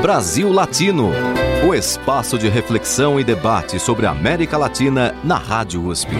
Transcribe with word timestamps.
Brasil 0.00 0.52
Latino, 0.52 1.10
o 1.66 1.74
espaço 1.74 2.38
de 2.38 2.48
reflexão 2.48 3.18
e 3.18 3.24
debate 3.24 3.80
sobre 3.80 4.06
a 4.06 4.10
América 4.10 4.56
Latina 4.56 5.14
na 5.24 5.36
Rádio 5.36 5.84
USP. 5.84 6.10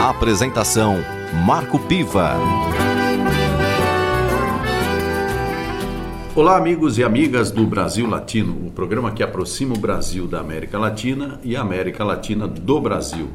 Apresentação 0.00 0.98
Marco 1.44 1.78
Piva. 1.80 2.34
Olá, 6.34 6.56
amigos 6.56 6.96
e 6.96 7.04
amigas 7.04 7.50
do 7.50 7.66
Brasil 7.66 8.08
Latino, 8.08 8.68
o 8.68 8.70
programa 8.70 9.10
que 9.10 9.22
aproxima 9.22 9.74
o 9.74 9.78
Brasil 9.78 10.26
da 10.26 10.40
América 10.40 10.78
Latina 10.78 11.40
e 11.42 11.56
a 11.56 11.60
América 11.60 12.04
Latina 12.04 12.46
do 12.46 12.80
Brasil. 12.80 13.28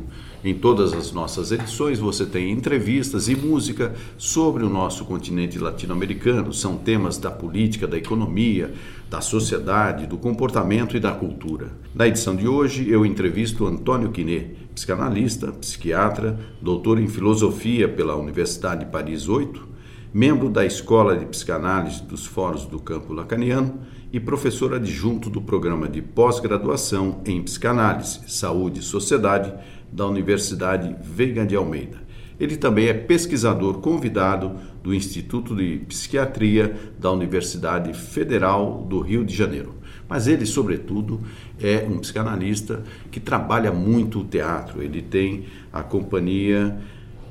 Em 0.46 0.54
todas 0.54 0.94
as 0.94 1.12
nossas 1.12 1.52
edições 1.52 1.98
você 1.98 2.24
tem 2.24 2.52
entrevistas 2.52 3.28
e 3.28 3.36
música 3.36 3.96
sobre 4.16 4.64
o 4.64 4.70
nosso 4.70 5.04
continente 5.04 5.58
latino-americano. 5.58 6.54
São 6.54 6.78
temas 6.78 7.18
da 7.18 7.32
política, 7.32 7.88
da 7.88 7.98
economia, 7.98 8.72
da 9.10 9.22
sociedade, 9.22 10.06
do 10.06 10.20
comportamento 10.20 10.96
e 10.96 11.00
da 11.00 11.12
cultura. 11.12 11.72
Na 11.96 12.08
edição 12.08 12.36
de 12.36 12.48
hoje 12.48 12.88
eu 12.88 13.04
entrevisto 13.04 13.66
Antônio 13.66 14.12
Quiné, 14.12 14.52
psicanalista, 14.76 15.52
psiquiatra, 15.52 16.40
doutor 16.62 17.00
em 17.00 17.08
filosofia 17.08 17.90
pela 17.90 18.16
Universidade 18.16 18.86
de 18.86 18.92
Paris 18.92 19.28
8, 19.28 19.68
membro 20.14 20.48
da 20.48 20.64
Escola 20.64 21.18
de 21.18 21.26
Psicanálise 21.26 22.04
dos 22.04 22.28
Fóruns 22.28 22.66
do 22.66 22.78
Campo 22.78 23.14
Lacaniano 23.14 23.80
e 24.14 24.20
professor 24.20 24.76
adjunto 24.76 25.28
do 25.28 25.42
programa 25.42 25.90
de 25.90 26.04
pós-graduação 26.04 27.22
em 27.26 27.42
Psicanálise, 27.42 28.20
Saúde 28.28 28.82
e 28.82 28.84
Sociedade 28.84 29.52
da 29.96 30.06
Universidade 30.06 30.94
Veiga 31.02 31.46
de 31.46 31.56
Almeida. 31.56 32.04
Ele 32.38 32.58
também 32.58 32.88
é 32.88 32.94
pesquisador 32.94 33.76
convidado 33.76 34.58
do 34.84 34.94
Instituto 34.94 35.56
de 35.56 35.78
Psiquiatria 35.88 36.76
da 37.00 37.10
Universidade 37.12 37.94
Federal 37.94 38.86
do 38.90 39.00
Rio 39.00 39.24
de 39.24 39.34
Janeiro. 39.34 39.74
Mas 40.08 40.28
ele, 40.28 40.46
sobretudo, 40.46 41.22
é 41.62 41.88
um 41.90 41.98
psicanalista 42.00 42.84
que 43.10 43.22
trabalha 43.22 43.72
muito 43.72 44.20
o 44.20 44.26
teatro. 44.26 44.84
Ele 44.84 45.02
tem 45.02 45.46
a 45.72 45.82
companhia 45.82 46.78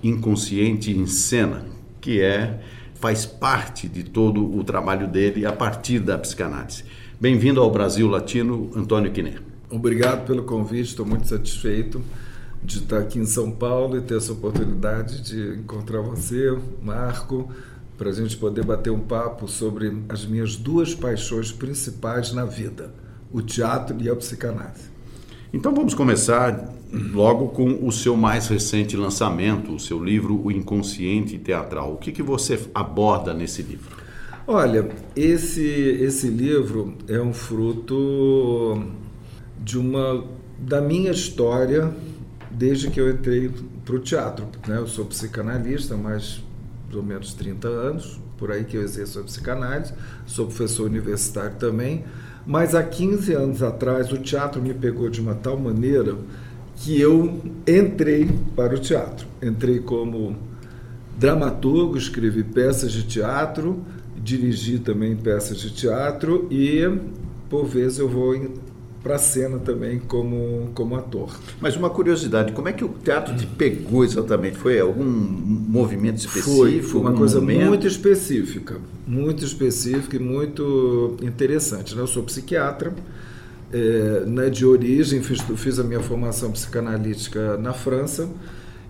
Inconsciente 0.02 0.90
em 0.90 1.06
Cena, 1.06 1.66
que 2.00 2.20
é 2.20 2.60
faz 2.94 3.26
parte 3.26 3.86
de 3.86 4.02
todo 4.02 4.42
o 4.56 4.64
trabalho 4.64 5.06
dele 5.06 5.44
a 5.44 5.52
partir 5.52 5.98
da 5.98 6.16
psicanálise. 6.16 6.84
Bem-vindo 7.20 7.60
ao 7.60 7.70
Brasil 7.70 8.08
Latino, 8.08 8.70
Antônio 8.74 9.12
Quiné. 9.12 9.34
Obrigado 9.70 10.26
pelo 10.26 10.44
convite, 10.44 10.88
estou 10.88 11.04
muito 11.04 11.28
satisfeito 11.28 12.02
de 12.64 12.78
estar 12.78 12.98
aqui 12.98 13.18
em 13.18 13.26
São 13.26 13.50
Paulo 13.50 13.98
e 13.98 14.00
ter 14.00 14.16
essa 14.16 14.32
oportunidade 14.32 15.20
de 15.20 15.58
encontrar 15.58 16.00
você, 16.00 16.56
Marco, 16.82 17.50
para 17.98 18.08
a 18.08 18.12
gente 18.12 18.36
poder 18.36 18.64
bater 18.64 18.90
um 18.90 19.00
papo 19.00 19.46
sobre 19.46 20.02
as 20.08 20.24
minhas 20.24 20.56
duas 20.56 20.94
paixões 20.94 21.52
principais 21.52 22.32
na 22.32 22.44
vida: 22.44 22.92
o 23.30 23.42
teatro 23.42 23.96
e 24.00 24.08
a 24.08 24.16
psicanálise. 24.16 24.94
Então 25.52 25.74
vamos 25.74 25.94
começar 25.94 26.72
logo 27.12 27.48
com 27.48 27.86
o 27.86 27.92
seu 27.92 28.16
mais 28.16 28.48
recente 28.48 28.96
lançamento, 28.96 29.74
o 29.74 29.78
seu 29.78 30.02
livro 30.02 30.40
O 30.42 30.50
Inconsciente 30.50 31.38
Teatral. 31.38 31.92
O 31.92 31.96
que, 31.96 32.10
que 32.10 32.22
você 32.22 32.58
aborda 32.74 33.34
nesse 33.34 33.62
livro? 33.62 33.96
Olha, 34.46 34.88
esse, 35.14 35.62
esse 35.64 36.28
livro 36.28 36.94
é 37.08 37.20
um 37.20 37.32
fruto 37.32 38.82
de 39.62 39.78
uma 39.78 40.24
da 40.58 40.80
minha 40.80 41.10
história 41.10 41.94
desde 42.54 42.90
que 42.90 43.00
eu 43.00 43.10
entrei 43.10 43.50
para 43.84 43.94
o 43.94 43.98
teatro. 43.98 44.46
Né? 44.66 44.78
Eu 44.78 44.86
sou 44.86 45.04
psicanalista 45.04 45.96
mais 45.96 46.42
ou 46.92 47.02
menos 47.02 47.34
30 47.34 47.66
anos, 47.68 48.20
por 48.38 48.52
aí 48.52 48.64
que 48.64 48.76
eu 48.76 48.82
exerço 48.82 49.18
a 49.18 49.22
psicanálise, 49.22 49.92
sou 50.26 50.46
professor 50.46 50.86
universitário 50.86 51.56
também, 51.56 52.04
mas 52.46 52.74
há 52.74 52.82
15 52.82 53.32
anos 53.32 53.62
atrás 53.62 54.12
o 54.12 54.18
teatro 54.18 54.62
me 54.62 54.72
pegou 54.72 55.08
de 55.08 55.20
uma 55.20 55.34
tal 55.34 55.58
maneira 55.58 56.16
que 56.76 57.00
eu 57.00 57.40
entrei 57.66 58.28
para 58.54 58.74
o 58.74 58.78
teatro. 58.78 59.26
Entrei 59.42 59.80
como 59.80 60.36
dramaturgo, 61.18 61.96
escrevi 61.96 62.42
peças 62.44 62.92
de 62.92 63.04
teatro, 63.04 63.82
dirigi 64.16 64.78
também 64.78 65.16
peças 65.16 65.58
de 65.58 65.70
teatro 65.70 66.48
e, 66.50 66.82
por 67.48 67.64
vezes, 67.66 67.98
eu 67.98 68.08
vou 68.08 68.34
para 69.04 69.16
a 69.16 69.18
cena 69.18 69.58
também 69.58 69.98
como, 69.98 70.70
como 70.74 70.96
ator. 70.96 71.38
Mas 71.60 71.76
uma 71.76 71.90
curiosidade, 71.90 72.52
como 72.52 72.68
é 72.68 72.72
que 72.72 72.82
o 72.82 72.88
teatro 72.88 73.36
te 73.36 73.46
pegou 73.46 74.02
exatamente? 74.02 74.56
Foi 74.56 74.80
algum 74.80 75.04
movimento 75.04 76.16
específico? 76.16 76.56
Foi, 76.56 76.80
foi 76.80 77.00
uma 77.02 77.12
coisa 77.12 77.38
momento? 77.38 77.66
muito 77.66 77.86
específica, 77.86 78.80
muito 79.06 79.44
específica 79.44 80.16
e 80.16 80.18
muito 80.18 81.18
interessante. 81.20 81.94
Né? 81.94 82.00
Eu 82.00 82.06
sou 82.06 82.22
psiquiatra, 82.22 82.94
é, 83.70 84.24
né, 84.26 84.48
de 84.48 84.64
origem, 84.64 85.22
fiz, 85.22 85.42
fiz 85.56 85.78
a 85.78 85.84
minha 85.84 86.00
formação 86.00 86.50
psicanalítica 86.50 87.58
na 87.58 87.74
França, 87.74 88.26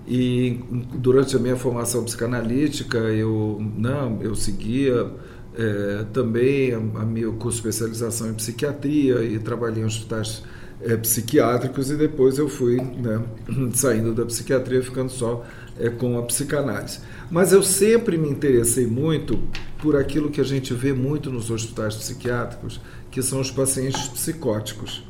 e 0.06 0.60
durante 0.94 1.34
a 1.34 1.40
minha 1.40 1.56
formação 1.56 2.04
psicanalítica 2.04 2.98
eu 2.98 3.58
não 3.76 4.22
eu 4.22 4.34
seguia 4.34 5.10
é, 5.56 6.04
também 6.12 6.72
a, 6.72 6.78
a 6.78 7.04
meu 7.04 7.32
de 7.32 7.48
especialização 7.48 8.30
em 8.30 8.34
psiquiatria 8.34 9.22
e 9.22 9.38
trabalhei 9.38 9.82
em 9.82 9.86
hospitais 9.86 10.42
é, 10.80 10.96
psiquiátricos 10.96 11.90
e 11.90 11.96
depois 11.96 12.38
eu 12.38 12.48
fui 12.48 12.76
né, 12.76 13.22
saindo 13.74 14.12
da 14.12 14.24
psiquiatria 14.24 14.82
ficando 14.82 15.10
só 15.10 15.44
é, 15.78 15.88
com 15.88 16.18
a 16.18 16.22
psicanálise. 16.22 17.00
Mas 17.30 17.52
eu 17.52 17.62
sempre 17.62 18.18
me 18.18 18.28
interessei 18.28 18.86
muito 18.86 19.38
por 19.78 19.96
aquilo 19.96 20.30
que 20.30 20.40
a 20.40 20.44
gente 20.44 20.74
vê 20.74 20.92
muito 20.92 21.30
nos 21.30 21.50
hospitais 21.50 21.94
psiquiátricos, 21.94 22.80
que 23.10 23.22
são 23.22 23.40
os 23.40 23.50
pacientes 23.50 24.08
psicóticos. 24.08 25.04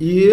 E, 0.00 0.30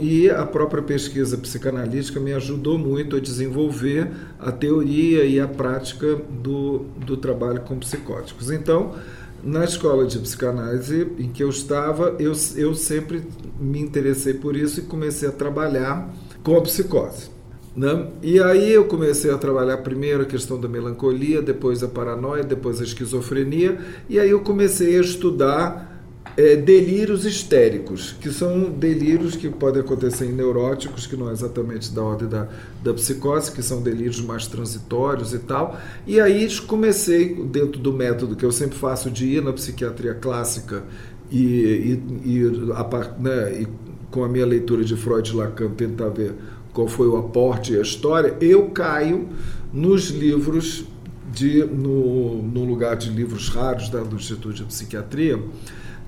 e 0.00 0.28
a 0.28 0.44
própria 0.44 0.82
pesquisa 0.82 1.38
psicanalítica 1.38 2.18
me 2.18 2.32
ajudou 2.32 2.76
muito 2.76 3.14
a 3.14 3.20
desenvolver 3.20 4.10
a 4.40 4.50
teoria 4.50 5.24
e 5.24 5.38
a 5.38 5.46
prática 5.46 6.16
do, 6.28 6.80
do 7.06 7.16
trabalho 7.16 7.60
com 7.60 7.78
psicóticos. 7.78 8.50
Então, 8.50 8.96
na 9.42 9.64
escola 9.64 10.04
de 10.04 10.18
psicanálise 10.18 11.12
em 11.16 11.28
que 11.28 11.44
eu 11.44 11.48
estava, 11.48 12.16
eu, 12.18 12.32
eu 12.56 12.74
sempre 12.74 13.22
me 13.60 13.80
interessei 13.80 14.34
por 14.34 14.56
isso 14.56 14.80
e 14.80 14.82
comecei 14.82 15.28
a 15.28 15.32
trabalhar 15.32 16.12
com 16.42 16.56
a 16.56 16.62
psicose. 16.62 17.30
Né? 17.76 18.08
E 18.20 18.40
aí 18.42 18.72
eu 18.72 18.86
comecei 18.86 19.30
a 19.30 19.38
trabalhar 19.38 19.76
primeiro 19.78 20.22
a 20.24 20.26
questão 20.26 20.60
da 20.60 20.66
melancolia, 20.66 21.40
depois 21.40 21.84
a 21.84 21.88
paranoia, 21.88 22.42
depois 22.42 22.80
a 22.80 22.84
esquizofrenia, 22.84 23.78
e 24.08 24.18
aí 24.18 24.30
eu 24.30 24.40
comecei 24.40 24.98
a 24.98 25.00
estudar 25.00 25.97
é, 26.36 26.56
delírios 26.56 27.24
histéricos, 27.24 28.14
que 28.20 28.30
são 28.30 28.70
delírios 28.70 29.36
que 29.36 29.48
podem 29.48 29.82
acontecer 29.82 30.26
em 30.26 30.32
neuróticos, 30.32 31.06
que 31.06 31.16
não 31.16 31.28
é 31.28 31.32
exatamente 31.32 31.92
da 31.92 32.02
ordem 32.02 32.28
da, 32.28 32.48
da 32.82 32.94
psicose, 32.94 33.52
que 33.52 33.62
são 33.62 33.82
delírios 33.82 34.20
mais 34.20 34.46
transitórios 34.46 35.32
e 35.34 35.38
tal. 35.38 35.78
E 36.06 36.20
aí 36.20 36.48
comecei, 36.60 37.34
dentro 37.34 37.80
do 37.80 37.92
método 37.92 38.36
que 38.36 38.44
eu 38.44 38.52
sempre 38.52 38.78
faço 38.78 39.10
de 39.10 39.26
ir 39.26 39.42
na 39.42 39.52
psiquiatria 39.52 40.14
clássica 40.14 40.84
e, 41.30 41.38
e, 41.38 42.02
e, 42.24 42.72
a, 42.72 43.20
né, 43.20 43.62
e 43.62 43.68
com 44.10 44.24
a 44.24 44.28
minha 44.28 44.46
leitura 44.46 44.84
de 44.84 44.96
Freud 44.96 45.30
e 45.30 45.34
Lacan 45.34 45.70
tentar 45.70 46.08
ver 46.08 46.34
qual 46.72 46.88
foi 46.88 47.08
o 47.08 47.16
aporte 47.16 47.72
e 47.72 47.78
a 47.78 47.82
história, 47.82 48.36
eu 48.40 48.70
caio 48.70 49.28
nos 49.72 50.10
livros 50.10 50.84
de 51.32 51.64
no, 51.64 52.42
no 52.42 52.64
lugar 52.64 52.96
de 52.96 53.10
livros 53.10 53.48
raros 53.48 53.88
da, 53.90 54.00
do 54.00 54.16
Instituto 54.16 54.54
de 54.54 54.64
Psiquiatria, 54.64 55.42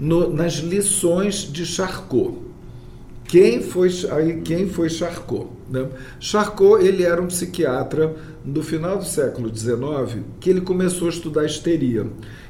no, 0.01 0.33
nas 0.33 0.55
lições 0.55 1.43
de 1.53 1.67
Charcot. 1.67 2.39
Quem 3.29 3.63
foi, 3.63 3.91
aí, 4.11 4.41
quem 4.41 4.67
foi 4.67 4.89
Charcot? 4.89 5.49
Né? 5.71 5.87
Charcot 6.19 6.85
ele 6.85 7.05
era 7.05 7.23
um 7.23 7.27
psiquiatra 7.27 8.17
do 8.45 8.61
final 8.63 8.99
do 8.99 9.05
século 9.05 9.55
XIX 9.55 10.25
que 10.41 10.51
ele 10.51 10.63
começou 10.63 11.07
a 11.07 11.11
estudar 11.11 11.45
histeria. 11.45 12.07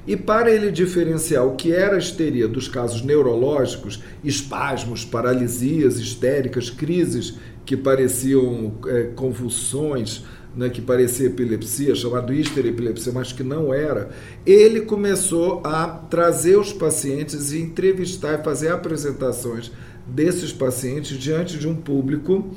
E 0.06 0.16
para 0.16 0.50
ele 0.50 0.70
diferenciar 0.70 1.44
o 1.44 1.56
que 1.56 1.72
era 1.72 1.96
a 1.96 1.98
histeria 1.98 2.48
dos 2.48 2.66
casos 2.66 3.02
neurológicos, 3.02 4.02
espasmos, 4.24 5.04
paralisias 5.04 5.98
histéricas, 5.98 6.70
crises 6.70 7.34
que 7.66 7.76
pareciam 7.76 8.72
é, 8.86 9.02
convulsões, 9.14 10.24
né, 10.56 10.68
que 10.68 10.80
parecia 10.80 11.26
epilepsia, 11.26 11.94
chamado 11.94 12.32
histerepilepsia, 12.32 13.12
mas 13.12 13.32
que 13.32 13.42
não 13.42 13.72
era, 13.72 14.10
ele 14.44 14.82
começou 14.82 15.60
a 15.64 15.86
trazer 15.86 16.58
os 16.58 16.72
pacientes 16.72 17.52
e 17.52 17.60
entrevistar 17.60 18.40
e 18.40 18.44
fazer 18.44 18.68
apresentações 18.68 19.70
desses 20.06 20.52
pacientes 20.52 21.16
diante 21.16 21.58
de 21.58 21.68
um 21.68 21.74
público 21.74 22.50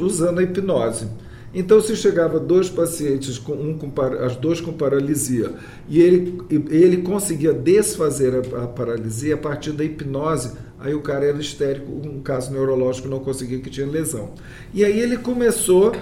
usando 0.00 0.38
a 0.38 0.42
hipnose. 0.42 1.08
Então, 1.52 1.80
se 1.80 1.96
chegava 1.96 2.38
dois 2.38 2.70
pacientes, 2.70 3.36
com 3.36 3.54
um 3.54 3.76
com, 3.76 3.92
as 4.24 4.36
duas 4.36 4.60
com 4.60 4.72
paralisia, 4.72 5.52
e 5.88 6.00
ele, 6.00 6.40
ele 6.70 6.98
conseguia 6.98 7.52
desfazer 7.52 8.34
a, 8.34 8.64
a 8.64 8.66
paralisia 8.68 9.34
a 9.34 9.38
partir 9.38 9.72
da 9.72 9.82
hipnose, 9.82 10.52
aí 10.78 10.94
o 10.94 11.00
cara 11.00 11.24
era 11.24 11.38
histérico, 11.38 11.90
um 11.90 12.20
caso 12.20 12.52
neurológico 12.52 13.08
não 13.08 13.18
conseguia 13.18 13.58
que 13.58 13.68
tinha 13.68 13.86
lesão. 13.86 14.32
E 14.72 14.84
aí 14.84 15.00
ele 15.00 15.16
começou 15.16 15.92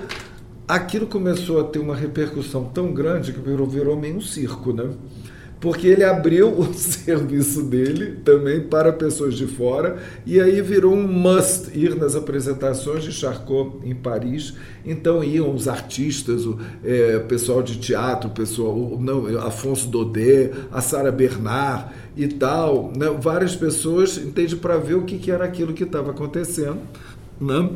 aquilo 0.68 1.06
começou 1.06 1.60
a 1.60 1.64
ter 1.64 1.78
uma 1.78 1.96
repercussão 1.96 2.66
tão 2.66 2.92
grande 2.92 3.32
que 3.32 3.40
virou, 3.40 3.66
virou 3.66 3.96
meio 3.96 4.16
um 4.16 4.20
circo, 4.20 4.72
né? 4.72 4.90
porque 5.60 5.88
ele 5.88 6.04
abriu 6.04 6.48
o 6.48 6.72
serviço 6.74 7.62
dele 7.62 8.20
também 8.24 8.60
para 8.60 8.92
pessoas 8.92 9.34
de 9.34 9.46
fora 9.46 9.98
e 10.24 10.40
aí 10.40 10.60
virou 10.60 10.94
um 10.94 11.06
must 11.06 11.76
ir 11.76 11.96
nas 11.96 12.14
apresentações 12.14 13.02
de 13.02 13.12
Charcot 13.12 13.78
em 13.84 13.94
Paris. 13.94 14.54
Então 14.84 15.22
iam 15.22 15.52
os 15.52 15.68
artistas, 15.68 16.46
o 16.46 16.58
é, 16.84 17.18
pessoal 17.20 17.62
de 17.62 17.78
teatro, 17.78 18.30
pessoal, 18.30 18.74
o, 18.74 19.00
não, 19.00 19.26
Afonso 19.38 19.88
Daudet, 19.88 20.52
a 20.70 20.80
Sara 20.80 21.10
Bernard 21.10 21.86
e 22.16 22.28
tal, 22.28 22.92
né? 22.96 23.06
várias 23.20 23.56
pessoas, 23.56 24.16
entende, 24.16 24.56
para 24.56 24.76
ver 24.76 24.94
o 24.94 25.02
que, 25.02 25.18
que 25.18 25.30
era 25.30 25.44
aquilo 25.44 25.72
que 25.72 25.84
estava 25.84 26.10
acontecendo. 26.10 26.78
Né? 27.40 27.70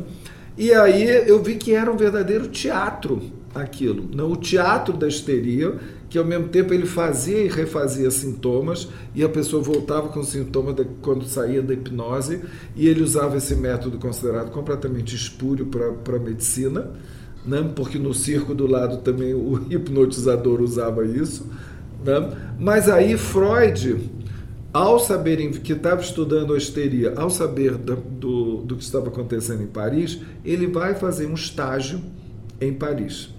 E 0.57 0.71
aí 0.73 1.07
eu 1.27 1.41
vi 1.41 1.55
que 1.55 1.73
era 1.73 1.91
um 1.91 1.97
verdadeiro 1.97 2.47
teatro 2.47 3.21
aquilo. 3.55 4.09
Não, 4.13 4.31
o 4.31 4.35
teatro 4.35 4.95
da 4.95 5.07
histeria, 5.07 5.75
que 6.09 6.17
ao 6.17 6.25
mesmo 6.25 6.47
tempo 6.49 6.73
ele 6.73 6.85
fazia 6.85 7.39
e 7.39 7.47
refazia 7.47 8.09
sintomas, 8.09 8.87
e 9.13 9.23
a 9.23 9.29
pessoa 9.29 9.61
voltava 9.61 10.09
com 10.09 10.23
sintomas 10.23 10.75
de, 10.75 10.85
quando 11.01 11.25
saía 11.25 11.61
da 11.61 11.73
hipnose, 11.73 12.41
e 12.75 12.87
ele 12.87 13.01
usava 13.03 13.37
esse 13.37 13.55
método 13.55 13.97
considerado 13.97 14.51
completamente 14.51 15.15
espúrio 15.15 15.67
para 15.67 16.17
a 16.17 16.19
medicina, 16.19 16.91
né? 17.45 17.71
porque 17.75 17.97
no 17.97 18.13
circo 18.13 18.55
do 18.55 18.67
lado 18.67 18.97
também 18.97 19.33
o 19.33 19.65
hipnotizador 19.69 20.61
usava 20.61 21.05
isso. 21.05 21.47
Né? 22.03 22.31
Mas 22.59 22.89
aí 22.89 23.17
Freud, 23.17 24.09
ao 24.73 24.99
saber 24.99 25.37
que 25.59 25.73
estava 25.73 26.01
estudando 26.01 26.53
a 26.53 26.57
histeria, 26.57 27.13
ao 27.15 27.29
saber 27.29 27.77
do, 27.77 27.95
do, 27.95 28.42
do 28.63 28.75
que 28.75 28.83
estava 28.83 29.07
acontecendo 29.07 29.61
em 29.61 29.67
Paris, 29.67 30.19
ele 30.43 30.67
vai 30.67 30.95
fazer 30.95 31.25
um 31.27 31.33
estágio 31.33 32.01
em 32.59 32.73
Paris 32.73 33.29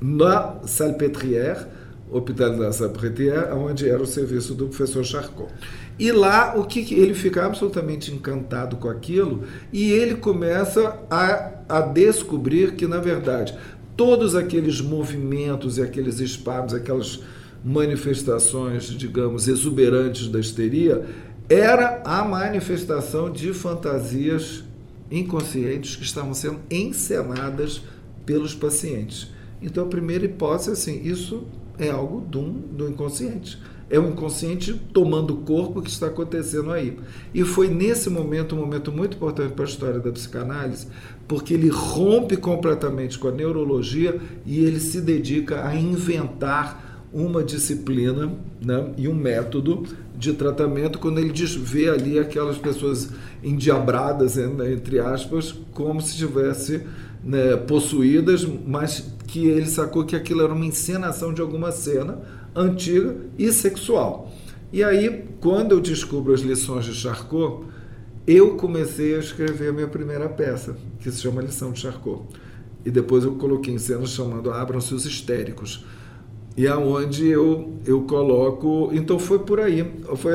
na 0.00 0.60
Salpêtrière, 0.66 1.66
Hospital 2.10 2.56
da 2.58 2.72
Salpêtrière, 2.72 3.52
onde 3.54 3.88
era 3.88 4.02
o 4.02 4.06
serviço 4.06 4.54
do 4.54 4.66
professor 4.66 5.04
Charcot. 5.04 5.50
E 5.98 6.12
lá 6.12 6.54
o 6.56 6.64
que, 6.64 6.94
ele 6.94 7.14
fica 7.14 7.46
absolutamente 7.46 8.12
encantado 8.12 8.76
com 8.76 8.88
aquilo 8.88 9.44
e 9.72 9.92
ele 9.92 10.16
começa 10.16 10.98
a, 11.08 11.52
a 11.68 11.80
descobrir 11.80 12.74
que 12.74 12.86
na 12.86 12.98
verdade 12.98 13.56
todos 13.96 14.34
aqueles 14.34 14.80
movimentos 14.80 15.78
e 15.78 15.82
aqueles 15.82 16.18
espasmos, 16.18 16.74
aquelas 16.74 17.20
manifestações, 17.64 18.84
digamos, 18.88 19.48
exuberantes 19.48 20.28
da 20.28 20.38
histeria, 20.38 21.02
era 21.48 22.02
a 22.04 22.24
manifestação 22.24 23.30
de 23.30 23.52
fantasias 23.52 24.64
inconscientes 25.10 25.96
que 25.96 26.04
estavam 26.04 26.34
sendo 26.34 26.60
encenadas 26.70 27.82
pelos 28.24 28.54
pacientes. 28.54 29.30
Então, 29.60 29.84
a 29.84 29.88
primeira 29.88 30.24
hipótese 30.24 30.70
é 30.70 30.72
assim: 30.72 31.02
isso 31.04 31.44
é 31.78 31.90
algo 31.90 32.20
do, 32.20 32.42
do 32.42 32.88
inconsciente. 32.88 33.58
É 33.90 33.98
o 33.98 34.08
inconsciente 34.08 34.72
tomando 34.92 35.34
o 35.34 35.36
corpo 35.38 35.82
que 35.82 35.90
está 35.90 36.06
acontecendo 36.06 36.72
aí. 36.72 36.98
E 37.34 37.44
foi 37.44 37.68
nesse 37.68 38.08
momento, 38.08 38.56
um 38.56 38.58
momento 38.60 38.90
muito 38.90 39.16
importante 39.16 39.52
para 39.52 39.64
a 39.64 39.68
história 39.68 40.00
da 40.00 40.10
psicanálise, 40.10 40.88
porque 41.28 41.52
ele 41.52 41.68
rompe 41.68 42.36
completamente 42.36 43.18
com 43.18 43.28
a 43.28 43.32
neurologia 43.32 44.18
e 44.46 44.64
ele 44.64 44.80
se 44.80 45.00
dedica 45.02 45.66
a 45.66 45.76
inventar 45.76 47.08
uma 47.12 47.44
disciplina 47.44 48.32
né, 48.60 48.92
e 48.96 49.06
um 49.06 49.14
método 49.14 49.84
de 50.16 50.32
tratamento 50.32 50.98
quando 50.98 51.18
ele 51.18 51.32
vê 51.58 51.88
ali 51.88 52.18
aquelas 52.18 52.56
pessoas 52.56 53.10
endiabradas, 53.42 54.36
né, 54.36 54.72
entre 54.72 55.00
aspas, 55.00 55.52
como 55.72 56.00
se 56.00 56.16
tivesse 56.16 56.82
né, 57.22 57.56
possuídas, 57.56 58.44
mas 58.44 59.12
que 59.26 59.46
ele 59.46 59.66
sacou 59.66 60.04
que 60.04 60.14
aquilo 60.14 60.42
era 60.42 60.52
uma 60.52 60.64
encenação 60.64 61.32
de 61.32 61.40
alguma 61.40 61.72
cena 61.72 62.20
antiga 62.54 63.16
e 63.38 63.50
sexual. 63.50 64.32
E 64.72 64.82
aí, 64.82 65.24
quando 65.40 65.72
eu 65.72 65.80
descubro 65.80 66.32
as 66.32 66.40
lições 66.40 66.84
de 66.84 66.94
Charcot, 66.94 67.64
eu 68.26 68.56
comecei 68.56 69.14
a 69.14 69.18
escrever 69.18 69.68
a 69.68 69.72
minha 69.72 69.88
primeira 69.88 70.28
peça, 70.28 70.76
que 71.00 71.10
se 71.10 71.20
chama 71.20 71.42
Lição 71.42 71.72
de 71.72 71.80
Charcot. 71.80 72.24
E 72.84 72.90
depois 72.90 73.24
eu 73.24 73.34
coloquei 73.34 73.74
em 73.74 73.78
cena 73.78 74.06
chamando 74.06 74.50
Abram-se 74.50 74.94
os 74.94 75.06
Histéricos. 75.06 75.84
E 76.56 76.68
aonde 76.68 77.26
eu, 77.26 77.74
eu 77.84 78.02
coloco. 78.02 78.90
Então 78.92 79.18
foi 79.18 79.40
por 79.40 79.58
aí. 79.58 79.84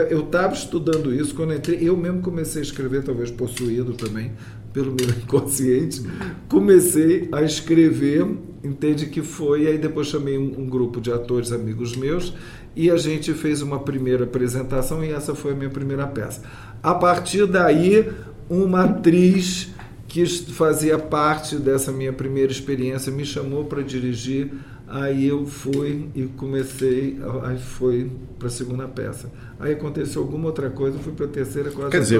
Eu 0.10 0.22
estava 0.22 0.54
estudando 0.54 1.14
isso 1.14 1.34
quando 1.34 1.54
entrei. 1.54 1.80
Eu 1.82 1.96
mesmo 1.96 2.22
comecei 2.22 2.62
a 2.62 2.66
escrever, 2.66 3.04
talvez 3.04 3.32
possuído 3.32 3.94
também, 3.94 4.34
pelo 4.74 4.94
meu 4.94 5.10
inconsciente, 5.24 6.04
comecei 6.48 7.30
a 7.32 7.42
escrever, 7.42 8.28
entende 8.64 9.06
que 9.08 9.22
foi, 9.22 9.68
aí 9.68 9.78
depois 9.78 10.08
chamei 10.08 10.38
um, 10.38 10.62
um, 10.62 10.70
grupo 10.70 11.00
de 11.00 11.12
atores 11.12 11.52
amigos 11.52 11.96
meus 11.96 12.34
e 12.76 12.90
a 12.92 12.98
gente 12.98 13.34
fez 13.34 13.62
uma 13.62 13.80
primeira 13.80 14.26
apresentação 14.26 15.04
e 15.04 15.12
essa 15.12 15.34
foi 15.34 15.54
a 15.54 15.56
minha 15.56 15.70
primeira 15.70 16.06
peça. 16.08 16.42
A 16.84 16.94
partir 16.94 17.46
daí, 17.46 18.10
uma 18.50 18.84
atriz 18.84 19.70
que 20.08 20.26
fazia 20.26 20.98
parte 20.98 21.56
dessa 21.56 21.92
minha 21.92 22.12
primeira 22.12 22.52
experiência 22.52 23.12
me 23.12 23.26
chamou 23.26 23.66
para 23.66 23.84
dirigir 23.84 24.52
Aí 24.90 25.28
eu 25.28 25.46
fui 25.46 26.10
e 26.16 26.24
comecei, 26.24 27.20
aí 27.44 27.60
foi 27.60 28.10
para 28.40 28.48
a 28.48 28.52
segunda 28.52 28.88
peça. 28.88 29.30
Aí 29.60 29.74
aconteceu 29.74 30.24
alguma 30.24 30.48
outra 30.48 30.72
coisa, 30.72 30.98
fui 30.98 31.14
para 31.14 31.28
a 31.28 31.30
terceira, 31.30 31.70
quase 31.70 31.92
Quer 31.92 32.00
dizer, 32.00 32.20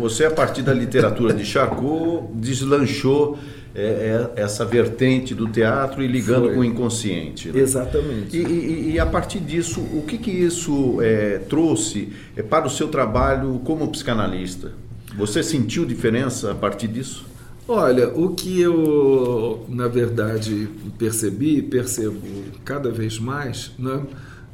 você 0.00 0.24
a 0.24 0.30
partir 0.30 0.62
da 0.62 0.72
literatura 0.72 1.34
de 1.34 1.44
Charcot 1.44 2.32
deslanchou 2.32 3.38
é, 3.74 4.30
é, 4.34 4.42
essa 4.42 4.64
vertente 4.64 5.34
do 5.34 5.46
teatro 5.46 6.02
e 6.02 6.06
ligando 6.06 6.46
foi. 6.46 6.54
com 6.54 6.60
o 6.60 6.64
inconsciente. 6.64 7.52
Né? 7.52 7.60
Exatamente. 7.60 8.34
E, 8.34 8.42
e, 8.42 8.90
e, 8.92 8.98
a 8.98 9.04
partir 9.04 9.40
disso, 9.40 9.80
o 9.80 10.02
que, 10.06 10.16
que 10.16 10.30
isso 10.30 10.98
é, 11.02 11.40
trouxe 11.40 12.14
é, 12.34 12.42
para 12.42 12.66
o 12.66 12.70
seu 12.70 12.88
trabalho 12.88 13.60
como 13.62 13.86
psicanalista? 13.88 14.72
Você 15.18 15.42
sentiu 15.42 15.84
diferença 15.84 16.52
a 16.52 16.54
partir 16.54 16.88
disso? 16.88 17.26
Olha, 17.68 18.10
o 18.16 18.32
que 18.32 18.60
eu, 18.60 19.66
na 19.68 19.88
verdade, 19.88 20.68
percebi 20.96 21.58
e 21.58 21.62
percebo 21.62 22.20
cada 22.64 22.92
vez 22.92 23.18
mais 23.18 23.72
né, 23.76 24.04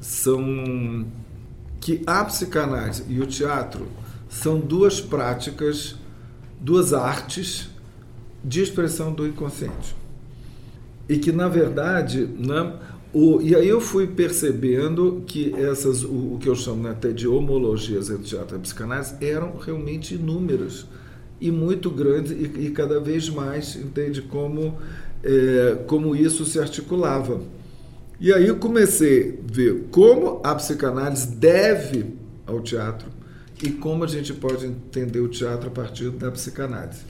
são 0.00 1.04
que 1.78 2.00
a 2.06 2.24
psicanálise 2.24 3.04
e 3.10 3.20
o 3.20 3.26
teatro 3.26 3.86
são 4.30 4.58
duas 4.58 4.98
práticas, 4.98 5.94
duas 6.58 6.94
artes 6.94 7.68
de 8.42 8.62
expressão 8.62 9.12
do 9.12 9.26
inconsciente. 9.26 9.94
E 11.06 11.18
que, 11.18 11.32
na 11.32 11.48
verdade, 11.48 12.24
né, 12.24 12.76
o, 13.12 13.42
e 13.42 13.54
aí 13.54 13.68
eu 13.68 13.80
fui 13.80 14.06
percebendo 14.06 15.22
que 15.26 15.54
essas, 15.54 16.02
o, 16.02 16.34
o 16.34 16.38
que 16.40 16.48
eu 16.48 16.54
chamo 16.54 16.84
né, 16.84 16.90
até 16.92 17.12
de 17.12 17.28
homologias 17.28 18.08
entre 18.08 18.24
teatro 18.24 18.56
e 18.56 18.60
psicanálise 18.60 19.16
eram 19.20 19.58
realmente 19.58 20.14
inúmeras 20.14 20.86
e 21.42 21.50
muito 21.50 21.90
grande 21.90 22.34
e, 22.34 22.66
e 22.66 22.70
cada 22.70 23.00
vez 23.00 23.28
mais 23.28 23.76
entende 23.76 24.22
como 24.22 24.78
é, 25.22 25.78
como 25.86 26.16
isso 26.16 26.44
se 26.44 26.58
articulava. 26.58 27.40
E 28.20 28.32
aí 28.32 28.46
eu 28.46 28.56
comecei 28.56 29.40
a 29.48 29.52
ver 29.52 29.84
como 29.90 30.40
a 30.44 30.54
psicanálise 30.54 31.26
deve 31.26 32.14
ao 32.46 32.60
teatro 32.60 33.08
e 33.62 33.70
como 33.70 34.04
a 34.04 34.06
gente 34.06 34.32
pode 34.32 34.66
entender 34.66 35.20
o 35.20 35.28
teatro 35.28 35.68
a 35.68 35.70
partir 35.70 36.10
da 36.10 36.30
psicanálise. 36.30 37.02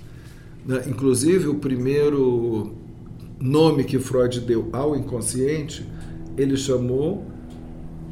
Né? 0.64 0.82
Inclusive, 0.86 1.48
o 1.48 1.56
primeiro 1.56 2.74
nome 3.40 3.84
que 3.84 3.98
Freud 3.98 4.40
deu 4.40 4.68
ao 4.72 4.94
inconsciente, 4.96 5.86
ele 6.36 6.56
chamou 6.56 7.26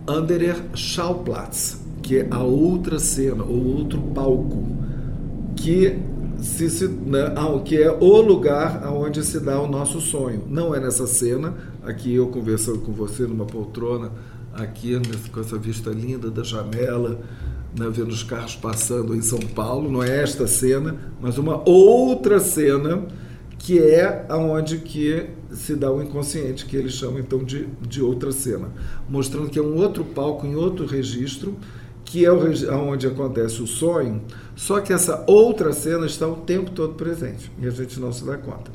Anderer 0.07 0.57
Schauplatz, 0.75 1.81
que 2.03 2.19
é 2.19 2.29
a 2.31 2.43
outra 2.43 2.99
cena, 2.99 3.45
ou 3.45 3.77
outro 3.77 4.01
palco, 4.15 4.80
que 5.61 5.99
se, 6.41 6.71
se, 6.71 6.89
né, 6.89 7.35
que 7.65 7.77
é 7.77 7.91
o 7.91 8.21
lugar 8.23 8.91
onde 8.93 9.23
se 9.23 9.39
dá 9.39 9.61
o 9.61 9.69
nosso 9.69 10.01
sonho. 10.01 10.45
Não 10.49 10.75
é 10.75 10.81
nessa 10.81 11.07
cena, 11.07 11.55
aqui 11.85 12.15
eu 12.15 12.29
conversando 12.29 12.79
com 12.79 12.93
você 12.93 13.25
numa 13.25 13.45
poltrona, 13.45 14.11
aqui 14.55 14.99
com 15.31 15.41
essa 15.41 15.59
vista 15.59 15.91
linda 15.91 16.31
da 16.31 16.43
janela, 16.43 17.21
né, 17.79 17.89
vendo 17.93 18.09
os 18.09 18.23
carros 18.23 18.57
passando 18.57 19.15
em 19.15 19.21
São 19.21 19.39
Paulo, 19.39 19.91
não 19.91 20.03
é 20.03 20.23
esta 20.23 20.47
cena, 20.47 20.97
mas 21.21 21.37
uma 21.37 21.63
outra 21.69 22.41
cena 22.41 23.07
que 23.59 23.79
é 23.79 24.25
aonde 24.31 24.79
que 24.79 25.27
se 25.53 25.77
dá 25.77 25.93
o 25.93 26.03
inconsciente, 26.03 26.65
que 26.65 26.75
eles 26.75 26.95
chamam 26.95 27.19
então 27.19 27.45
de, 27.45 27.69
de 27.87 28.01
outra 28.01 28.33
cena, 28.33 28.71
mostrando 29.09 29.51
que 29.51 29.59
é 29.59 29.63
um 29.63 29.77
outro 29.77 30.05
palco 30.05 30.47
em 30.47 30.55
outro 30.55 30.87
registro, 30.87 31.55
que 32.11 32.25
é 32.25 32.33
onde 32.33 33.07
acontece 33.07 33.63
o 33.63 33.69
sonho, 33.69 34.21
só 34.57 34.81
que 34.81 34.93
essa 34.93 35.23
outra 35.29 35.73
cena 35.73 36.07
está 36.07 36.27
o 36.27 36.39
tempo 36.39 36.73
todo 36.73 36.95
presente 36.95 37.53
e 37.63 37.69
a 37.69 37.71
gente 37.71 38.01
não 38.01 38.13
se 38.13 38.27
dá 38.27 38.37
conta. 38.37 38.73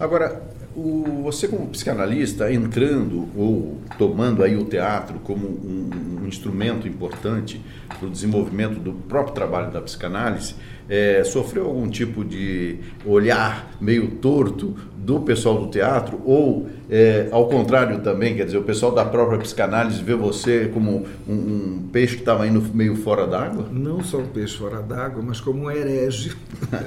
Agora, 0.00 0.42
o, 0.74 1.20
você 1.22 1.46
como 1.46 1.68
psicanalista 1.68 2.50
entrando 2.50 3.28
ou 3.36 3.82
tomando 3.98 4.42
aí 4.42 4.56
o 4.56 4.64
teatro 4.64 5.18
como 5.18 5.46
um, 5.46 6.22
um 6.22 6.26
instrumento 6.26 6.88
importante 6.88 7.60
para 7.86 8.08
o 8.08 8.10
desenvolvimento 8.10 8.80
do 8.80 8.94
próprio 8.94 9.34
trabalho 9.34 9.70
da 9.70 9.82
psicanálise, 9.82 10.54
é, 10.88 11.22
sofreu 11.22 11.66
algum 11.66 11.88
tipo 11.90 12.24
de 12.24 12.78
olhar 13.04 13.76
meio 13.78 14.10
torto 14.12 14.74
do 15.04 15.20
pessoal 15.20 15.58
do 15.58 15.66
teatro 15.66 16.20
ou 16.24 16.66
é, 16.88 17.28
ao 17.30 17.46
contrário 17.48 18.00
também, 18.00 18.34
quer 18.34 18.46
dizer, 18.46 18.56
o 18.56 18.62
pessoal 18.62 18.92
da 18.92 19.04
própria 19.04 19.38
psicanálise 19.38 20.02
vê 20.02 20.14
você 20.14 20.70
como 20.72 21.04
um, 21.28 21.32
um 21.34 21.88
peixe 21.92 22.14
que 22.14 22.22
estava 22.22 22.46
indo 22.46 22.62
meio 22.72 22.96
fora 22.96 23.26
d'água? 23.26 23.68
Não 23.70 24.02
só 24.02 24.18
um 24.18 24.26
peixe 24.26 24.56
fora 24.56 24.80
d'água, 24.80 25.22
mas 25.22 25.40
como 25.40 25.64
um 25.64 25.70
herege. 25.70 26.32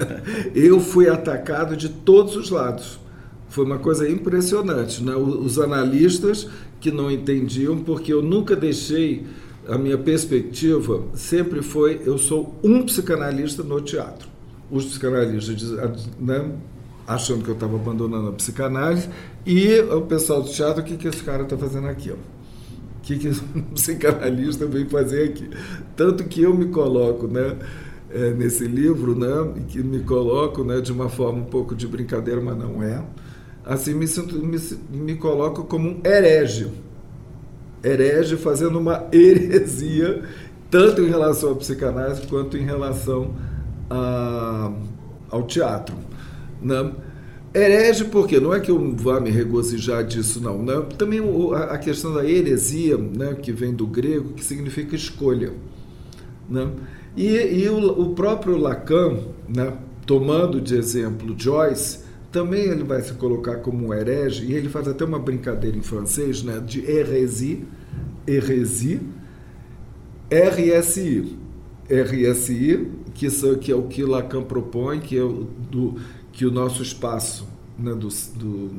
eu 0.56 0.80
fui 0.80 1.08
atacado 1.08 1.78
de 1.78 1.90
todos 1.90 2.36
os 2.36 2.50
lados. 2.50 3.00
Foi 3.50 3.64
uma 3.64 3.78
coisa 3.78 4.10
impressionante. 4.10 5.04
Né? 5.04 5.16
Os 5.16 5.60
analistas 5.60 6.50
que 6.80 6.92
não 6.92 7.12
entendiam, 7.12 7.78
porque 7.78 8.12
eu 8.12 8.22
nunca 8.22 8.56
deixei 8.56 9.26
a 9.68 9.78
minha 9.78 9.98
perspectiva 9.98 11.04
sempre 11.14 11.62
foi 11.62 12.02
eu 12.06 12.18
sou 12.18 12.56
um 12.64 12.84
psicanalista 12.84 13.64
no 13.64 13.82
teatro. 13.82 14.30
Os 14.72 14.86
psicanalistas 14.86 15.72
né, 16.20 16.52
achando 17.08 17.44
que 17.44 17.50
eu 17.50 17.54
estava 17.54 17.76
abandonando 17.76 18.30
a 18.30 18.32
psicanálise 18.34 19.10
e 19.46 19.80
o 19.80 20.02
pessoal 20.02 20.42
do 20.42 20.50
teatro, 20.50 20.82
o 20.82 20.86
que, 20.86 20.98
que 20.98 21.08
esse 21.08 21.24
cara 21.24 21.44
está 21.44 21.58
fazendo 21.58 21.88
aqui? 21.88 22.12
Ó? 22.12 22.16
O 22.16 23.02
que, 23.02 23.18
que 23.18 23.30
um 23.30 23.62
psicanalista 23.74 24.66
vem 24.66 24.86
fazer 24.88 25.30
aqui? 25.30 25.50
Tanto 25.96 26.26
que 26.26 26.42
eu 26.42 26.54
me 26.54 26.68
coloco 26.68 27.28
né, 27.28 27.56
é, 28.12 28.34
nesse 28.34 28.66
livro, 28.66 29.18
né, 29.18 29.64
que 29.70 29.82
me 29.82 30.02
coloco 30.02 30.64
né, 30.64 30.82
de 30.82 30.92
uma 30.92 31.08
forma 31.08 31.40
um 31.40 31.46
pouco 31.46 31.74
de 31.74 31.88
brincadeira, 31.88 32.42
mas 32.42 32.58
não 32.58 32.84
é. 32.84 33.02
Assim, 33.64 33.94
me, 33.94 34.08
sinto, 34.08 34.36
me, 34.38 34.60
me 34.92 35.16
coloco 35.16 35.64
como 35.64 35.90
um 35.90 36.02
herege 36.06 36.70
herege 37.84 38.38
fazendo 38.38 38.80
uma 38.80 39.08
heresia, 39.12 40.24
tanto 40.70 41.02
em 41.02 41.08
relação 41.08 41.52
à 41.52 41.56
psicanálise 41.56 42.28
quanto 42.28 42.58
em 42.58 42.64
relação 42.64 43.36
a, 43.90 44.72
ao 45.30 45.44
teatro. 45.44 45.96
Né? 46.62 46.92
Herege 47.54 48.06
porque 48.06 48.40
não 48.40 48.54
é 48.54 48.60
que 48.60 48.70
eu 48.70 48.96
vá 48.96 49.20
me 49.20 49.32
regozijar 49.32 50.04
disso, 50.04 50.42
não. 50.42 50.62
Né? 50.62 50.86
Também 50.98 51.22
a 51.70 51.78
questão 51.78 52.14
da 52.14 52.24
heresia, 52.24 52.98
né, 52.98 53.36
que 53.36 53.52
vem 53.52 53.74
do 53.74 53.88
grego, 53.88 54.34
que 54.34 54.44
significa 54.44 54.96
escolha. 54.96 55.54
Né? 56.50 56.70
E, 57.16 57.28
e 57.28 57.70
o, 57.70 58.02
o, 58.02 58.14
próprio 58.14 58.58
Lacan, 58.58 59.18
né, 59.48 59.74
tomando 60.06 60.62
de 60.62 60.76
exemplo 60.76 61.36
Joyce, 61.38 62.00
também 62.32 62.66
ele 62.66 62.84
vai 62.84 63.02
se 63.02 63.14
colocar 63.14 63.58
como 63.58 63.88
um 63.88 63.94
herege, 63.94 64.46
e 64.46 64.54
ele 64.54 64.70
faz 64.70 64.88
até 64.88 65.04
uma 65.04 65.18
brincadeira 65.18 65.76
em 65.76 65.82
francês, 65.82 66.44
né, 66.44 66.62
de 66.64 66.86
hérésie, 66.90 67.66
hérésie, 68.28 69.02
RSI. 70.30 71.38
RSI, 71.90 72.88
que, 73.14 73.28
que 73.62 73.72
é 73.72 73.76
o 73.76 73.84
que 73.84 74.04
Lacan 74.04 74.44
propõe, 74.44 75.00
que 75.00 75.18
é 75.18 75.22
do, 75.22 75.96
que 76.38 76.46
o 76.46 76.52
nosso 76.52 76.84
espaço, 76.84 77.48
né, 77.80 77.96
do, 77.96 78.10
do, 78.36 78.72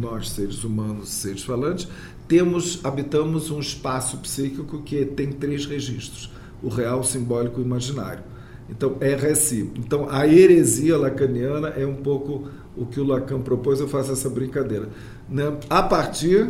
nós 0.00 0.30
seres 0.30 0.64
humanos, 0.64 1.10
seres 1.10 1.42
falantes, 1.44 1.86
temos, 2.26 2.80
habitamos 2.82 3.50
um 3.50 3.60
espaço 3.60 4.16
psíquico 4.16 4.82
que 4.82 5.04
tem 5.04 5.30
três 5.30 5.66
registros: 5.66 6.32
o 6.62 6.70
real, 6.70 7.00
o 7.00 7.04
simbólico 7.04 7.60
e 7.60 7.62
o 7.62 7.66
imaginário. 7.66 8.24
Então, 8.70 8.96
RSI. 8.98 9.70
Então, 9.76 10.08
a 10.08 10.26
heresia 10.26 10.96
lacaniana 10.96 11.68
é 11.68 11.86
um 11.86 11.96
pouco 11.96 12.48
o 12.74 12.86
que 12.86 12.98
o 12.98 13.04
Lacan 13.04 13.42
propôs, 13.42 13.78
eu 13.78 13.88
faço 13.88 14.10
essa 14.10 14.30
brincadeira. 14.30 14.88
Né? 15.28 15.54
A 15.68 15.82
partir 15.82 16.48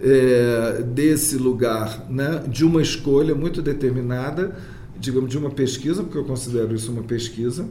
é, 0.00 0.84
desse 0.86 1.36
lugar, 1.36 2.06
né, 2.08 2.44
de 2.46 2.64
uma 2.64 2.80
escolha 2.80 3.34
muito 3.34 3.60
determinada, 3.60 4.56
digamos, 4.96 5.28
de 5.28 5.36
uma 5.36 5.50
pesquisa, 5.50 6.04
porque 6.04 6.18
eu 6.18 6.24
considero 6.24 6.72
isso 6.76 6.92
uma 6.92 7.02
pesquisa, 7.02 7.66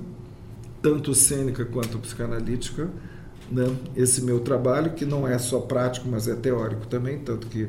tanto 0.82 1.14
cênica 1.14 1.66
quanto 1.66 1.98
psicanalítica, 2.00 2.90
né, 3.52 3.66
esse 3.96 4.22
meu 4.22 4.40
trabalho, 4.40 4.94
que 4.94 5.06
não 5.06 5.28
é 5.28 5.38
só 5.38 5.60
prático, 5.60 6.08
mas 6.08 6.28
é 6.28 6.36
teórico 6.36 6.88
também, 6.88 7.20
tanto 7.20 7.48
que 7.48 7.68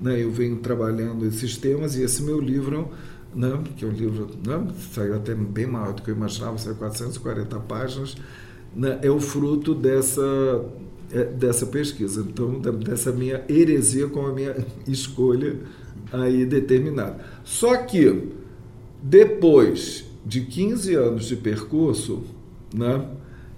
né, 0.00 0.22
eu 0.22 0.30
venho 0.30 0.56
trabalhando 0.56 1.26
esses 1.26 1.56
temas, 1.56 1.96
e 1.96 2.02
esse 2.02 2.22
meu 2.22 2.40
livro, 2.40 2.90
né, 3.34 3.62
que 3.76 3.84
é 3.84 3.88
um 3.88 3.92
livro, 3.92 4.28
né, 4.46 4.66
saiu 4.92 5.14
até 5.16 5.34
bem 5.34 5.66
maior 5.66 5.92
do 5.92 6.02
que 6.02 6.10
eu 6.10 6.16
imaginava, 6.16 6.56
saiu 6.58 6.76
440 6.76 7.58
páginas, 7.60 8.16
né, 8.74 8.98
é 9.02 9.10
o 9.10 9.20
fruto 9.20 9.74
dessa, 9.74 10.64
é, 11.12 11.24
dessa 11.24 11.66
pesquisa, 11.66 12.22
então 12.26 12.58
dessa 12.58 13.12
minha 13.12 13.44
heresia 13.48 14.08
com 14.08 14.26
a 14.26 14.32
minha 14.32 14.56
escolha 14.86 15.56
aí 16.12 16.46
determinada. 16.46 17.18
Só 17.44 17.76
que 17.76 18.30
depois 19.02 20.04
de 20.24 20.42
15 20.42 20.94
anos 20.94 21.26
de 21.26 21.36
percurso, 21.36 22.24
né, 22.74 23.04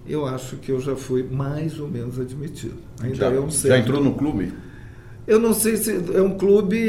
eu 0.07 0.25
acho 0.25 0.57
que 0.57 0.71
eu 0.71 0.79
já 0.79 0.95
fui 0.95 1.23
mais 1.23 1.79
ou 1.79 1.87
menos 1.87 2.19
admitido. 2.19 2.75
Ainda 3.01 3.15
já, 3.15 3.27
é 3.27 3.39
um 3.39 3.51
certo... 3.51 3.75
já 3.75 3.79
entrou 3.79 4.03
no 4.03 4.13
clube? 4.13 4.51
Eu 5.27 5.39
não 5.39 5.53
sei 5.53 5.77
se 5.77 5.91
é 6.13 6.21
um 6.21 6.37
clube, 6.37 6.79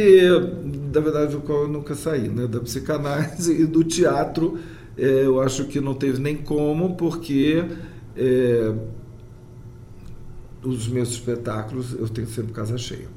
da 0.91 1.01
verdade, 1.01 1.33
do 1.33 1.41
qual 1.43 1.63
eu 1.63 1.69
nunca 1.69 1.95
saí, 1.95 2.29
né? 2.29 2.47
da 2.47 2.61
psicanálise 2.61 3.53
e 3.63 3.67
do 3.67 3.85
teatro. 3.85 4.59
É, 4.97 5.25
eu 5.25 5.41
acho 5.41 5.67
que 5.67 5.81
não 5.81 5.95
teve 5.95 6.21
nem 6.21 6.37
como, 6.37 6.97
porque 6.97 7.65
é, 8.17 8.75
os 10.63 10.89
meus 10.89 11.11
espetáculos 11.11 11.93
eu 11.93 12.09
tenho 12.09 12.29
sempre 12.29 12.53
casa 12.53 12.79
cheia. 12.79 13.09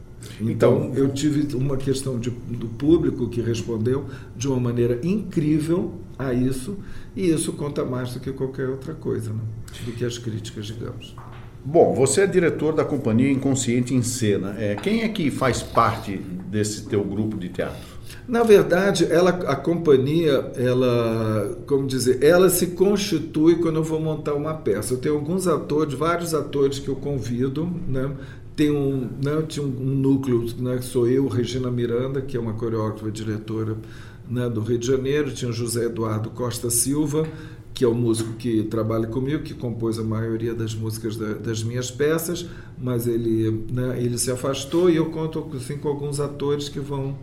Então, 0.42 0.86
então 0.86 0.94
eu 0.96 1.10
tive 1.14 1.56
uma 1.56 1.78
questão 1.78 2.20
de, 2.20 2.30
do 2.30 2.68
público 2.68 3.30
que 3.30 3.42
respondeu 3.42 4.06
de 4.36 4.48
uma 4.48 4.60
maneira 4.60 5.00
incrível 5.04 5.94
a 6.18 6.34
isso, 6.34 6.78
e 7.16 7.30
isso 7.30 7.54
conta 7.54 7.84
mais 7.84 8.14
do 8.14 8.20
que 8.20 8.32
qualquer 8.32 8.70
outra 8.70 8.94
coisa, 8.94 9.32
né? 9.32 9.42
do 9.86 9.92
que 9.92 10.06
as 10.06 10.18
críticas, 10.18 10.68
digamos. 10.68 11.16
Bom, 11.64 11.96
você 11.96 12.22
é 12.22 12.28
diretor 12.28 12.74
da 12.74 12.86
companhia 12.86 13.32
Inconsciente 13.32 13.94
em 13.94 14.04
Cena. 14.04 14.56
É, 14.60 14.76
quem 14.76 15.02
é 15.02 15.10
que 15.10 15.32
faz 15.32 15.64
parte 15.64 16.16
desse 16.16 16.86
teu 16.86 17.04
grupo 17.04 17.38
de 17.38 17.50
teatro? 17.50 17.96
Na 18.28 18.44
verdade, 18.44 19.08
ela, 19.10 19.32
a 19.32 19.56
companhia, 19.56 20.52
ela, 20.56 21.58
como 21.66 21.88
dizer, 21.88 22.24
ela 22.24 22.50
se 22.50 22.68
constitui 22.68 23.56
quando 23.56 23.78
eu 23.78 23.84
vou 23.84 24.00
montar 24.00 24.36
uma 24.36 24.54
peça. 24.54 24.94
Eu 24.94 24.98
tenho 24.98 25.16
alguns 25.16 25.48
atores, 25.48 25.94
vários 25.96 26.34
atores 26.34 26.80
que 26.80 26.88
eu 26.88 26.96
convido, 26.96 27.70
né? 27.88 28.12
Tem 28.56 28.72
um, 28.72 29.10
né, 29.22 29.44
tinha 29.48 29.66
um, 29.66 29.70
núcleo, 29.70 30.46
né, 30.60 30.78
que 30.78 30.86
sou 30.86 31.08
eu, 31.08 31.28
Regina 31.28 31.70
Miranda, 31.70 32.22
que 32.22 32.38
é 32.38 32.40
uma 32.40 32.54
coreógrafa 32.54 33.12
diretora 33.12 33.76
né, 34.30 34.50
do 34.50 34.62
Rio 34.62 34.78
de 34.78 34.88
Janeiro, 34.88 35.32
tinha 35.32 35.50
o 35.50 35.54
José 35.54 35.86
Eduardo 35.86 36.30
Costa 36.30 36.70
Silva, 36.70 37.28
que 37.74 37.84
é 37.84 37.88
o 37.88 37.94
músico 37.94 38.34
que 38.34 38.64
trabalha 38.64 39.08
comigo, 39.08 39.44
que 39.44 39.54
compôs 39.54 40.00
a 40.00 40.04
maioria 40.04 40.54
das 40.54 40.74
músicas 40.74 41.18
da, 41.18 41.34
das 41.34 41.64
minhas 41.64 41.92
peças, 41.92 42.46
mas 42.78 43.06
ele, 43.06 43.66
né, 43.72 44.02
ele 44.02 44.18
se 44.18 44.32
afastou 44.32 44.90
e 44.90 44.96
eu 44.96 45.08
conto 45.08 45.46
assim, 45.56 45.78
com 45.78 45.90
alguns 45.90 46.20
atores 46.20 46.70
que 46.70 46.80
vão 46.80 47.18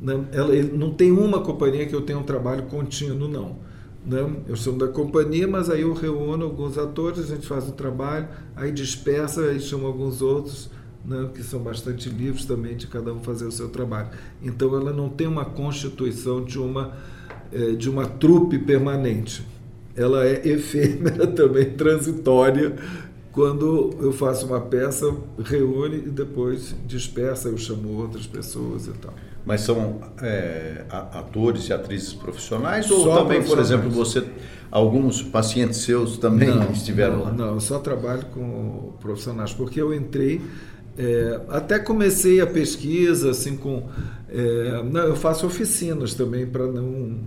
né? 0.00 0.26
Ela, 0.32 0.54
não 0.72 0.92
tem 0.92 1.10
uma 1.10 1.40
companhia 1.40 1.86
que 1.86 1.94
eu 1.94 2.02
tenha 2.02 2.18
um 2.18 2.22
trabalho 2.22 2.64
contínuo, 2.64 3.28
não. 3.28 3.56
Né? 4.04 4.36
Eu 4.46 4.56
sou 4.56 4.74
da 4.74 4.86
companhia, 4.86 5.48
mas 5.48 5.68
aí 5.68 5.82
eu 5.82 5.92
reúno 5.92 6.44
alguns 6.44 6.78
atores, 6.78 7.18
a 7.18 7.34
gente 7.34 7.46
faz 7.46 7.68
o 7.68 7.72
trabalho, 7.72 8.28
aí 8.54 8.70
dispersa, 8.70 9.42
aí 9.42 9.60
chama 9.60 9.86
alguns 9.86 10.22
outros, 10.22 10.70
né, 11.06 11.28
que 11.34 11.42
são 11.42 11.60
bastante 11.60 12.08
livres 12.08 12.44
também 12.44 12.76
de 12.76 12.86
cada 12.86 13.12
um 13.12 13.20
fazer 13.20 13.46
o 13.46 13.52
seu 13.52 13.68
trabalho. 13.68 14.08
Então 14.42 14.74
ela 14.74 14.92
não 14.92 15.08
tem 15.08 15.26
uma 15.26 15.44
constituição 15.44 16.44
de 16.44 16.58
uma, 16.58 16.92
é, 17.52 17.72
de 17.72 17.88
uma 17.88 18.06
trupe 18.06 18.58
permanente. 18.58 19.46
Ela 19.94 20.26
é 20.26 20.46
efêmera 20.46 21.26
também, 21.28 21.70
transitória. 21.70 22.76
Quando 23.30 23.94
eu 24.00 24.12
faço 24.12 24.46
uma 24.46 24.60
peça, 24.60 25.14
reúne 25.44 25.96
e 25.98 26.10
depois 26.10 26.74
dispersa, 26.86 27.48
eu 27.48 27.58
chamo 27.58 28.00
outras 28.00 28.26
pessoas 28.26 28.86
e 28.86 28.92
tal. 28.92 29.12
Mas 29.44 29.60
são 29.60 30.00
é, 30.20 30.84
atores 30.90 31.68
e 31.68 31.72
atrizes 31.72 32.12
profissionais 32.12 32.90
ou 32.90 33.04
só 33.04 33.22
também, 33.22 33.42
por 33.44 33.58
exemplo, 33.58 33.88
você 33.90 34.24
alguns 34.70 35.22
pacientes 35.22 35.80
seus 35.82 36.18
também 36.18 36.48
não, 36.48 36.72
estiveram 36.72 37.18
não, 37.18 37.24
lá? 37.24 37.32
Não, 37.32 37.54
eu 37.54 37.60
só 37.60 37.78
trabalho 37.78 38.24
com 38.34 38.94
profissionais 39.00 39.52
porque 39.52 39.80
eu 39.80 39.94
entrei 39.94 40.40
é, 40.98 41.40
até 41.48 41.78
comecei 41.78 42.40
a 42.40 42.46
pesquisa 42.46 43.30
assim 43.30 43.56
com 43.56 43.88
é, 44.28 44.82
não, 44.82 45.02
eu 45.02 45.16
faço 45.16 45.46
oficinas 45.46 46.14
também 46.14 46.46
para 46.46 46.66
não 46.66 47.18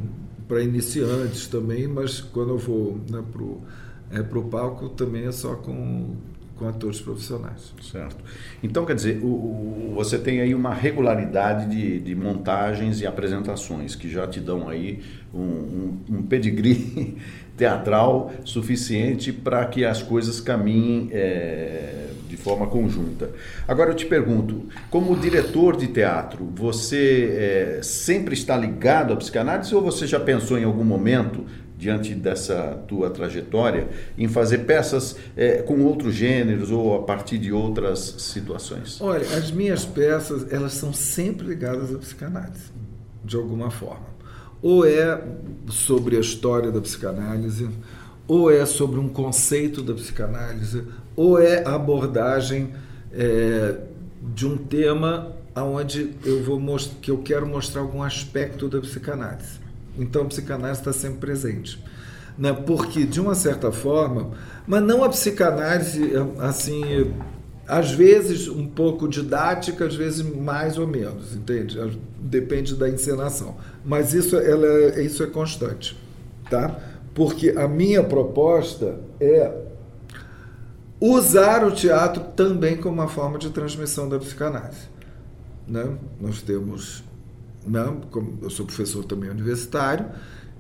para 0.48 0.64
iniciantes 0.64 1.46
também, 1.48 1.88
mas 1.88 2.20
quando 2.20 2.50
eu 2.50 2.58
vou 2.58 3.00
né, 3.10 3.24
para 3.32 4.20
é, 4.20 4.40
o 4.40 4.44
palco 4.44 4.90
também 4.90 5.28
é 5.28 5.32
só 5.32 5.56
com 5.56 6.16
com 6.60 6.68
atores 6.68 7.00
profissionais. 7.00 7.74
Certo. 7.82 8.18
Então, 8.62 8.86
quer 8.86 8.94
dizer, 8.94 9.22
o, 9.24 9.28
o, 9.28 9.94
você 9.96 10.20
tem 10.20 10.42
aí 10.42 10.54
uma 10.54 10.74
regularidade 10.74 11.70
de, 11.70 12.00
de, 12.02 12.14
montagens 12.14 13.00
e 13.00 13.08
apresentações 13.08 13.96
que 13.96 14.10
já 14.10 14.28
te 14.28 14.42
dão 14.42 14.68
aí 14.68 15.00
um, 15.34 15.40
um, 15.40 16.00
um 16.10 16.22
pedigree 16.22 17.18
teatral 17.56 18.34
suficiente 18.44 19.32
para 19.32 19.66
que 19.66 19.86
as 19.86 20.04
coisas 20.04 20.42
caminhem 20.42 21.08
é, 21.14 22.09
de 22.30 22.38
forma 22.38 22.68
conjunta. 22.68 23.32
Agora 23.68 23.90
eu 23.90 23.96
te 23.96 24.06
pergunto, 24.06 24.66
como 24.92 25.18
diretor 25.18 25.76
de 25.76 25.88
teatro, 25.88 26.48
você 26.56 27.78
é, 27.80 27.80
sempre 27.82 28.36
está 28.36 28.56
ligado 28.56 29.12
à 29.12 29.16
psicanálise 29.16 29.74
ou 29.74 29.82
você 29.82 30.06
já 30.06 30.20
pensou 30.20 30.58
em 30.60 30.64
algum 30.64 30.84
momento 30.84 31.44
diante 31.76 32.14
dessa 32.14 32.84
tua 32.88 33.10
trajetória, 33.10 33.88
em 34.18 34.28
fazer 34.28 34.60
peças 34.60 35.16
é, 35.36 35.62
com 35.64 35.82
outros 35.86 36.14
gêneros 36.14 36.70
ou 36.70 36.96
a 36.96 37.04
partir 37.04 37.40
de 37.40 37.52
outras 37.52 38.00
situações? 38.20 39.02
Olha, 39.02 39.26
as 39.36 39.50
minhas 39.50 39.86
peças, 39.86 40.52
elas 40.52 40.74
são 40.74 40.94
sempre 40.94 41.48
ligadas 41.48 41.96
à 41.96 41.98
psicanálise, 41.98 42.66
de 43.24 43.36
alguma 43.36 43.72
forma. 43.72 44.08
Ou 44.62 44.86
é 44.86 45.24
sobre 45.70 46.18
a 46.18 46.20
história 46.20 46.70
da 46.70 46.82
psicanálise, 46.82 47.70
ou 48.28 48.52
é 48.52 48.64
sobre 48.64 49.00
um 49.00 49.10
conceito 49.10 49.82
da 49.82 49.94
psicanálise, 49.94 50.84
ou 51.20 51.38
é 51.38 51.66
a 51.66 51.76
abordagem 51.76 52.70
é, 53.12 53.76
de 54.34 54.48
um 54.48 54.56
tema 54.56 55.36
onde 55.54 56.14
eu 56.24 56.42
vou 56.42 56.78
que 57.02 57.12
eu 57.12 57.18
quero 57.18 57.46
mostrar 57.46 57.82
algum 57.82 58.02
aspecto 58.02 58.70
da 58.70 58.80
psicanálise. 58.80 59.60
Então, 59.98 60.22
a 60.22 60.26
psicanálise 60.26 60.80
está 60.80 60.94
sempre 60.94 61.18
presente. 61.18 61.84
Né? 62.38 62.54
Porque, 62.54 63.04
de 63.04 63.20
uma 63.20 63.36
certa 63.36 63.70
forma, 63.70 64.32
mas 64.66 64.82
não 64.82 65.04
a 65.04 65.10
psicanálise, 65.10 66.10
assim, 66.40 67.12
às 67.68 67.92
vezes 67.92 68.48
um 68.48 68.66
pouco 68.66 69.06
didática, 69.06 69.88
às 69.88 69.96
vezes 69.96 70.22
mais 70.22 70.78
ou 70.78 70.88
menos, 70.88 71.36
entende? 71.36 72.00
Depende 72.18 72.76
da 72.76 72.88
encenação. 72.88 73.58
Mas 73.84 74.14
isso, 74.14 74.38
ela, 74.38 74.66
é, 74.66 75.04
isso 75.04 75.22
é 75.22 75.28
constante, 75.28 75.98
tá? 76.50 76.80
Porque 77.14 77.50
a 77.58 77.68
minha 77.68 78.02
proposta 78.02 79.02
é 79.20 79.68
usar 81.00 81.66
o 81.66 81.72
teatro 81.72 82.24
também 82.36 82.78
como 82.78 82.96
uma 82.96 83.08
forma 83.08 83.38
de 83.38 83.50
transmissão 83.50 84.10
da 84.10 84.20
psicanálise. 84.20 84.90
Né? 85.68 85.98
Nós 86.20 86.42
temos 86.42 87.04
não, 87.66 88.02
como 88.02 88.38
eu 88.42 88.50
sou 88.50 88.66
professor 88.66 89.04
também 89.04 89.30
universitário, 89.30 90.06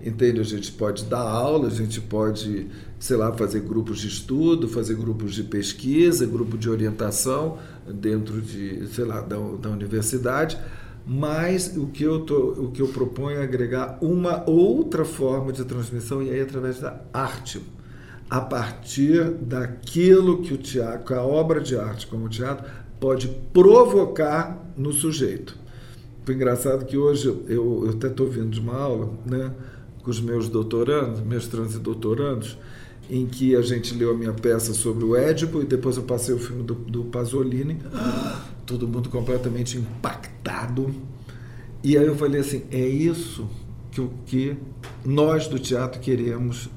entende? 0.03 0.39
A 0.39 0.43
gente 0.43 0.71
pode 0.71 1.05
dar 1.05 1.21
aula, 1.21 1.67
a 1.67 1.71
gente 1.71 1.99
pode, 2.01 2.67
sei 2.99 3.17
lá, 3.17 3.31
fazer 3.33 3.61
grupos 3.61 3.99
de 3.99 4.07
estudo, 4.07 4.67
fazer 4.67 4.95
grupos 4.95 5.33
de 5.33 5.43
pesquisa, 5.43 6.25
grupo 6.25 6.57
de 6.57 6.69
orientação 6.69 7.57
dentro 7.87 8.41
de, 8.41 8.87
sei 8.87 9.05
lá, 9.05 9.21
da, 9.21 9.37
da 9.37 9.69
universidade. 9.69 10.57
Mas 11.05 11.75
o 11.75 11.87
que, 11.87 12.03
eu 12.03 12.19
tô, 12.19 12.51
o 12.51 12.71
que 12.71 12.81
eu 12.81 12.89
proponho 12.89 13.39
é 13.39 13.43
agregar 13.43 13.97
uma 14.01 14.47
outra 14.47 15.03
forma 15.03 15.51
de 15.51 15.65
transmissão, 15.65 16.21
e 16.21 16.29
aí 16.29 16.41
através 16.41 16.79
da 16.79 17.01
arte. 17.11 17.61
A 18.29 18.39
partir 18.39 19.23
daquilo 19.41 20.41
que 20.41 20.53
o 20.53 20.57
teatro, 20.57 21.15
a 21.15 21.23
obra 21.23 21.59
de 21.59 21.75
arte 21.75 22.05
como 22.07 22.25
o 22.25 22.29
teatro, 22.29 22.69
pode 22.99 23.27
provocar 23.51 24.71
no 24.77 24.93
sujeito. 24.93 25.57
Foi 26.23 26.35
engraçado 26.35 26.85
que 26.85 26.95
hoje 26.95 27.27
eu, 27.27 27.45
eu 27.47 27.89
até 27.89 28.07
estou 28.07 28.27
vindo 28.27 28.49
de 28.49 28.59
uma 28.59 28.75
aula 28.75 29.11
né, 29.25 29.51
com 30.03 30.11
os 30.11 30.21
meus 30.21 30.47
doutorandos, 30.47 31.21
mestrandos 31.21 31.75
e 31.75 31.79
doutorandos, 31.79 32.57
em 33.09 33.25
que 33.25 33.55
a 33.55 33.61
gente 33.61 33.95
leu 33.95 34.11
a 34.11 34.13
minha 34.13 34.33
peça 34.33 34.73
sobre 34.73 35.03
o 35.03 35.15
Édipo 35.15 35.61
e 35.61 35.65
depois 35.65 35.97
eu 35.97 36.03
passei 36.03 36.35
o 36.35 36.37
filme 36.37 36.61
do, 36.61 36.75
do 36.75 37.05
Pasolini. 37.05 37.79
todo 38.69 38.87
mundo 38.87 39.09
completamente 39.09 39.77
impactado. 39.77 40.93
E 41.83 41.97
aí 41.97 42.05
eu 42.05 42.15
falei 42.15 42.41
assim: 42.41 42.63
é 42.69 42.87
isso 42.87 43.49
que, 43.91 44.07
que 44.27 44.57
nós 45.03 45.47
do 45.47 45.57
teatro 45.57 45.99
queremos 45.99 46.69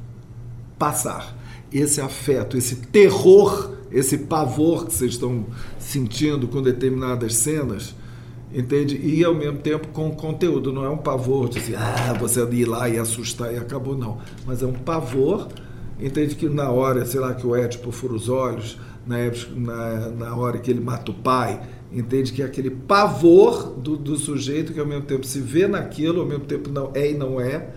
passar. 0.79 1.37
Esse 1.73 2.01
afeto, 2.01 2.57
esse 2.57 2.77
terror, 2.77 3.73
esse 3.91 4.19
pavor 4.19 4.87
que 4.87 4.95
vocês 4.95 5.13
estão 5.13 5.47
sentindo 5.79 6.49
com 6.49 6.61
determinadas 6.63 7.35
cenas 7.37 7.95
entende? 8.55 8.97
E 9.03 9.25
ao 9.25 9.35
mesmo 9.35 9.59
tempo 9.59 9.89
com 9.89 10.11
conteúdo, 10.11 10.73
não 10.73 10.85
é 10.85 10.91
um 10.91 10.97
pavor 10.97 11.49
de 11.49 11.59
assim, 11.59 11.75
ah, 11.75 12.15
você 12.19 12.43
ir 12.53 12.67
lá 12.67 12.89
e 12.89 12.99
assustar 12.99 13.53
e 13.53 13.57
acabou, 13.57 13.97
não. 13.97 14.19
Mas 14.47 14.63
é 14.63 14.67
um 14.67 14.73
pavor, 14.73 15.49
entende? 15.99 16.35
Que 16.35 16.49
na 16.49 16.71
hora, 16.71 17.05
sei 17.07 17.21
lá, 17.21 17.35
que 17.35 17.47
o 17.47 17.57
Édipo 17.57 17.91
fura 17.91 18.13
os 18.15 18.29
olhos, 18.29 18.79
na, 19.07 19.17
na, 19.57 20.09
na 20.11 20.37
hora 20.37 20.59
que 20.59 20.71
ele 20.71 20.81
mata 20.81 21.11
o 21.11 21.15
pai, 21.15 21.61
entende? 21.91 22.33
Que 22.33 22.43
é 22.43 22.45
aquele 22.45 22.71
pavor 22.71 23.71
do, 23.71 23.97
do 23.97 24.17
sujeito 24.17 24.73
que 24.73 24.81
ao 24.81 24.87
mesmo 24.87 25.05
tempo 25.05 25.27
se 25.27 25.41
vê 25.41 25.67
naquilo, 25.67 26.21
ao 26.21 26.27
mesmo 26.27 26.45
tempo 26.45 26.71
não 26.71 26.91
é 26.95 27.11
e 27.11 27.15
não 27.15 27.41
é, 27.41 27.71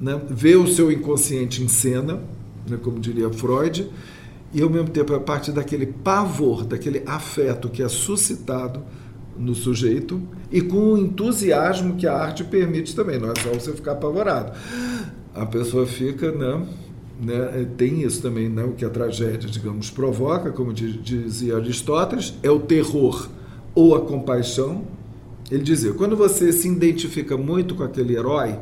né? 0.00 0.20
vê 0.30 0.56
o 0.56 0.66
seu 0.66 0.90
inconsciente 0.90 1.62
em 1.62 1.68
cena, 1.68 2.20
né? 2.70 2.78
como 2.82 2.98
diria 2.98 3.30
Freud, 3.30 3.90
e 4.52 4.62
ao 4.62 4.70
mesmo 4.70 4.90
tempo, 4.90 5.14
a 5.14 5.20
partir 5.20 5.52
daquele 5.52 5.86
pavor, 5.86 6.64
daquele 6.64 7.02
afeto 7.06 7.68
que 7.68 7.82
é 7.82 7.88
suscitado, 7.88 8.82
no 9.40 9.54
sujeito 9.54 10.20
e 10.52 10.60
com 10.60 10.92
o 10.92 10.98
entusiasmo 10.98 11.96
que 11.96 12.06
a 12.06 12.14
arte 12.14 12.44
permite 12.44 12.94
também. 12.94 13.18
Não 13.18 13.30
é 13.30 13.34
só 13.40 13.48
você 13.50 13.72
ficar 13.72 13.92
apavorado. 13.92 14.52
A 15.34 15.46
pessoa 15.46 15.86
fica, 15.86 16.30
né? 16.30 16.66
né 17.20 17.66
tem 17.76 18.02
isso 18.02 18.20
também, 18.20 18.48
né? 18.48 18.62
o 18.64 18.72
que 18.72 18.84
a 18.84 18.90
tragédia, 18.90 19.48
digamos, 19.48 19.90
provoca, 19.90 20.50
como 20.52 20.72
dizia 20.72 21.56
Aristóteles, 21.56 22.34
é 22.42 22.50
o 22.50 22.60
terror 22.60 23.28
ou 23.74 23.94
a 23.94 24.00
compaixão. 24.00 24.84
Ele 25.50 25.62
dizia: 25.62 25.94
quando 25.94 26.16
você 26.16 26.52
se 26.52 26.68
identifica 26.68 27.36
muito 27.36 27.74
com 27.74 27.82
aquele 27.82 28.14
herói, 28.14 28.58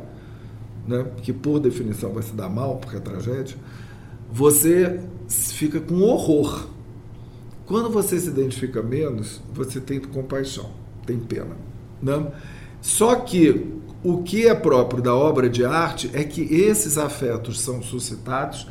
né? 0.87 1.05
que 1.21 1.33
por 1.33 1.59
definição 1.59 2.13
vai 2.13 2.23
se 2.23 2.33
dar 2.33 2.49
mal, 2.49 2.77
porque 2.77 2.95
é 2.95 2.99
tragédia, 2.99 3.57
você 4.31 4.99
fica 5.27 5.79
com 5.79 6.01
horror 6.01 6.69
quando 7.69 7.87
você 7.87 8.19
se 8.19 8.27
identifica 8.27 8.81
menos, 8.81 9.39
você 9.53 9.79
tem 9.79 9.99
compaixão, 9.99 10.71
tem 11.05 11.19
pena. 11.19 11.55
Né? 12.01 12.31
Só 12.81 13.13
que 13.13 13.75
o 14.03 14.23
que 14.23 14.47
é 14.47 14.55
próprio 14.55 15.03
da 15.03 15.13
obra 15.13 15.47
de 15.47 15.63
arte 15.63 16.09
é 16.15 16.23
que 16.23 16.41
esses 16.41 16.97
afetos 16.97 17.61
são 17.61 17.79
suscitados 17.83 18.67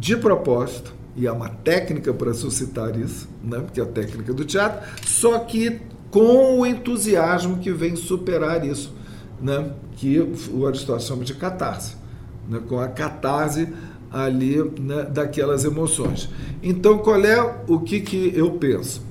de 0.00 0.16
propósito, 0.16 0.94
e 1.14 1.28
há 1.28 1.32
uma 1.34 1.50
técnica 1.50 2.14
para 2.14 2.32
suscitar 2.32 2.98
isso, 2.98 3.28
né? 3.44 3.66
que 3.70 3.78
é 3.78 3.82
a 3.82 3.86
técnica 3.86 4.32
do 4.32 4.46
teatro, 4.46 4.80
só 5.06 5.38
que 5.40 5.82
com 6.10 6.58
o 6.60 6.64
entusiasmo 6.64 7.58
que 7.58 7.70
vem 7.70 7.94
superar 7.96 8.64
isso, 8.64 8.94
né? 9.42 9.72
que 9.96 10.18
o 10.50 10.66
Aristóteles 10.66 11.06
chama 11.06 11.22
de 11.22 11.34
catarse. 11.34 11.96
Né? 12.48 12.62
Com 12.66 12.80
a 12.80 12.88
catarse 12.88 13.68
ali 14.12 14.62
né, 14.78 15.04
daquelas 15.04 15.64
emoções. 15.64 16.28
Então, 16.62 16.98
qual 16.98 17.24
é 17.24 17.64
o 17.66 17.80
que, 17.80 18.00
que 18.00 18.32
eu 18.34 18.52
penso? 18.52 19.02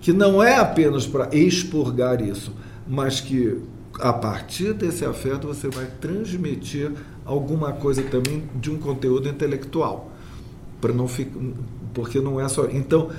Que 0.00 0.12
não 0.12 0.42
é 0.42 0.56
apenas 0.56 1.06
para 1.06 1.34
expurgar 1.34 2.20
isso, 2.20 2.52
mas 2.86 3.20
que 3.20 3.58
a 4.00 4.12
partir 4.12 4.74
desse 4.74 5.04
afeto 5.04 5.46
você 5.46 5.68
vai 5.68 5.86
transmitir 6.00 6.92
alguma 7.24 7.72
coisa 7.72 8.02
também 8.02 8.42
de 8.54 8.70
um 8.70 8.78
conteúdo 8.78 9.28
intelectual, 9.28 10.10
para 10.80 10.92
não 10.92 11.08
ficar, 11.08 11.38
porque 11.94 12.20
não 12.20 12.40
é 12.40 12.48
só. 12.48 12.66
Então, 12.66 13.10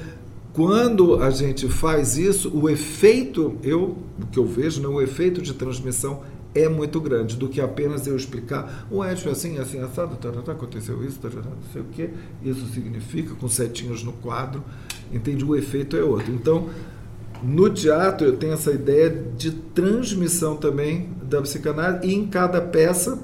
quando 0.53 1.21
a 1.21 1.31
gente 1.31 1.67
faz 1.67 2.17
isso, 2.17 2.49
o 2.55 2.69
efeito, 2.69 3.57
eu, 3.63 3.97
o 4.21 4.25
que 4.31 4.37
eu 4.37 4.45
vejo, 4.45 4.81
né, 4.81 4.87
o 4.87 5.01
efeito 5.01 5.41
de 5.41 5.53
transmissão 5.53 6.21
é 6.55 6.69
muito 6.69 7.01
grande 7.01 7.35
do 7.35 7.49
que 7.49 7.59
apenas 7.59 8.07
eu 8.07 8.15
explicar 8.15 8.87
o 8.89 9.03
Edson 9.03 9.29
assim, 9.29 9.57
assim, 9.59 9.79
assado, 9.81 10.15
tá, 10.15 10.31
tá, 10.31 10.41
tá, 10.41 10.51
aconteceu 10.53 11.03
isso, 11.03 11.19
tá, 11.19 11.29
tá, 11.29 11.41
não 11.41 11.71
sei 11.73 11.81
o 11.81 11.85
que, 11.85 12.09
isso 12.41 12.65
significa, 12.67 13.35
com 13.35 13.49
setinhos 13.49 14.03
no 14.03 14.13
quadro, 14.13 14.63
entende? 15.11 15.43
O 15.43 15.53
efeito 15.53 15.97
é 15.97 16.03
outro. 16.03 16.31
Então, 16.31 16.69
no 17.43 17.69
teatro 17.69 18.25
eu 18.25 18.37
tenho 18.37 18.53
essa 18.53 18.71
ideia 18.71 19.09
de 19.37 19.51
transmissão 19.51 20.55
também 20.55 21.09
da 21.21 21.41
psicanálise 21.41 22.07
e 22.07 22.13
em 22.13 22.25
cada 22.25 22.61
peça, 22.61 23.19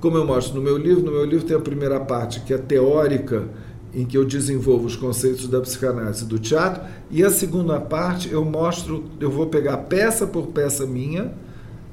como 0.00 0.16
eu 0.16 0.26
mostro 0.26 0.54
no 0.54 0.62
meu 0.62 0.78
livro, 0.78 1.04
no 1.04 1.12
meu 1.12 1.24
livro 1.26 1.44
tem 1.44 1.56
a 1.56 1.60
primeira 1.60 2.00
parte 2.00 2.40
que 2.40 2.54
é 2.54 2.58
teórica, 2.58 3.48
em 3.94 4.06
que 4.06 4.16
eu 4.16 4.24
desenvolvo 4.24 4.86
os 4.86 4.96
conceitos 4.96 5.46
da 5.46 5.60
psicanálise 5.60 6.24
do 6.24 6.38
teatro, 6.38 6.82
e 7.10 7.22
a 7.22 7.28
segunda 7.28 7.78
parte 7.78 8.32
eu 8.32 8.42
mostro, 8.42 9.04
eu 9.20 9.30
vou 9.30 9.48
pegar 9.48 9.76
peça 9.76 10.26
por 10.26 10.46
peça 10.46 10.86
minha, 10.86 11.34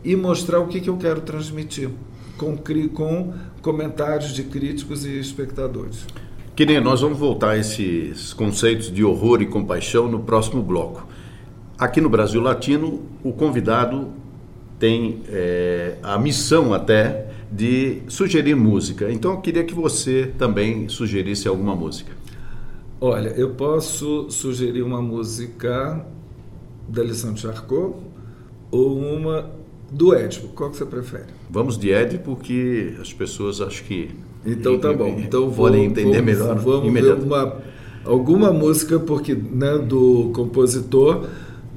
e 0.04 0.16
mostrar 0.16 0.60
o 0.60 0.68
que, 0.68 0.80
que 0.80 0.90
eu 0.90 0.98
quero 0.98 1.22
transmitir 1.22 1.90
com, 2.38 2.58
com 2.94 3.34
comentários 3.62 4.34
de 4.34 4.44
críticos 4.44 5.06
e 5.06 5.20
espectadores. 5.20 6.06
Queria, 6.56 6.82
nós 6.82 7.02
vamos 7.02 7.18
voltar 7.18 7.52
a 7.52 7.58
esses 7.58 8.34
conceitos 8.34 8.92
de 8.92 9.04
horror 9.04 9.42
e 9.42 9.46
compaixão 9.46 10.10
no 10.10 10.20
próximo 10.20 10.62
bloco. 10.62 11.08
Aqui 11.78 12.02
no 12.02 12.10
Brasil 12.10 12.42
Latino, 12.42 13.02
o 13.24 13.32
convidado 13.32 14.10
tem 14.78 15.22
é, 15.30 15.96
a 16.04 16.18
missão 16.18 16.74
até 16.74 17.28
de 17.52 18.02
sugerir 18.08 18.56
música. 18.56 19.12
Então 19.12 19.32
eu 19.32 19.38
queria 19.42 19.64
que 19.64 19.74
você 19.74 20.34
também 20.38 20.88
sugerisse 20.90 21.48
alguma 21.48 21.76
música. 21.76 22.12
Olha, 23.02 23.30
eu 23.30 23.52
posso 23.52 24.30
sugerir 24.30 24.82
uma 24.82 25.02
música 25.02 26.06
da 26.88 27.04
lição 27.04 27.34
de 27.34 27.40
Charcot 27.42 27.96
ou 28.72 29.00
uma 29.00 29.50
do 29.92 30.14
Édipo, 30.14 30.50
qual 30.50 30.70
que 30.70 30.78
você 30.78 30.86
prefere? 30.86 31.26
Vamos 31.50 31.78
de 31.78 31.92
Édipo, 31.92 32.36
porque 32.36 32.94
as 33.02 33.12
pessoas 33.14 33.62
acho 33.62 33.84
que. 33.84 34.12
Então 34.46 34.80
tá 34.80 34.94
bom. 34.94 35.16
Então 35.20 35.52
podem 35.52 35.86
entender 35.86 36.22
vamos, 36.22 36.26
melhor. 36.26 36.56
Vamos 36.56 36.94
ver 36.94 37.14
uma, 37.14 37.58
alguma 38.06 38.54
música 38.54 39.00
porque, 39.00 39.34
né, 39.34 39.78
do 39.78 40.32
compositor 40.34 41.28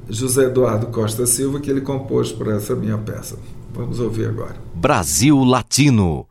José 0.09 0.45
Eduardo 0.45 0.87
Costa 0.87 1.25
Silva 1.25 1.59
que 1.59 1.69
ele 1.69 1.81
compôs 1.81 2.31
para 2.31 2.55
essa 2.55 2.75
minha 2.75 2.97
peça. 2.97 3.37
Vamos 3.73 3.99
ouvir 3.99 4.27
agora. 4.27 4.55
Brasil 4.75 5.43
Latino. 5.43 6.27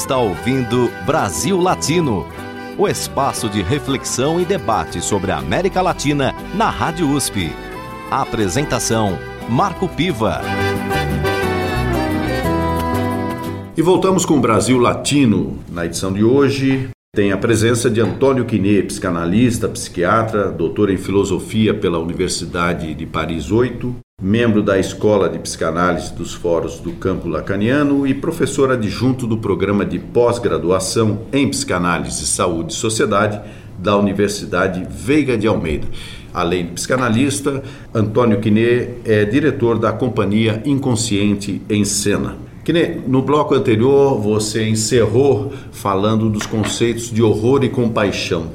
Está 0.00 0.16
ouvindo 0.16 0.90
Brasil 1.04 1.60
Latino, 1.60 2.26
o 2.78 2.88
espaço 2.88 3.50
de 3.50 3.60
reflexão 3.60 4.40
e 4.40 4.46
debate 4.46 5.02
sobre 5.02 5.30
a 5.30 5.36
América 5.36 5.82
Latina 5.82 6.34
na 6.54 6.70
Rádio 6.70 7.10
USP. 7.10 7.52
A 8.10 8.22
apresentação: 8.22 9.18
Marco 9.46 9.86
Piva. 9.88 10.40
E 13.76 13.82
voltamos 13.82 14.24
com 14.24 14.38
o 14.38 14.40
Brasil 14.40 14.78
Latino. 14.78 15.58
Na 15.68 15.84
edição 15.84 16.14
de 16.14 16.24
hoje, 16.24 16.88
tem 17.14 17.30
a 17.30 17.36
presença 17.36 17.90
de 17.90 18.00
Antônio 18.00 18.46
Quinet, 18.46 18.86
psicanalista, 18.86 19.68
psiquiatra, 19.68 20.50
doutor 20.50 20.88
em 20.88 20.96
filosofia 20.96 21.74
pela 21.74 21.98
Universidade 21.98 22.94
de 22.94 23.04
Paris 23.04 23.50
8, 23.50 23.94
membro 24.20 24.62
da 24.62 24.78
Escola 24.78 25.30
de 25.30 25.38
Psicanálise 25.38 26.12
dos 26.12 26.34
Fóruns 26.34 26.78
do 26.78 26.92
Campo 26.92 27.26
Lacaniano 27.26 28.06
e 28.06 28.12
professor 28.12 28.70
adjunto 28.70 29.26
do 29.26 29.38
programa 29.38 29.84
de 29.84 29.98
pós-graduação 29.98 31.20
em 31.32 31.48
Psicanálise, 31.48 32.26
Saúde 32.26 32.74
e 32.74 32.76
Sociedade 32.76 33.40
da 33.78 33.96
Universidade 33.96 34.86
Veiga 34.90 35.38
de 35.38 35.46
Almeida. 35.46 35.86
Além 36.34 36.66
de 36.66 36.72
psicanalista, 36.72 37.62
Antônio 37.94 38.40
Quinet 38.40 38.96
é 39.06 39.24
diretor 39.24 39.78
da 39.78 39.90
companhia 39.90 40.62
Inconsciente 40.66 41.62
em 41.68 41.82
Cena. 41.82 42.36
Quinet, 42.62 43.00
no 43.08 43.22
bloco 43.22 43.54
anterior 43.54 44.20
você 44.20 44.68
encerrou 44.68 45.50
falando 45.72 46.28
dos 46.28 46.44
conceitos 46.44 47.10
de 47.10 47.22
horror 47.22 47.64
e 47.64 47.70
compaixão. 47.70 48.48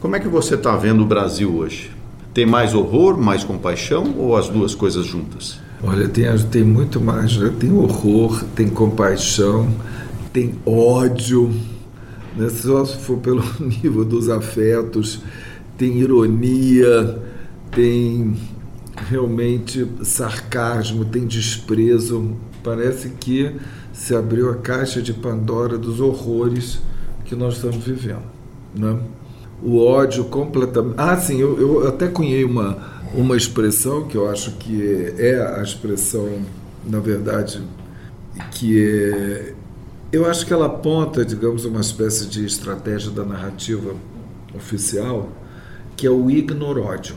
Como 0.00 0.16
é 0.16 0.18
que 0.18 0.28
você 0.28 0.54
está 0.54 0.74
vendo 0.76 1.02
o 1.02 1.06
Brasil 1.06 1.54
hoje? 1.54 1.99
Tem 2.32 2.46
mais 2.46 2.74
horror, 2.74 3.18
mais 3.18 3.42
compaixão 3.42 4.14
ou 4.16 4.36
as 4.36 4.48
duas 4.48 4.74
coisas 4.74 5.04
juntas? 5.04 5.58
Olha, 5.82 6.08
tem, 6.08 6.24
tem 6.50 6.62
muito 6.62 7.00
mais. 7.00 7.36
Né? 7.36 7.52
Tem 7.58 7.72
horror, 7.72 8.44
tem 8.54 8.68
compaixão, 8.68 9.74
tem 10.32 10.54
ódio. 10.64 11.52
Né? 12.36 12.48
Só 12.50 12.84
se 12.84 12.98
for 12.98 13.18
pelo 13.18 13.42
nível 13.58 14.04
dos 14.04 14.28
afetos, 14.28 15.20
tem 15.76 15.98
ironia, 15.98 17.18
tem 17.72 18.36
realmente 19.08 19.86
sarcasmo, 20.02 21.04
tem 21.04 21.26
desprezo. 21.26 22.36
Parece 22.62 23.08
que 23.10 23.56
se 23.92 24.14
abriu 24.14 24.50
a 24.50 24.56
caixa 24.56 25.02
de 25.02 25.12
Pandora 25.12 25.76
dos 25.76 25.98
horrores 25.98 26.80
que 27.24 27.34
nós 27.34 27.54
estamos 27.56 27.84
vivendo. 27.84 28.22
Né? 28.74 28.98
O 29.62 29.78
ódio 29.78 30.24
completamente. 30.24 30.94
Ah, 30.96 31.16
sim, 31.16 31.40
eu, 31.40 31.60
eu 31.60 31.88
até 31.88 32.08
cunhei 32.08 32.44
uma, 32.44 32.78
uma 33.14 33.36
expressão 33.36 34.06
que 34.06 34.16
eu 34.16 34.28
acho 34.28 34.52
que 34.52 35.14
é, 35.18 35.30
é 35.30 35.58
a 35.58 35.62
expressão, 35.62 36.28
na 36.84 36.98
verdade, 36.98 37.62
que 38.52 38.82
é. 38.82 39.54
Eu 40.12 40.26
acho 40.26 40.44
que 40.44 40.52
ela 40.52 40.66
aponta, 40.66 41.24
digamos, 41.24 41.64
uma 41.64 41.80
espécie 41.80 42.26
de 42.26 42.44
estratégia 42.44 43.12
da 43.12 43.24
narrativa 43.24 43.94
oficial, 44.52 45.28
que 45.96 46.04
é 46.04 46.10
o 46.10 46.28
ignoródio. 46.28 47.14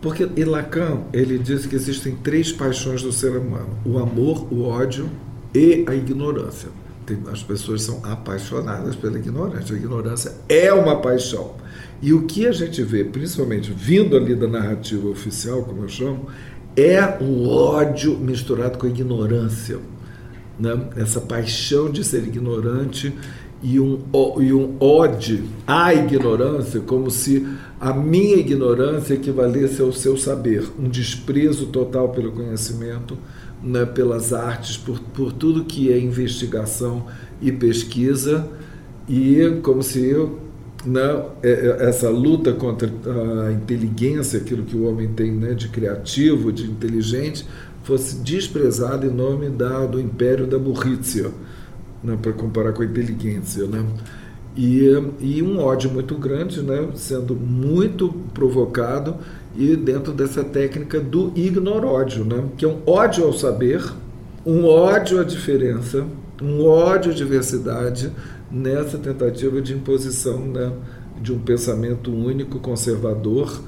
Porque 0.00 0.26
Lacan, 0.44 1.00
ele 1.12 1.38
diz 1.38 1.66
que 1.66 1.76
existem 1.76 2.16
três 2.16 2.50
paixões 2.50 3.02
do 3.02 3.12
ser 3.12 3.36
humano: 3.36 3.68
o 3.84 3.98
amor, 3.98 4.46
o 4.50 4.62
ódio 4.62 5.10
e 5.54 5.84
a 5.86 5.94
ignorância 5.94 6.79
as 7.30 7.42
pessoas 7.42 7.82
são 7.82 8.00
apaixonadas 8.04 8.96
pela 8.96 9.18
ignorância. 9.18 9.74
A 9.74 9.78
ignorância 9.78 10.34
é 10.48 10.72
uma 10.72 11.00
paixão. 11.00 11.54
E 12.02 12.12
o 12.12 12.22
que 12.26 12.46
a 12.46 12.52
gente 12.52 12.82
vê, 12.82 13.04
principalmente 13.04 13.72
vindo 13.72 14.16
ali 14.16 14.34
da 14.34 14.48
narrativa 14.48 15.08
oficial, 15.08 15.62
como 15.64 15.82
eu 15.82 15.88
chamo, 15.88 16.26
é 16.76 17.22
um 17.22 17.46
ódio 17.48 18.16
misturado 18.16 18.78
com 18.78 18.86
a 18.86 18.90
ignorância. 18.90 19.78
Né? 20.58 20.88
Essa 20.96 21.20
paixão 21.20 21.90
de 21.90 22.02
ser 22.02 22.22
ignorante 22.24 23.12
e 23.62 23.78
um, 23.78 24.02
e 24.40 24.52
um 24.52 24.76
ódio 24.80 25.44
à 25.66 25.92
ignorância, 25.92 26.80
como 26.80 27.10
se 27.10 27.46
a 27.78 27.92
minha 27.92 28.36
ignorância 28.36 29.14
equivalesse 29.14 29.82
ao 29.82 29.92
seu 29.92 30.16
saber, 30.16 30.66
um 30.78 30.88
desprezo 30.88 31.66
total 31.66 32.08
pelo 32.10 32.32
conhecimento 32.32 33.16
né, 33.62 33.84
pelas 33.84 34.32
artes, 34.32 34.76
por, 34.76 35.00
por 35.00 35.32
tudo 35.32 35.64
que 35.64 35.92
é 35.92 35.98
investigação 35.98 37.06
e 37.40 37.52
pesquisa, 37.52 38.48
e 39.08 39.58
como 39.62 39.82
se 39.82 40.04
eu, 40.06 40.38
né, 40.84 41.24
é, 41.42 41.50
é, 41.50 41.88
essa 41.88 42.08
luta 42.08 42.52
contra 42.52 42.88
a 43.46 43.52
inteligência, 43.52 44.40
aquilo 44.40 44.64
que 44.64 44.76
o 44.76 44.88
homem 44.88 45.08
tem 45.08 45.32
né, 45.32 45.54
de 45.54 45.68
criativo, 45.68 46.52
de 46.52 46.64
inteligente, 46.64 47.46
fosse 47.82 48.16
desprezada 48.18 49.06
em 49.06 49.10
nome 49.10 49.48
da, 49.48 49.86
do 49.86 50.00
império 50.00 50.46
da 50.46 50.58
burrícia, 50.58 51.30
né, 52.02 52.18
para 52.20 52.32
comparar 52.32 52.72
com 52.72 52.82
a 52.82 52.86
inteligência. 52.86 53.66
Né? 53.66 53.84
E, 54.62 54.92
e 55.20 55.42
um 55.42 55.58
ódio 55.58 55.90
muito 55.90 56.14
grande, 56.16 56.60
né, 56.60 56.90
sendo 56.94 57.34
muito 57.34 58.12
provocado 58.34 59.16
e 59.56 59.74
dentro 59.74 60.12
dessa 60.12 60.44
técnica 60.44 61.00
do 61.00 61.32
ignoródio, 61.34 62.26
né? 62.26 62.44
que 62.58 62.66
é 62.66 62.68
um 62.68 62.78
ódio 62.86 63.24
ao 63.24 63.32
saber, 63.32 63.82
um 64.44 64.66
ódio 64.66 65.18
à 65.18 65.24
diferença, 65.24 66.06
um 66.42 66.62
ódio 66.66 67.10
à 67.10 67.14
diversidade 67.14 68.12
nessa 68.50 68.98
tentativa 68.98 69.62
de 69.62 69.72
imposição 69.72 70.40
né? 70.40 70.70
de 71.22 71.32
um 71.32 71.38
pensamento 71.38 72.12
único, 72.12 72.58
conservador 72.58 73.62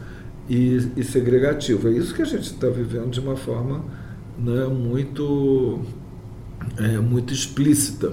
e, 0.46 0.90
e 0.94 1.02
segregativo. 1.02 1.88
É 1.88 1.92
isso 1.92 2.14
que 2.14 2.20
a 2.20 2.26
gente 2.26 2.52
está 2.52 2.68
vivendo 2.68 3.10
de 3.10 3.20
uma 3.20 3.36
forma 3.36 3.82
né? 4.38 4.66
muito, 4.66 5.80
é, 6.76 6.98
muito 6.98 7.32
explícita. 7.32 8.12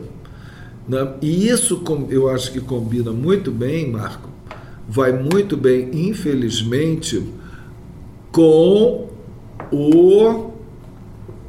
Né? 0.89 1.08
E 1.21 1.47
isso 1.47 1.84
eu 2.10 2.28
acho 2.28 2.52
que 2.52 2.60
combina 2.60 3.12
muito 3.12 3.52
bem, 3.52 3.91
Marco, 3.91 4.28
vai 4.88 5.13
muito 5.13 5.56
bem, 5.56 5.91
infelizmente, 5.93 7.23
com 8.32 9.08
o, 9.71 10.52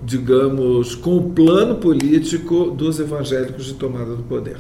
digamos, 0.05 0.95
com 0.95 1.17
o 1.17 1.31
plano 1.31 1.77
político 1.77 2.71
dos 2.71 3.01
evangélicos 3.01 3.65
de 3.65 3.75
tomada 3.75 4.15
do 4.15 4.23
poder. 4.23 4.59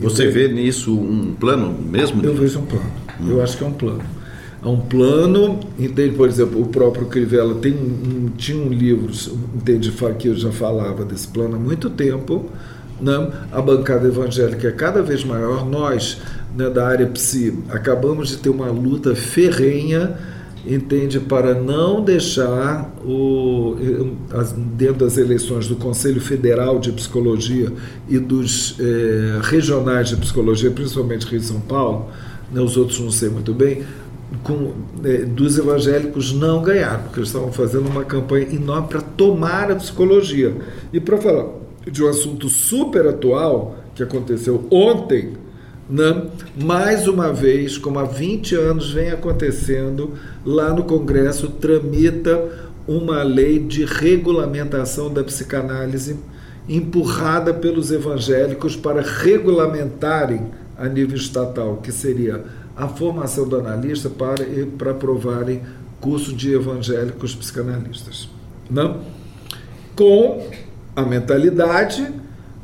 Você 0.00 0.26
vê 0.28 0.48
nisso 0.48 0.92
um 0.92 1.34
plano 1.34 1.72
mesmo? 1.80 2.24
Eu 2.24 2.34
vejo 2.34 2.58
um 2.58 2.66
plano. 2.66 2.90
Hum. 3.20 3.30
Eu 3.30 3.42
acho 3.42 3.56
que 3.56 3.62
é 3.62 3.66
um 3.66 3.72
plano. 3.72 4.02
É 4.64 4.66
um 4.66 4.80
plano, 4.80 5.60
entende? 5.78 6.16
Por 6.16 6.28
exemplo, 6.28 6.60
o 6.60 6.66
próprio 6.66 7.06
Crivella 7.06 7.54
tem 7.54 7.72
um, 7.72 8.30
tinha 8.36 8.60
um 8.60 8.68
livro, 8.68 9.12
entende, 9.54 9.92
que 10.18 10.28
eu 10.28 10.36
já 10.36 10.50
falava 10.50 11.04
desse 11.04 11.28
plano 11.28 11.54
há 11.54 11.58
muito 11.58 11.88
tempo. 11.88 12.50
A 13.52 13.62
bancada 13.62 14.08
evangélica 14.08 14.68
é 14.68 14.72
cada 14.72 15.02
vez 15.02 15.24
maior. 15.24 15.64
Nós, 15.64 16.20
né, 16.56 16.68
da 16.68 16.86
área 16.86 17.06
psi, 17.06 17.58
acabamos 17.70 18.28
de 18.28 18.38
ter 18.38 18.50
uma 18.50 18.66
luta 18.66 19.14
ferrenha 19.14 20.16
entende 20.66 21.20
para 21.20 21.54
não 21.54 22.02
deixar 22.02 22.90
o, 23.04 23.76
as, 24.32 24.52
dentro 24.52 25.06
das 25.06 25.16
eleições 25.16 25.66
do 25.66 25.76
Conselho 25.76 26.20
Federal 26.20 26.78
de 26.78 26.92
Psicologia 26.92 27.72
e 28.08 28.18
dos 28.18 28.76
eh, 28.78 29.40
regionais 29.42 30.08
de 30.08 30.16
psicologia, 30.16 30.70
principalmente 30.70 31.26
Rio 31.26 31.38
e 31.38 31.42
São 31.42 31.60
Paulo, 31.60 32.10
né, 32.52 32.60
os 32.60 32.76
outros 32.76 33.00
não 33.00 33.10
sei 33.10 33.30
muito 33.30 33.54
bem, 33.54 33.82
com, 34.42 34.72
eh, 35.04 35.24
dos 35.24 35.56
evangélicos 35.58 36.32
não 36.32 36.62
ganharam, 36.62 37.04
porque 37.04 37.20
eles 37.20 37.28
estavam 37.28 37.52
fazendo 37.52 37.88
uma 37.88 38.04
campanha 38.04 38.48
enorme 38.52 38.88
para 38.88 39.00
tomar 39.00 39.70
a 39.70 39.76
psicologia. 39.76 40.54
E 40.92 41.00
para 41.00 41.16
falar 41.18 41.46
de 41.90 42.02
um 42.02 42.08
assunto 42.08 42.48
super 42.48 43.06
atual 43.06 43.76
que 43.94 44.02
aconteceu 44.02 44.66
ontem, 44.70 45.34
né? 45.88 46.26
mais 46.60 47.08
uma 47.08 47.32
vez, 47.32 47.78
como 47.78 47.98
há 47.98 48.04
20 48.04 48.54
anos 48.54 48.92
vem 48.92 49.10
acontecendo, 49.10 50.14
lá 50.44 50.72
no 50.72 50.84
Congresso 50.84 51.48
tramita 51.48 52.68
uma 52.86 53.22
lei 53.22 53.58
de 53.58 53.84
regulamentação 53.84 55.12
da 55.12 55.22
psicanálise 55.22 56.16
empurrada 56.68 57.54
pelos 57.54 57.90
evangélicos 57.90 58.76
para 58.76 59.00
regulamentarem 59.00 60.48
a 60.76 60.86
nível 60.86 61.16
estatal, 61.16 61.78
que 61.78 61.90
seria 61.90 62.44
a 62.76 62.86
formação 62.86 63.48
do 63.48 63.56
analista 63.56 64.08
para, 64.08 64.44
para 64.76 64.92
aprovarem 64.92 65.62
curso 66.00 66.32
de 66.32 66.54
evangélicos 66.54 67.34
psicanalistas. 67.34 68.28
Não? 68.70 68.94
Né? 68.94 69.00
Com 69.96 70.46
a 70.98 71.02
mentalidade 71.02 72.06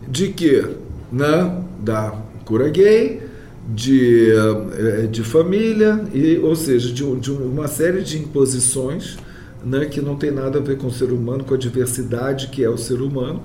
de 0.09 0.29
que 0.29 0.65
né, 1.13 1.63
da 1.81 2.15
cura 2.45 2.69
gay, 2.69 3.23
de, 3.69 4.33
eh, 4.33 5.07
de 5.07 5.23
família, 5.23 6.05
e, 6.13 6.39
ou 6.39 6.57
seja, 6.57 6.93
de, 6.93 7.17
de 7.17 7.31
uma 7.31 7.69
série 7.69 8.03
de 8.03 8.19
imposições 8.19 9.17
né, 9.65 9.87
que 9.87 10.01
não 10.01 10.17
tem 10.17 10.31
nada 10.31 10.59
a 10.59 10.63
ver 10.63 10.77
com 10.77 10.89
o 10.89 10.93
ser 10.93 11.13
humano, 11.13 11.45
com 11.45 11.55
a 11.55 11.57
diversidade 11.57 12.49
que 12.49 12.63
é 12.63 12.69
o 12.69 12.77
ser 12.77 13.01
humano, 13.01 13.43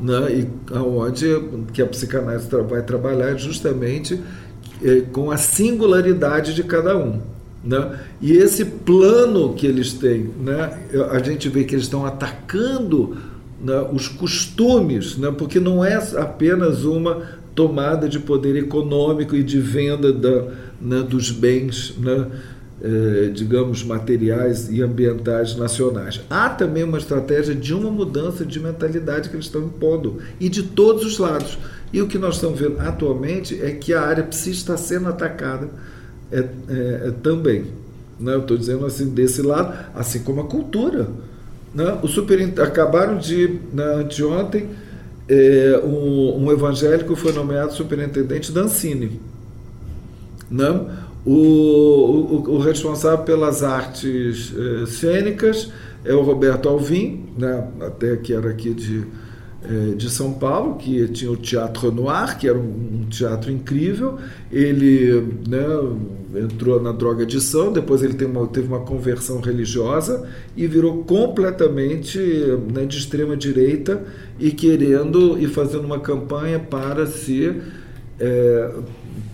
né, 0.00 0.32
e 0.32 0.48
aonde 0.74 1.26
que 1.72 1.80
a 1.80 1.86
psicanálise 1.86 2.48
vai 2.68 2.82
trabalhar 2.82 3.36
justamente 3.36 4.20
é, 4.82 5.02
com 5.12 5.30
a 5.30 5.36
singularidade 5.36 6.52
de 6.52 6.64
cada 6.64 6.98
um. 6.98 7.20
Né? 7.64 8.00
E 8.20 8.32
esse 8.32 8.64
plano 8.64 9.54
que 9.54 9.68
eles 9.68 9.92
têm, 9.92 10.30
né, 10.40 10.78
a 11.12 11.20
gente 11.20 11.48
vê 11.48 11.62
que 11.62 11.76
eles 11.76 11.84
estão 11.84 12.04
atacando 12.04 13.16
né, 13.62 13.86
os 13.92 14.08
costumes, 14.08 15.16
né, 15.16 15.32
porque 15.36 15.60
não 15.60 15.84
é 15.84 15.94
apenas 16.16 16.84
uma 16.84 17.22
tomada 17.54 18.08
de 18.08 18.18
poder 18.18 18.56
econômico 18.56 19.36
e 19.36 19.42
de 19.42 19.60
venda 19.60 20.12
da, 20.12 20.44
né, 20.80 21.02
dos 21.02 21.30
bens, 21.30 21.94
né, 21.98 22.26
eh, 22.82 23.30
digamos, 23.32 23.84
materiais 23.84 24.68
e 24.68 24.82
ambientais 24.82 25.54
nacionais. 25.54 26.20
Há 26.28 26.48
também 26.48 26.82
uma 26.82 26.98
estratégia 26.98 27.54
de 27.54 27.72
uma 27.72 27.90
mudança 27.90 28.44
de 28.44 28.58
mentalidade 28.58 29.28
que 29.28 29.36
eles 29.36 29.46
estão 29.46 29.62
impondo, 29.62 30.18
e 30.40 30.48
de 30.48 30.64
todos 30.64 31.04
os 31.04 31.18
lados. 31.18 31.58
E 31.92 32.02
o 32.02 32.08
que 32.08 32.18
nós 32.18 32.36
estamos 32.36 32.58
vendo 32.58 32.80
atualmente 32.80 33.60
é 33.62 33.70
que 33.70 33.92
a 33.92 34.00
área 34.00 34.24
psi 34.24 34.50
está 34.50 34.76
sendo 34.76 35.08
atacada 35.08 35.68
é, 36.32 36.38
é, 36.38 36.44
é 37.08 37.12
também. 37.22 37.66
Né? 38.18 38.34
Eu 38.34 38.40
estou 38.40 38.56
dizendo 38.56 38.86
assim, 38.86 39.10
desse 39.10 39.42
lado, 39.42 39.76
assim 39.94 40.20
como 40.20 40.40
a 40.40 40.44
cultura. 40.44 41.08
Né? 41.74 41.98
O 42.02 42.08
super, 42.08 42.40
acabaram 42.60 43.18
de, 43.18 43.58
né, 43.72 43.84
anteontem, 43.96 44.68
é, 45.28 45.80
um, 45.84 46.44
um, 46.44 46.52
evangélico 46.52 47.16
foi 47.16 47.32
nomeado 47.32 47.72
superintendente 47.72 48.52
da 48.52 48.62
Ancine. 48.62 49.20
Né? 50.50 50.68
O, 51.24 51.32
o, 51.32 52.54
o, 52.56 52.58
responsável 52.58 53.24
pelas 53.24 53.62
artes 53.62 54.52
é, 54.54 54.86
cênicas 54.86 55.70
é 56.04 56.12
o 56.12 56.22
Roberto 56.22 56.68
Alvim, 56.68 57.26
né? 57.38 57.68
até 57.80 58.16
que 58.16 58.34
era 58.34 58.50
aqui 58.50 58.74
de, 58.74 59.06
de 59.96 60.10
São 60.10 60.32
Paulo, 60.32 60.76
que 60.76 61.06
tinha 61.08 61.30
o 61.30 61.36
Teatro 61.36 61.92
Noir, 61.92 62.36
que 62.36 62.48
era 62.48 62.58
um, 62.58 63.02
um 63.02 63.06
teatro 63.08 63.50
incrível. 63.50 64.18
Ele 64.50 65.36
né, 65.48 65.64
entrou 66.34 66.82
na 66.82 66.92
droga 66.92 67.22
adição, 67.22 67.72
depois 67.72 68.02
ele 68.02 68.24
uma, 68.24 68.46
teve 68.48 68.66
uma 68.66 68.80
conversão 68.80 69.40
religiosa 69.40 70.28
e 70.56 70.66
virou 70.66 71.04
completamente 71.04 72.18
né, 72.72 72.84
de 72.84 72.98
extrema 72.98 73.36
direita 73.36 74.02
e 74.38 74.50
querendo 74.50 75.38
e 75.38 75.46
fazendo 75.46 75.84
uma 75.84 76.00
campanha 76.00 76.58
para 76.58 77.06
se 77.06 77.60
é, 78.18 78.70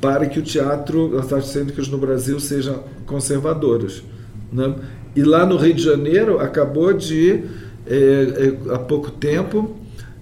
para 0.01 0.27
que 0.27 0.39
o 0.39 0.43
teatro, 0.43 1.19
as 1.19 1.33
artes 1.33 1.51
cênicas 1.51 1.89
no 1.89 1.99
Brasil 1.99 2.39
sejam 2.41 2.83
conservadoras. 3.07 4.03
Né? 4.53 4.75
E 5.15 5.23
lá 5.23 5.45
no 5.45 5.57
Rio 5.57 5.75
de 5.75 5.83
Janeiro 5.83 6.39
acabou 6.39 6.93
de 6.93 7.45
é, 7.87 7.97
é, 7.97 8.75
há 8.75 8.79
pouco 8.79 9.11
tempo 9.11 9.77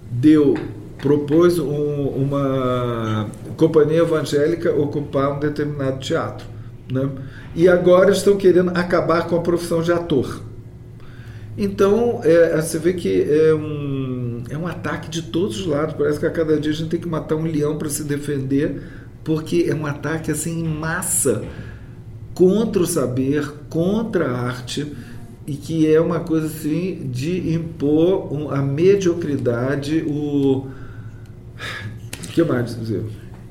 deu 0.09 0.55
propôs 0.97 1.59
um, 1.59 2.07
uma 2.07 3.27
companhia 3.55 3.99
evangélica 3.99 4.73
ocupar 4.73 5.35
um 5.35 5.39
determinado 5.39 5.99
teatro, 5.99 6.47
né? 6.91 7.09
E 7.55 7.67
agora 7.67 8.11
estão 8.11 8.35
querendo 8.35 8.71
acabar 8.71 9.27
com 9.27 9.35
a 9.35 9.41
profissão 9.41 9.81
de 9.81 9.91
ator. 9.91 10.41
Então, 11.57 12.21
é, 12.23 12.59
você 12.61 12.77
vê 12.77 12.93
que 12.93 13.23
é 13.23 13.53
um, 13.53 14.43
é 14.49 14.57
um 14.57 14.67
ataque 14.67 15.09
de 15.09 15.23
todos 15.23 15.59
os 15.59 15.65
lados. 15.65 15.95
Parece 15.95 16.19
que 16.19 16.25
a 16.25 16.29
cada 16.29 16.59
dia 16.59 16.71
a 16.71 16.75
gente 16.75 16.89
tem 16.89 16.99
que 16.99 17.07
matar 17.07 17.35
um 17.35 17.45
leão 17.45 17.77
para 17.77 17.89
se 17.89 18.03
defender, 18.03 18.83
porque 19.23 19.65
é 19.67 19.73
um 19.73 19.85
ataque 19.85 20.29
assim 20.29 20.59
em 20.59 20.67
massa 20.67 21.43
contra 22.35 22.83
o 22.83 22.85
saber, 22.85 23.51
contra 23.69 24.27
a 24.27 24.39
arte 24.39 24.95
e 25.47 25.53
que 25.53 25.91
é 25.91 25.99
uma 26.01 26.19
coisa 26.19 26.47
assim 26.47 27.09
de 27.09 27.53
impor 27.53 28.33
um, 28.33 28.51
a 28.51 28.61
mediocridade, 28.61 30.03
o. 30.05 30.67
Que 32.33 32.43
mais 32.43 32.77
dizer? 32.77 33.03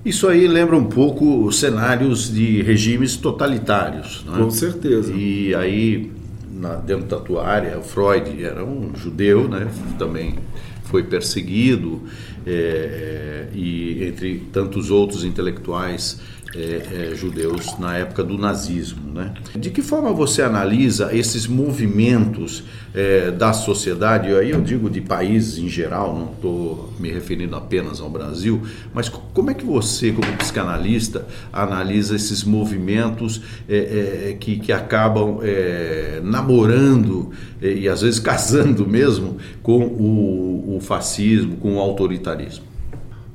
Isso 0.05 0.29
aí 0.29 0.47
lembra 0.47 0.77
um 0.77 0.85
pouco 0.85 1.45
os 1.45 1.59
cenários 1.59 2.33
de 2.33 2.63
regimes 2.63 3.17
totalitários. 3.17 4.25
Né? 4.25 4.37
Com 4.37 4.51
certeza. 4.51 5.13
E 5.13 5.53
aí, 5.55 6.13
na, 6.53 6.77
dentro 6.77 7.07
da 7.07 7.19
tua 7.19 7.45
área, 7.45 7.79
o 7.79 7.83
Freud 7.83 8.45
era 8.45 8.65
um 8.65 8.95
judeu, 8.95 9.49
né? 9.49 9.67
também 9.99 10.37
foi 10.85 11.03
perseguido, 11.03 12.03
é, 12.47 13.49
e 13.53 14.05
entre 14.05 14.47
tantos 14.53 14.91
outros 14.91 15.25
intelectuais 15.25 16.21
é, 16.57 17.11
é, 17.12 17.14
judeus 17.14 17.79
na 17.79 17.97
época 17.99 18.25
do 18.25 18.38
nazismo. 18.38 19.12
Né? 19.12 19.35
De 19.55 19.71
que 19.71 19.83
forma 19.83 20.12
você 20.12 20.42
analisa 20.42 21.14
esses 21.14 21.47
movimentos 21.47 22.64
é, 22.95 23.31
da 23.31 23.53
sociedade, 23.53 24.35
aí 24.35 24.51
eu 24.51 24.61
digo 24.62 24.88
de 24.88 25.01
países 25.01 25.59
em 25.59 25.69
geral, 25.69 26.16
não 26.19 26.33
estou 26.33 26.92
me 26.99 27.11
referindo 27.11 27.55
apenas 27.55 28.01
ao 28.01 28.09
Brasil, 28.09 28.62
mas 28.95 29.09
como 29.09 29.51
é 29.51 29.55
que 29.55 29.64
você, 29.64 30.12
como 30.12 30.33
psicanalista, 30.37 31.27
analisa 31.53 32.16
esses 32.16 32.42
movimentos 32.42 33.42
é, 33.69 34.31
é, 34.31 34.37
que, 34.40 34.59
que 34.59 34.73
acabam 34.73 35.40
é, 35.42 36.21
namorando 36.25 37.33
e 37.61 37.88
às 37.88 38.01
vezes 38.01 38.19
casando 38.21 38.87
mesmo 38.87 39.37
com 39.62 39.85
o, 39.85 40.77
o 40.77 40.81
fascismo, 40.81 41.57
com 41.57 41.77
o 41.77 41.81
autoritarismo? 41.81 42.76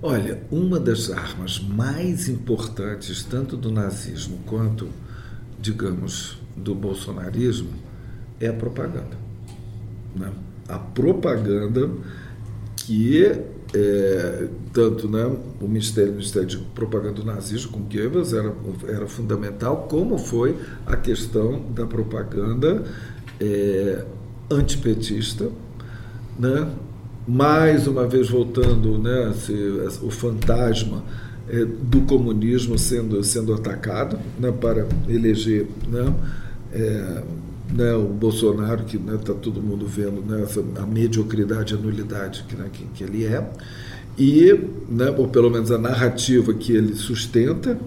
Olha, 0.04 0.42
uma 0.50 0.80
das 0.80 1.12
armas 1.12 1.60
mais 1.60 2.28
importantes, 2.28 3.24
tanto 3.24 3.56
do 3.56 3.72
nazismo 3.72 4.40
quanto, 4.48 4.88
digamos, 5.60 6.40
do 6.56 6.74
bolsonarismo, 6.74 7.70
é 8.40 8.48
a 8.48 8.54
propaganda. 8.54 9.16
Né? 10.16 10.32
A 10.68 10.80
propaganda 10.80 11.90
que 12.76 13.24
é, 13.74 14.48
tanto 14.74 15.08
né, 15.08 15.26
o 15.62 15.68
Ministério, 15.68 16.14
Ministério 16.14 16.48
de 16.48 16.58
Propaganda 16.58 17.14
do 17.14 17.24
Nazismo 17.24 17.72
com 17.72 17.80
Goebbels 17.82 18.34
era, 18.34 18.54
era 18.88 19.08
fundamental, 19.08 19.88
como 19.90 20.18
foi 20.18 20.58
a 20.86 20.96
questão 20.96 21.62
da 21.72 21.86
propaganda 21.86 22.84
é, 23.40 24.04
antipetista, 24.50 25.50
né, 26.38 26.70
mais 27.28 27.88
uma 27.88 28.08
vez 28.08 28.30
voltando, 28.30 28.98
né, 28.98 29.34
o 30.02 30.10
fantasma 30.10 31.04
é, 31.50 31.66
do 31.66 32.02
comunismo 32.02 32.78
sendo, 32.78 33.24
sendo 33.24 33.54
atacado 33.54 34.18
né, 34.40 34.52
para 34.52 34.88
eleger 35.08 35.68
né, 35.88 36.14
é, 36.74 37.24
né, 37.74 37.94
o 37.94 38.08
Bolsonaro, 38.08 38.84
que 38.84 38.98
está 38.98 39.12
né, 39.12 39.18
tá 39.24 39.34
todo 39.34 39.62
mundo 39.62 39.86
vendo 39.86 40.22
né, 40.22 40.46
a 40.78 40.86
mediocridade, 40.86 41.74
a 41.74 41.78
nulidade 41.78 42.46
que, 42.48 42.56
né, 42.56 42.70
que, 42.72 42.86
que 42.94 43.04
ele 43.04 43.26
é, 43.26 43.50
e, 44.18 44.54
né, 44.90 45.14
ou 45.18 45.28
pelo 45.28 45.50
menos 45.50 45.72
a 45.72 45.78
narrativa 45.78 46.54
que 46.54 46.74
ele 46.74 46.96
sustenta, 46.96 47.78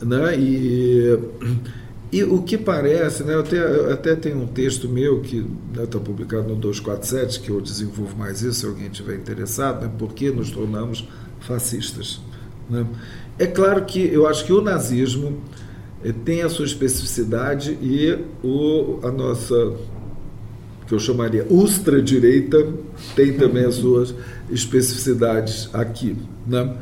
né, 0.00 0.38
e 0.38 1.18
e 2.12 2.22
o 2.22 2.42
que 2.42 2.58
parece, 2.58 3.24
né, 3.24 3.32
eu, 3.32 3.40
até, 3.40 3.56
eu 3.56 3.90
até 3.90 4.14
tenho 4.14 4.42
um 4.42 4.46
texto 4.46 4.86
meu 4.86 5.22
que 5.22 5.46
está 5.70 5.98
né, 5.98 6.04
publicado 6.04 6.46
no 6.46 6.56
247, 6.56 7.40
que 7.40 7.48
eu 7.48 7.58
desenvolvo 7.58 8.14
mais 8.18 8.42
isso, 8.42 8.60
se 8.60 8.66
alguém 8.66 8.88
estiver 8.88 9.16
interessado, 9.16 9.82
né, 9.82 9.90
por 9.98 10.12
que 10.12 10.30
nos 10.30 10.50
tornamos 10.50 11.08
fascistas. 11.40 12.20
Né? 12.68 12.86
É 13.38 13.46
claro 13.46 13.86
que 13.86 14.12
eu 14.12 14.26
acho 14.26 14.44
que 14.44 14.52
o 14.52 14.60
nazismo 14.60 15.40
eh, 16.04 16.12
tem 16.12 16.42
a 16.42 16.50
sua 16.50 16.66
especificidade 16.66 17.78
e 17.80 18.18
o, 18.44 19.00
a 19.02 19.10
nossa, 19.10 19.72
que 20.86 20.92
eu 20.92 20.98
chamaria 20.98 21.46
ultra-direita, 21.48 22.74
tem 23.16 23.32
também 23.38 23.64
as 23.64 23.76
suas 23.76 24.14
especificidades 24.50 25.70
aqui. 25.72 26.14
Né? 26.46 26.76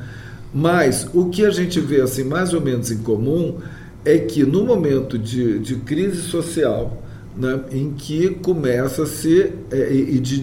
Mas 0.52 1.08
o 1.14 1.30
que 1.30 1.46
a 1.46 1.50
gente 1.50 1.78
vê 1.78 2.00
assim 2.00 2.24
mais 2.24 2.52
ou 2.52 2.60
menos 2.60 2.90
em 2.90 2.98
comum 2.98 3.58
é 4.04 4.18
que 4.18 4.44
no 4.44 4.64
momento 4.64 5.18
de, 5.18 5.58
de 5.58 5.76
crise 5.76 6.22
social, 6.22 7.02
né, 7.36 7.60
em 7.70 7.92
que 7.92 8.30
começa-se 8.30 9.52
é, 9.70 9.92
e 9.92 10.18
de 10.18 10.38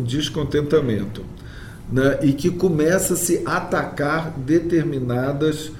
descontentamento, 0.00 1.24
né, 1.90 2.18
e 2.22 2.32
que 2.32 2.50
começa-se 2.50 3.42
a 3.44 3.56
atacar 3.56 4.34
determinadas 4.38 5.72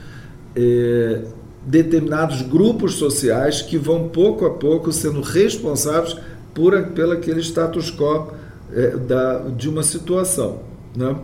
é, 0.57 1.23
determinados 1.67 2.41
grupos 2.43 2.95
sociais 2.95 3.61
que 3.61 3.77
vão 3.77 4.09
pouco 4.09 4.47
a 4.47 4.51
pouco 4.51 4.91
sendo 4.91 5.21
responsáveis 5.21 6.17
por 6.55 6.81
pelo 6.89 7.13
aquele 7.13 7.41
status 7.41 7.91
quo 7.91 8.33
é, 8.73 8.97
da, 8.97 9.41
de 9.51 9.69
uma 9.69 9.83
situação, 9.83 10.61
né? 10.97 11.15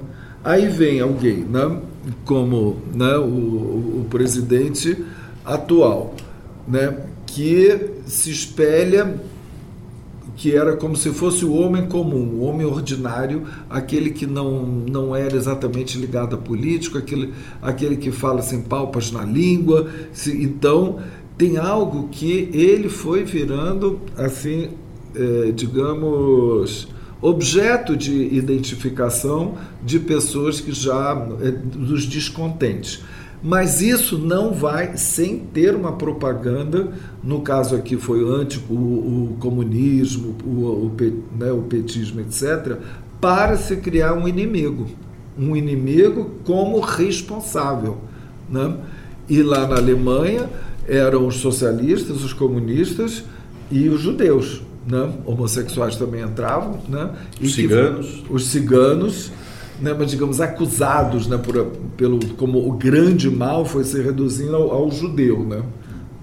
Aí 0.45 0.69
vem 0.69 1.01
alguém, 1.01 1.39
né, 1.39 1.81
como 2.27 2.77
né, 2.95 3.17
o, 3.17 3.23
o 4.01 4.07
presidente 4.11 5.03
atual, 5.45 6.15
né, 6.67 6.97
que 7.27 7.91
se 8.07 8.31
espelha 8.31 9.21
que 10.37 10.55
era 10.55 10.77
como 10.77 10.97
se 10.97 11.11
fosse 11.11 11.45
o 11.45 11.53
homem 11.55 11.87
comum, 11.87 12.35
o 12.35 12.41
homem 12.41 12.67
ordinário, 12.67 13.45
aquele 13.71 14.11
que 14.11 14.27
não, 14.27 14.63
não 14.67 15.15
era 15.15 15.37
exatamente 15.37 15.97
ligado 15.97 16.35
a 16.35 16.39
político, 16.39 16.99
aquele, 16.99 17.33
aquele 17.63 17.97
que 17.97 18.11
fala 18.11 18.43
sem 18.43 18.61
palpas 18.61 19.13
na 19.13 19.25
língua. 19.25 19.89
Se, 20.13 20.43
então, 20.43 20.99
tem 21.39 21.57
algo 21.57 22.09
que 22.09 22.51
ele 22.53 22.89
foi 22.89 23.23
virando, 23.23 24.01
assim, 24.17 24.71
é, 25.15 25.53
digamos, 25.53 26.89
objeto 27.23 27.97
de 27.97 28.35
identificação 28.35 29.55
de 29.85 30.01
pessoas 30.01 30.61
que 30.61 30.73
já, 30.73 31.27
é, 31.41 31.51
dos 31.51 32.07
descontentes. 32.07 33.03
Mas 33.47 33.83
isso 33.83 34.17
não 34.17 34.55
vai 34.55 34.97
sem 34.97 35.39
ter 35.39 35.77
uma 35.77 35.93
propaganda, 35.93 36.89
no 37.23 37.43
caso 37.43 37.77
aqui 37.77 37.99
foi 37.99 38.27
anti 38.27 38.59
o, 38.71 38.73
o 38.73 39.37
comunismo, 39.39 40.35
o, 40.43 40.49
o, 40.49 40.97
né, 41.39 41.53
o 41.53 41.61
petismo, 41.61 42.23
etc., 42.23 42.79
para 43.21 43.59
se 43.59 43.77
criar 43.77 44.15
um 44.15 44.27
inimigo. 44.27 44.87
Um 45.39 45.55
inimigo 45.55 46.31
como 46.45 46.81
responsável. 46.81 47.99
Né? 48.49 48.79
E 49.29 49.43
lá 49.43 49.67
na 49.67 49.77
Alemanha 49.77 50.49
eram 50.89 51.27
os 51.27 51.37
socialistas, 51.37 52.25
os 52.25 52.33
comunistas 52.33 53.25
e 53.71 53.91
os 53.91 54.01
judeus. 54.01 54.63
Né? 54.89 55.13
Homossexuais 55.27 55.97
também 55.97 56.23
entravam. 56.23 56.81
Né? 56.89 57.11
E 57.39 57.45
os 57.45 57.55
ciganos. 57.55 58.07
Que, 58.07 58.33
os 58.33 58.47
ciganos, 58.47 59.31
né? 59.85 59.95
mas 59.97 60.11
digamos, 60.11 60.41
acusados 60.41 61.27
né? 61.27 61.37
Por, 61.37 61.67
pelo, 61.97 62.19
como 62.35 62.67
o 62.67 62.73
grande 62.73 63.31
mal 63.31 63.65
foi 63.65 63.85
se 63.85 64.01
reduzindo 64.01 64.57
ao, 64.57 64.73
ao 64.73 64.91
judeu. 64.91 65.45
Né? 65.45 65.63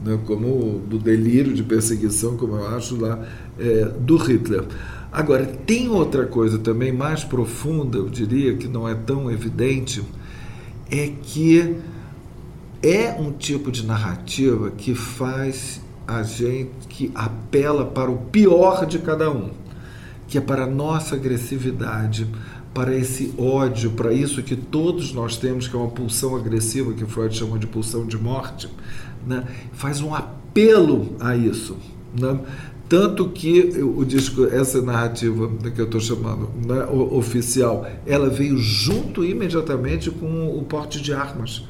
Né? 0.03 0.19
Como 0.25 0.79
do 0.79 0.97
delírio 0.97 1.53
de 1.53 1.63
perseguição, 1.63 2.35
como 2.35 2.55
eu 2.55 2.67
acho 2.75 2.99
lá, 2.99 3.19
é, 3.59 3.85
do 3.85 4.17
Hitler. 4.17 4.65
Agora, 5.11 5.45
tem 5.45 5.89
outra 5.89 6.25
coisa 6.25 6.57
também 6.57 6.91
mais 6.91 7.23
profunda, 7.23 7.97
eu 7.97 8.09
diria, 8.09 8.55
que 8.55 8.67
não 8.67 8.87
é 8.87 8.95
tão 8.95 9.29
evidente, 9.29 10.01
é 10.89 11.11
que 11.21 11.75
é 12.81 13.11
um 13.19 13.31
tipo 13.31 13.71
de 13.71 13.85
narrativa 13.85 14.71
que 14.71 14.95
faz 14.95 15.81
a 16.07 16.23
gente, 16.23 16.87
que 16.89 17.11
apela 17.13 17.85
para 17.85 18.09
o 18.09 18.17
pior 18.17 18.85
de 18.85 18.99
cada 18.99 19.29
um, 19.29 19.51
que 20.27 20.37
é 20.37 20.41
para 20.41 20.63
a 20.63 20.67
nossa 20.67 21.15
agressividade, 21.15 22.27
para 22.73 22.95
esse 22.95 23.33
ódio, 23.37 23.91
para 23.91 24.13
isso 24.13 24.41
que 24.41 24.55
todos 24.55 25.13
nós 25.13 25.37
temos, 25.37 25.67
que 25.67 25.75
é 25.75 25.79
uma 25.79 25.89
pulsão 25.89 26.35
agressiva, 26.35 26.93
que 26.93 27.05
Freud 27.05 27.35
chama 27.35 27.59
de 27.59 27.67
pulsão 27.67 28.05
de 28.05 28.17
morte, 28.17 28.69
né? 29.27 29.45
faz 29.73 30.01
um 30.01 30.15
apelo 30.15 31.15
a 31.19 31.35
isso. 31.35 31.75
Né? 32.17 32.39
Tanto 32.91 33.29
que 33.29 33.61
o 33.81 34.03
disco, 34.03 34.45
essa 34.47 34.81
narrativa 34.81 35.49
que 35.73 35.79
eu 35.79 35.85
estou 35.85 36.01
chamando 36.01 36.49
né, 36.67 36.85
oficial, 36.91 37.87
ela 38.05 38.29
veio 38.29 38.57
junto 38.57 39.23
imediatamente 39.23 40.11
com 40.11 40.57
o 40.57 40.61
porte 40.63 41.01
de 41.01 41.13
armas, 41.13 41.63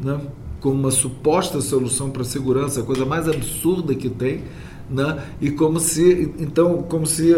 né, 0.00 0.20
como 0.60 0.78
uma 0.78 0.92
suposta 0.92 1.60
solução 1.60 2.10
para 2.10 2.22
a 2.22 2.24
segurança, 2.24 2.82
a 2.82 2.82
coisa 2.84 3.04
mais 3.04 3.28
absurda 3.28 3.96
que 3.96 4.08
tem, 4.08 4.44
né, 4.88 5.24
e 5.40 5.50
como 5.50 5.80
se 5.80 6.32
então 6.38 6.84
como 6.84 7.04
se 7.04 7.34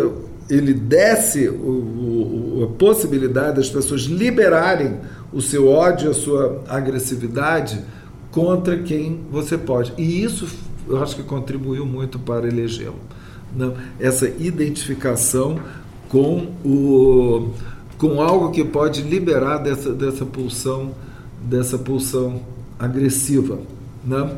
ele 0.49 0.75
desse 0.75 1.49
o, 1.49 1.53
o, 1.53 2.65
a 2.65 2.79
possibilidade 2.79 3.57
das 3.57 3.71
pessoas 3.71 4.03
liberarem 4.03 4.99
o 5.33 5.41
seu 5.41 5.69
ódio, 5.69 6.11
a 6.11 6.15
sua 6.15 6.63
agressividade 6.69 7.81
contra 8.31 8.79
quem 8.79 9.21
você 9.31 9.57
pode. 9.57 9.93
E 9.97 10.23
isso 10.23 10.47
eu 10.89 11.03
acho 11.03 11.17
que 11.17 11.23
contribuiu 11.23 11.87
muito 11.87 12.19
para 12.19 12.47
elegê-lo 12.47 12.97
não, 13.55 13.75
essa 14.01 14.29
identificação 14.29 15.61
com, 16.09 16.49
o, 16.65 17.51
com 17.99 18.21
algo 18.21 18.51
que 18.51 18.65
pode 18.65 19.03
liberar 19.03 19.59
dessa, 19.59 19.93
dessa 19.93 20.25
pulsão 20.25 20.95
dessa 21.43 21.77
pulsão 21.77 22.41
agressiva, 22.79 23.59
né? 24.05 24.31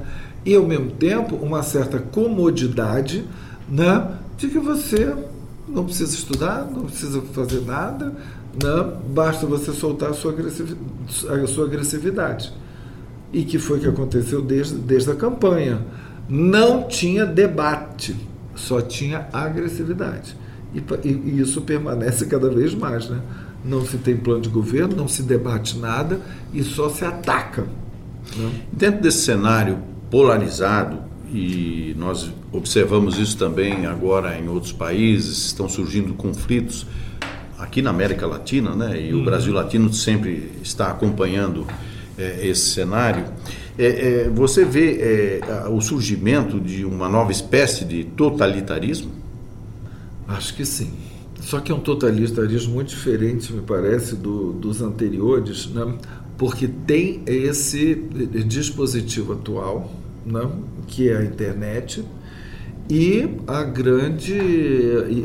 e 0.44 0.54
ao 0.54 0.62
mesmo 0.62 0.90
tempo 0.92 1.36
uma 1.36 1.62
certa 1.62 1.98
comodidade 1.98 3.24
né? 3.68 4.10
de 4.38 4.48
que 4.48 4.58
você 4.58 5.14
não 5.68 5.84
precisa 5.84 6.14
estudar, 6.14 6.68
não 6.70 6.84
precisa 6.84 7.20
fazer 7.32 7.62
nada, 7.62 8.06
né? 8.62 8.92
basta 9.08 9.46
você 9.46 9.72
soltar 9.72 10.10
a 10.10 10.14
sua, 10.14 10.32
agressividade, 10.32 11.42
a 11.42 11.46
sua 11.46 11.64
agressividade. 11.64 12.52
E 13.32 13.44
que 13.44 13.58
foi 13.58 13.80
que 13.80 13.88
aconteceu 13.88 14.40
desde, 14.40 14.76
desde 14.76 15.10
a 15.10 15.14
campanha. 15.14 15.82
Não 16.28 16.86
tinha 16.86 17.26
debate 17.26 18.16
só 18.54 18.80
tinha 18.80 19.26
agressividade. 19.32 20.36
E, 20.74 20.82
e, 21.08 21.40
isso 21.40 21.60
permanece 21.62 22.26
cada 22.26 22.48
vez 22.48 22.74
mais. 22.74 23.08
Né? 23.08 23.20
Não 23.64 23.84
se 23.84 23.98
tem 23.98 24.16
plano 24.16 24.42
de 24.42 24.48
governo, 24.48 24.96
não 24.96 25.08
se 25.08 25.22
debate 25.22 25.78
nada 25.78 26.20
e 26.52 26.62
só 26.62 26.88
se 26.88 27.04
ataca. 27.04 27.62
Né? 28.36 28.52
Dentro 28.72 29.02
desse 29.02 29.22
cenário 29.22 29.78
polarizado, 30.10 30.98
e 31.32 31.94
nós 31.98 32.30
observamos 32.54 33.18
isso 33.18 33.36
também 33.36 33.84
agora 33.86 34.38
em 34.38 34.48
outros 34.48 34.72
países, 34.72 35.46
estão 35.46 35.68
surgindo 35.68 36.14
conflitos 36.14 36.86
aqui 37.58 37.82
na 37.82 37.90
América 37.90 38.26
Latina, 38.26 38.74
né? 38.74 39.00
e 39.00 39.12
o 39.12 39.18
uhum. 39.18 39.24
Brasil 39.24 39.52
Latino 39.52 39.92
sempre 39.92 40.52
está 40.62 40.90
acompanhando 40.90 41.66
é, 42.16 42.46
esse 42.46 42.70
cenário. 42.70 43.24
É, 43.76 43.86
é, 43.86 44.28
você 44.28 44.64
vê 44.64 45.40
o 45.70 45.80
surgimento 45.80 46.60
de 46.60 46.84
uma 46.84 47.08
nova 47.08 47.32
espécie 47.32 47.84
de 47.84 48.04
totalitarismo? 48.04 49.10
Acho 50.28 50.54
que 50.54 50.64
sim. 50.64 50.92
Só 51.40 51.60
que 51.60 51.72
é 51.72 51.74
um 51.74 51.80
totalitarismo 51.80 52.74
muito 52.74 52.88
diferente, 52.88 53.52
me 53.52 53.62
parece, 53.62 54.14
do, 54.14 54.52
dos 54.52 54.80
anteriores, 54.80 55.66
né? 55.66 55.94
porque 56.38 56.68
tem 56.68 57.22
esse 57.26 57.94
dispositivo 58.46 59.34
atual, 59.34 59.92
né? 60.24 60.48
que 60.86 61.08
é 61.08 61.16
a 61.16 61.24
internet, 61.24 62.04
e 62.88 63.28
a 63.46 63.62
grande, 63.62 64.38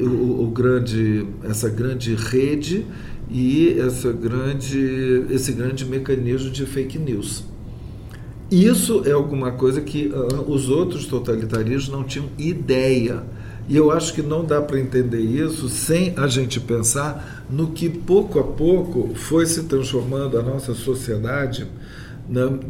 o, 0.03 0.43
o 0.43 0.47
grande, 0.47 1.25
essa 1.43 1.69
grande 1.69 2.15
rede 2.15 2.85
e 3.29 3.77
essa 3.79 4.11
grande, 4.11 5.25
esse 5.29 5.51
grande 5.51 5.85
mecanismo 5.85 6.49
de 6.49 6.65
fake 6.65 6.97
news. 6.97 7.43
Isso 8.49 9.03
é 9.05 9.11
alguma 9.11 9.51
coisa 9.51 9.79
que 9.79 10.07
uh, 10.07 10.49
os 10.49 10.69
outros 10.69 11.05
totalitarismos 11.05 11.89
não 11.89 12.03
tinham 12.03 12.29
ideia. 12.37 13.23
E 13.67 13.75
eu 13.75 13.91
acho 13.91 14.15
que 14.15 14.23
não 14.23 14.43
dá 14.43 14.59
para 14.59 14.79
entender 14.79 15.19
isso 15.19 15.69
sem 15.69 16.13
a 16.17 16.25
gente 16.25 16.59
pensar 16.59 17.45
no 17.47 17.67
que 17.67 17.87
pouco 17.87 18.39
a 18.39 18.43
pouco 18.43 19.13
foi 19.13 19.45
se 19.45 19.65
transformando 19.65 20.39
a 20.39 20.41
nossa 20.41 20.73
sociedade, 20.73 21.67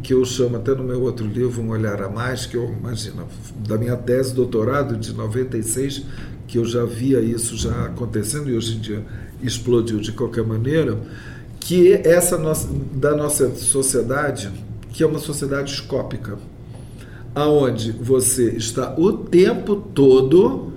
que 0.02 0.14
eu 0.14 0.24
chamo 0.24 0.56
até 0.56 0.74
no 0.74 0.82
meu 0.82 1.02
outro 1.02 1.26
livro, 1.26 1.62
Um 1.62 1.70
Olhar 1.70 2.02
a 2.02 2.08
Mais, 2.08 2.46
que 2.46 2.56
eu 2.56 2.72
imagino, 2.72 3.28
da 3.56 3.76
minha 3.76 3.96
tese 3.96 4.30
de 4.30 4.36
doutorado 4.36 4.96
de 4.96 5.12
96, 5.12 6.04
que 6.46 6.58
eu 6.58 6.64
já 6.64 6.84
via 6.84 7.20
isso 7.20 7.56
já 7.56 7.86
acontecendo 7.86 8.48
e 8.50 8.56
hoje 8.56 8.76
em 8.76 8.80
dia 8.80 9.04
explodiu 9.42 10.00
de 10.00 10.12
qualquer 10.12 10.44
maneira, 10.44 10.98
que 11.58 11.92
essa 11.92 12.38
nossa, 12.38 12.68
da 12.92 13.14
nossa 13.14 13.54
sociedade 13.54 14.50
que 14.92 15.02
é 15.02 15.06
uma 15.06 15.18
sociedade 15.18 15.72
escópica, 15.72 16.38
aonde 17.34 17.92
você 17.92 18.50
está 18.50 18.94
o 18.98 19.12
tempo 19.12 19.76
todo 19.76 20.72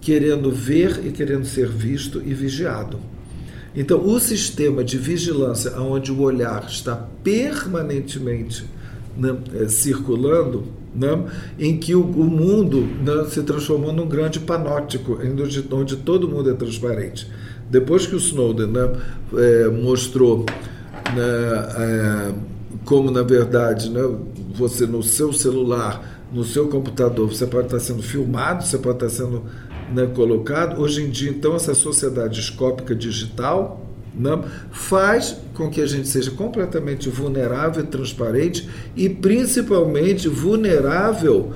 querendo 0.00 0.50
ver 0.50 1.06
e 1.06 1.12
querendo 1.12 1.46
ser 1.46 1.68
visto 1.68 2.20
e 2.24 2.34
vigiado. 2.34 2.98
Então, 3.74 4.06
o 4.06 4.20
sistema 4.20 4.84
de 4.84 4.98
vigilância, 4.98 5.80
onde 5.80 6.12
o 6.12 6.20
olhar 6.20 6.66
está 6.68 6.94
permanentemente 7.24 8.66
né, 9.16 9.36
é, 9.54 9.68
circulando, 9.68 10.64
né, 10.94 11.24
em 11.58 11.78
que 11.78 11.94
o, 11.94 12.02
o 12.02 12.24
mundo 12.24 12.80
né, 12.80 13.24
se 13.28 13.42
transformou 13.42 13.92
num 13.92 14.06
grande 14.06 14.40
panóptico, 14.40 15.18
onde, 15.22 15.66
onde 15.70 15.96
todo 15.96 16.28
mundo 16.28 16.50
é 16.50 16.54
transparente. 16.54 17.26
Depois 17.70 18.06
que 18.06 18.14
o 18.14 18.18
Snowden 18.18 18.66
né, 18.66 18.92
é, 19.34 19.68
mostrou 19.68 20.44
né, 21.14 21.22
é, 21.78 22.34
como 22.84 23.10
na 23.10 23.22
verdade, 23.22 23.90
né, 23.90 24.02
você 24.54 24.86
no 24.86 25.02
seu 25.02 25.32
celular, 25.32 26.20
no 26.32 26.44
seu 26.44 26.68
computador, 26.68 27.28
você 27.28 27.46
pode 27.46 27.66
estar 27.66 27.80
sendo 27.80 28.02
filmado, 28.02 28.64
você 28.64 28.78
pode 28.78 29.04
estar 29.04 29.08
sendo 29.08 29.44
né, 29.92 30.06
colocado. 30.06 30.80
Hoje 30.80 31.02
em 31.02 31.10
dia, 31.10 31.30
então, 31.30 31.54
essa 31.54 31.74
sociedade 31.74 32.40
escópica 32.40 32.94
digital 32.94 33.80
né, 34.14 34.38
faz 34.70 35.36
com 35.54 35.70
que 35.70 35.80
a 35.80 35.86
gente 35.86 36.08
seja 36.08 36.30
completamente 36.30 37.08
vulnerável, 37.08 37.84
transparente 37.84 38.68
e 38.96 39.08
principalmente 39.08 40.28
vulnerável. 40.28 41.52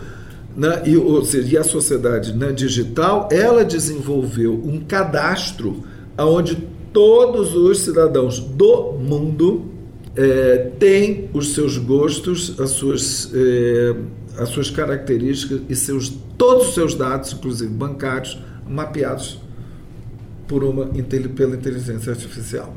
Né, 0.57 0.82
e, 0.87 0.97
ou 0.97 1.24
seja, 1.24 1.55
e 1.55 1.59
a 1.59 1.64
sociedade 1.64 2.32
né, 2.32 2.53
digital 2.53 3.28
ela 3.30 3.64
desenvolveu 3.64 4.55
um 4.55 4.80
cadastro 4.80 5.84
onde 6.18 6.57
todos 6.95 7.55
os 7.55 7.80
cidadãos 7.80 8.41
do 8.41 8.93
mundo 8.93 9.66
é, 10.16 10.70
tem 10.78 11.28
os 11.34 11.53
seus 11.53 11.76
gostos, 11.76 12.59
as 12.59 12.70
suas, 12.70 13.30
é, 13.34 13.95
as 14.39 14.49
suas 14.51 14.70
características 14.70 15.61
e 15.68 15.74
seus, 15.74 16.12
todos 16.37 16.68
os 16.68 16.74
seus 16.74 16.95
dados, 16.95 17.32
inclusive 17.32 17.72
bancários, 17.72 18.39
mapeados 18.68 19.41
por 20.47 20.62
uma, 20.62 20.87
pela 21.34 21.57
inteligência 21.57 22.12
artificial. 22.12 22.74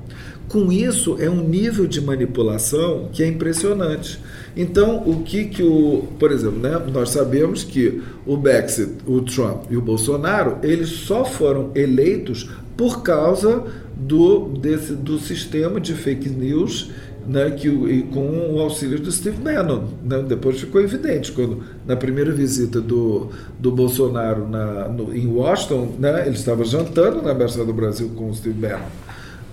Com 0.48 0.72
isso, 0.72 1.16
é 1.20 1.30
um 1.30 1.48
nível 1.48 1.86
de 1.86 2.02
manipulação 2.02 3.10
que 3.14 3.22
é 3.22 3.28
impressionante. 3.28 4.20
Então, 4.58 5.04
o 5.06 5.22
que 5.24 5.46
que 5.46 5.62
o, 5.62 6.08
por 6.18 6.32
exemplo, 6.32 6.60
né, 6.60 6.82
nós 6.92 7.12
sabemos 7.12 7.64
que 7.64 8.02
o 8.26 8.36
Brexit, 8.36 8.94
o 9.06 9.22
Trump 9.22 9.66
e 9.70 9.78
o 9.78 9.82
Bolsonaro, 9.82 10.58
eles 10.64 10.90
só 10.90 11.24
foram 11.24 11.72
eleitos 11.76 12.50
por 12.76 13.04
causa 13.04 13.64
do, 13.96 14.48
desse, 14.58 14.94
do 14.94 15.20
sistema 15.20 15.80
de 15.80 15.94
fake 15.94 16.30
news 16.30 16.90
né, 17.30 17.52
que, 17.52 17.68
e 17.68 18.02
com 18.12 18.56
o 18.56 18.60
auxílio 18.60 19.00
do 19.00 19.12
Steve 19.12 19.38
Bannon. 19.38 19.84
Né? 20.04 20.26
Depois 20.28 20.60
ficou 20.60 20.82
evidente, 20.82 21.32
quando 21.32 21.62
na 21.86 21.96
primeira 21.96 22.32
visita 22.32 22.82
do, 22.82 23.30
do 23.60 23.72
Bolsonaro 23.72 24.48
na, 24.48 24.90
no, 24.90 25.16
em 25.16 25.28
Washington, 25.28 25.94
né, 26.00 26.24
ele 26.26 26.36
estava 26.36 26.66
jantando 26.66 27.22
na 27.22 27.32
Embaixada 27.32 27.66
do 27.66 27.74
Brasil 27.74 28.12
com 28.16 28.32
o 28.32 28.36
Steve 28.36 28.56
Bannon. 28.60 28.80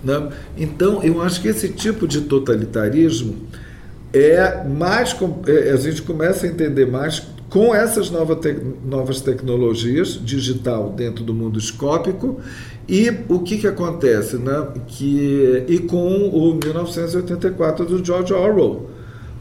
Né? 0.02 0.30
Então, 0.56 1.02
eu 1.02 1.20
acho 1.20 1.42
que 1.42 1.48
esse 1.48 1.68
tipo 1.68 2.08
de 2.08 2.22
totalitarismo 2.22 3.36
é 4.10 4.64
mais. 4.64 5.14
É, 5.46 5.72
a 5.72 5.76
gente 5.76 6.00
começa 6.00 6.46
a 6.46 6.48
entender 6.48 6.86
mais 6.86 7.26
com 7.50 7.74
essas 7.74 8.10
nova 8.10 8.34
te, 8.36 8.56
novas 8.84 9.20
tecnologias, 9.20 10.18
digital 10.22 10.90
dentro 10.96 11.22
do 11.22 11.34
mundo 11.34 11.58
escópico, 11.58 12.40
e 12.88 13.10
o 13.28 13.40
que, 13.40 13.58
que 13.58 13.66
acontece? 13.66 14.36
Né? 14.36 14.66
Que, 14.86 15.64
e 15.68 15.78
com 15.80 16.28
o 16.28 16.54
1984 16.54 17.84
do 17.84 18.04
George 18.04 18.32
Orwell. 18.32 18.90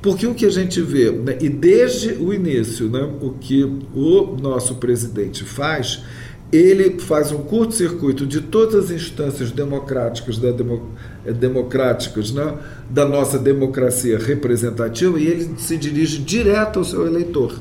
Porque 0.01 0.27
o 0.27 0.35
que 0.35 0.45
a 0.45 0.51
gente 0.51 0.81
vê, 0.81 1.11
né, 1.11 1.37
e 1.41 1.49
desde 1.49 2.13
o 2.13 2.31
início, 2.31 2.87
né, 2.87 3.01
o 3.21 3.31
que 3.31 3.63
o 3.63 4.37
nosso 4.39 4.75
presidente 4.75 5.43
faz 5.43 6.03
ele 6.51 6.99
faz 6.99 7.31
um 7.31 7.39
curto-circuito 7.39 8.25
de 8.25 8.39
todas 8.41 8.85
as 8.85 8.91
instâncias 8.91 9.51
democráticas 9.51 10.37
da 10.37 10.51
demo, 10.51 10.91
eh, 11.25 11.33
democráticas 11.33 12.31
né, 12.31 12.55
da 12.89 13.05
nossa 13.05 13.37
democracia 13.39 14.17
representativa 14.19 15.19
e 15.19 15.27
ele 15.27 15.55
se 15.57 15.75
dirige 15.75 16.19
direto 16.19 16.79
ao 16.79 16.85
seu 16.85 17.05
eleitor 17.05 17.59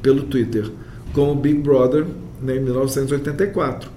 pelo 0.00 0.22
Twitter, 0.22 0.70
como 1.12 1.34
Big 1.34 1.58
Brother 1.58 2.06
né, 2.40 2.56
em 2.56 2.60
1984. 2.60 3.93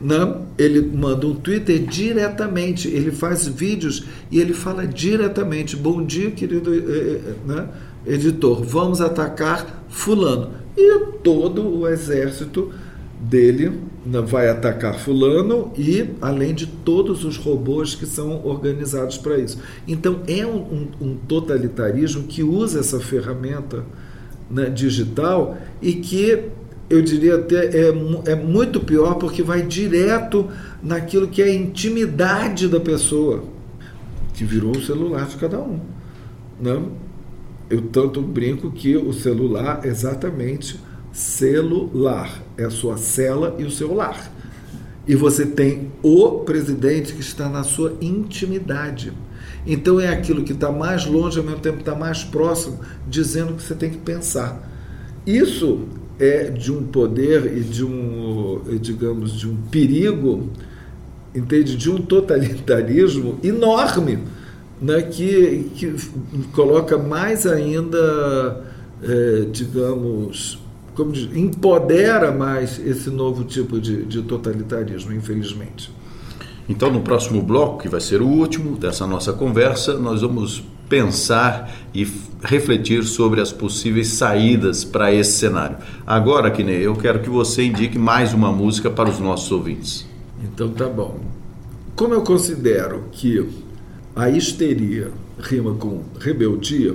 Né? 0.00 0.36
Ele 0.56 0.80
manda 0.80 1.26
um 1.26 1.34
Twitter 1.34 1.78
diretamente, 1.78 2.88
ele 2.88 3.10
faz 3.10 3.46
vídeos 3.46 4.04
e 4.30 4.40
ele 4.40 4.54
fala 4.54 4.86
diretamente: 4.86 5.76
Bom 5.76 6.04
dia, 6.04 6.30
querido 6.30 6.74
eh, 6.74 6.78
eh, 6.78 7.34
né, 7.46 7.68
editor, 8.06 8.62
vamos 8.62 9.00
atacar 9.00 9.84
Fulano. 9.90 10.52
E 10.76 10.98
todo 11.22 11.68
o 11.68 11.86
exército 11.86 12.72
dele 13.20 13.78
vai 14.26 14.48
atacar 14.48 14.98
fulano 14.98 15.72
e 15.76 16.08
além 16.22 16.54
de 16.54 16.66
todos 16.66 17.22
os 17.22 17.36
robôs 17.36 17.94
que 17.94 18.06
são 18.06 18.44
organizados 18.46 19.18
para 19.18 19.36
isso. 19.36 19.58
Então 19.86 20.20
é 20.26 20.46
um, 20.46 20.56
um, 20.56 20.88
um, 21.02 21.16
totalitarismo 21.28 22.22
que 22.22 22.42
usa 22.42 22.80
essa 22.80 22.98
ferramenta 22.98 23.84
né, 24.50 24.70
digital 24.70 25.58
e 25.82 25.94
que 25.94 26.44
eu 26.90 27.00
diria 27.00 27.36
até 27.36 27.66
é, 27.66 27.88
é 28.26 28.34
muito 28.34 28.80
pior 28.80 29.14
porque 29.14 29.44
vai 29.44 29.62
direto 29.62 30.48
naquilo 30.82 31.28
que 31.28 31.40
é 31.40 31.44
a 31.44 31.54
intimidade 31.54 32.66
da 32.66 32.80
pessoa, 32.80 33.44
que 34.34 34.44
virou 34.44 34.72
o 34.72 34.82
celular 34.82 35.28
de 35.28 35.36
cada 35.36 35.60
um. 35.60 35.78
Né? 36.60 36.82
Eu 37.70 37.82
tanto 37.82 38.20
brinco 38.20 38.72
que 38.72 38.96
o 38.96 39.12
celular 39.12 39.86
exatamente 39.86 40.80
celular. 41.12 42.42
É 42.58 42.64
a 42.64 42.70
sua 42.70 42.96
cela 42.96 43.54
e 43.58 43.64
o 43.64 43.70
seu 43.70 43.94
lar. 43.94 44.30
E 45.06 45.14
você 45.14 45.46
tem 45.46 45.92
o 46.02 46.40
presidente 46.40 47.12
que 47.12 47.20
está 47.20 47.48
na 47.48 47.62
sua 47.62 47.96
intimidade. 48.00 49.12
Então 49.64 50.00
é 50.00 50.08
aquilo 50.08 50.42
que 50.42 50.52
está 50.52 50.72
mais 50.72 51.06
longe, 51.06 51.38
ao 51.38 51.44
mesmo 51.44 51.60
tempo 51.60 51.80
está 51.80 51.94
mais 51.94 52.24
próximo, 52.24 52.80
dizendo 53.08 53.54
que 53.54 53.62
você 53.62 53.74
tem 53.74 53.90
que 53.90 53.98
pensar. 53.98 54.68
Isso 55.26 55.86
é 56.20 56.50
de 56.50 56.70
um 56.70 56.84
poder 56.84 57.56
e 57.56 57.60
de 57.60 57.82
um, 57.82 58.60
digamos, 58.78 59.32
de 59.32 59.48
um 59.48 59.56
perigo, 59.56 60.50
entende? 61.34 61.76
De 61.76 61.90
um 61.90 61.96
totalitarismo 61.96 63.38
enorme, 63.42 64.18
né? 64.80 65.00
que, 65.00 65.70
que 65.74 65.94
coloca 66.52 66.98
mais 66.98 67.46
ainda, 67.46 68.62
é, 69.02 69.46
digamos, 69.50 70.58
como 70.94 71.12
diz, 71.12 71.34
empodera 71.34 72.30
mais 72.30 72.78
esse 72.84 73.08
novo 73.08 73.44
tipo 73.44 73.80
de, 73.80 74.04
de 74.04 74.20
totalitarismo, 74.20 75.14
infelizmente. 75.14 75.90
Então, 76.68 76.92
no 76.92 77.00
próximo 77.00 77.42
bloco, 77.42 77.82
que 77.82 77.88
vai 77.88 78.00
ser 78.00 78.20
o 78.20 78.28
último 78.28 78.76
dessa 78.76 79.06
nossa 79.06 79.32
conversa, 79.32 79.94
nós 79.98 80.20
vamos 80.20 80.62
pensar 80.90 81.74
e 81.94 82.06
refletir 82.42 83.04
sobre 83.04 83.40
as 83.40 83.50
possíveis 83.50 84.08
saídas 84.08 84.84
para 84.84 85.10
esse 85.14 85.38
cenário. 85.38 85.78
Agora, 86.06 86.50
Kine, 86.50 86.72
eu 86.72 86.94
quero 86.94 87.20
que 87.20 87.30
você 87.30 87.64
indique 87.64 87.98
mais 87.98 88.34
uma 88.34 88.52
música 88.52 88.90
para 88.90 89.08
os 89.08 89.18
nossos 89.18 89.50
ouvintes. 89.50 90.06
Então, 90.44 90.70
tá 90.70 90.86
bom. 90.86 91.18
Como 91.96 92.12
eu 92.12 92.20
considero 92.22 93.04
que 93.12 93.48
a 94.14 94.28
histeria 94.28 95.10
rima 95.38 95.74
com 95.74 96.02
rebeldia, 96.18 96.94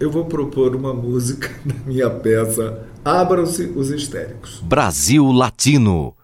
eu 0.00 0.10
vou 0.10 0.24
propor 0.24 0.74
uma 0.74 0.94
música 0.94 1.50
da 1.62 1.74
minha 1.86 2.08
peça 2.08 2.88
Abram-se 3.04 3.64
os 3.76 3.90
histéricos. 3.90 4.62
Brasil 4.62 5.30
Latino. 5.30 6.14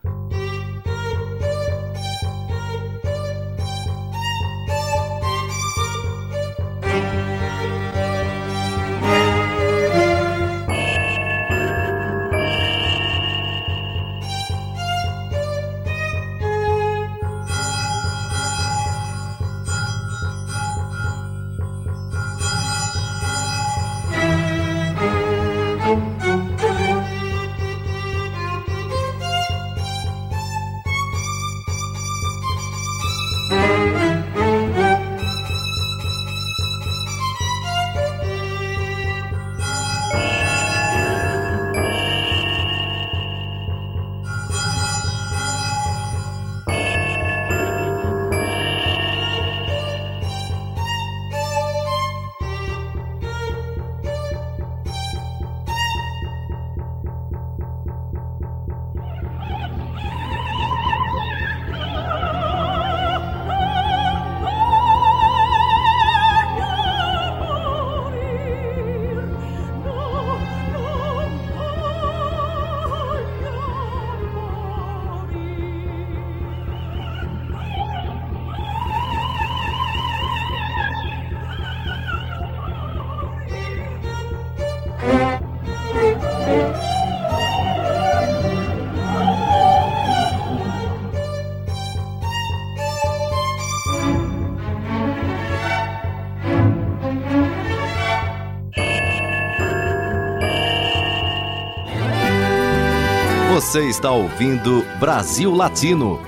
Você 103.71 103.89
está 103.89 104.11
ouvindo 104.11 104.85
Brasil 104.99 105.55
Latino, 105.55 106.21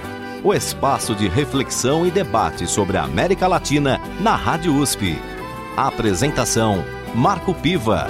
o 0.45 0.55
espaço 0.55 1.12
de 1.12 1.26
reflexão 1.26 2.07
e 2.07 2.11
debate 2.12 2.68
sobre 2.68 2.97
a 2.97 3.03
América 3.03 3.49
Latina 3.49 4.01
na 4.20 4.36
Rádio 4.36 4.72
USP. 4.76 5.18
A 5.76 5.88
apresentação: 5.88 6.84
Marco 7.12 7.53
Piva. 7.53 8.07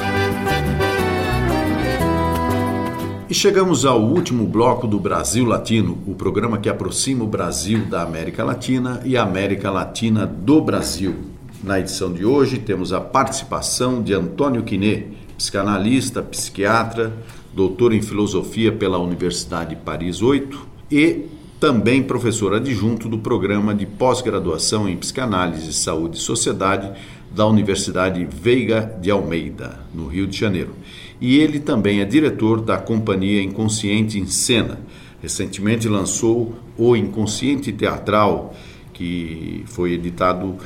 E 3.26 3.32
chegamos 3.32 3.86
ao 3.86 4.02
último 4.02 4.46
bloco 4.46 4.86
do 4.86 5.00
Brasil 5.00 5.46
Latino, 5.46 5.98
o 6.06 6.14
programa 6.14 6.58
que 6.58 6.68
aproxima 6.68 7.24
o 7.24 7.26
Brasil 7.26 7.86
da 7.86 8.02
América 8.02 8.44
Latina 8.44 9.00
e 9.02 9.16
a 9.16 9.22
América 9.22 9.70
Latina 9.70 10.26
do 10.26 10.60
Brasil. 10.60 11.16
Na 11.64 11.80
edição 11.80 12.12
de 12.12 12.26
hoje 12.26 12.58
temos 12.58 12.92
a 12.92 13.00
participação 13.00 14.02
de 14.02 14.12
Antônio 14.12 14.62
Quiné, 14.62 15.06
psicanalista, 15.38 16.22
psiquiatra, 16.22 17.14
doutor 17.54 17.92
em 17.92 18.00
filosofia 18.00 18.72
pela 18.72 18.98
Universidade 18.98 19.76
Paris 19.76 20.22
8 20.22 20.66
e 20.90 21.26
também 21.60 22.02
professor 22.02 22.54
adjunto 22.54 23.08
do 23.08 23.18
programa 23.18 23.74
de 23.74 23.86
pós-graduação 23.86 24.88
em 24.88 24.96
psicanálise, 24.96 25.72
saúde 25.72 26.16
e 26.16 26.20
sociedade 26.20 26.90
da 27.30 27.46
Universidade 27.46 28.24
Veiga 28.24 28.98
de 29.00 29.10
Almeida, 29.10 29.78
no 29.94 30.08
Rio 30.08 30.26
de 30.26 30.36
Janeiro. 30.36 30.74
E 31.20 31.38
ele 31.38 31.60
também 31.60 32.00
é 32.00 32.04
diretor 32.04 32.60
da 32.60 32.78
companhia 32.78 33.42
Inconsciente 33.42 34.18
em 34.18 34.26
Cena. 34.26 34.80
Recentemente 35.22 35.88
lançou 35.88 36.54
O 36.76 36.96
Inconsciente 36.96 37.72
Teatral, 37.72 38.54
que 38.92 39.62
foi 39.66 39.92
editado 39.92 40.56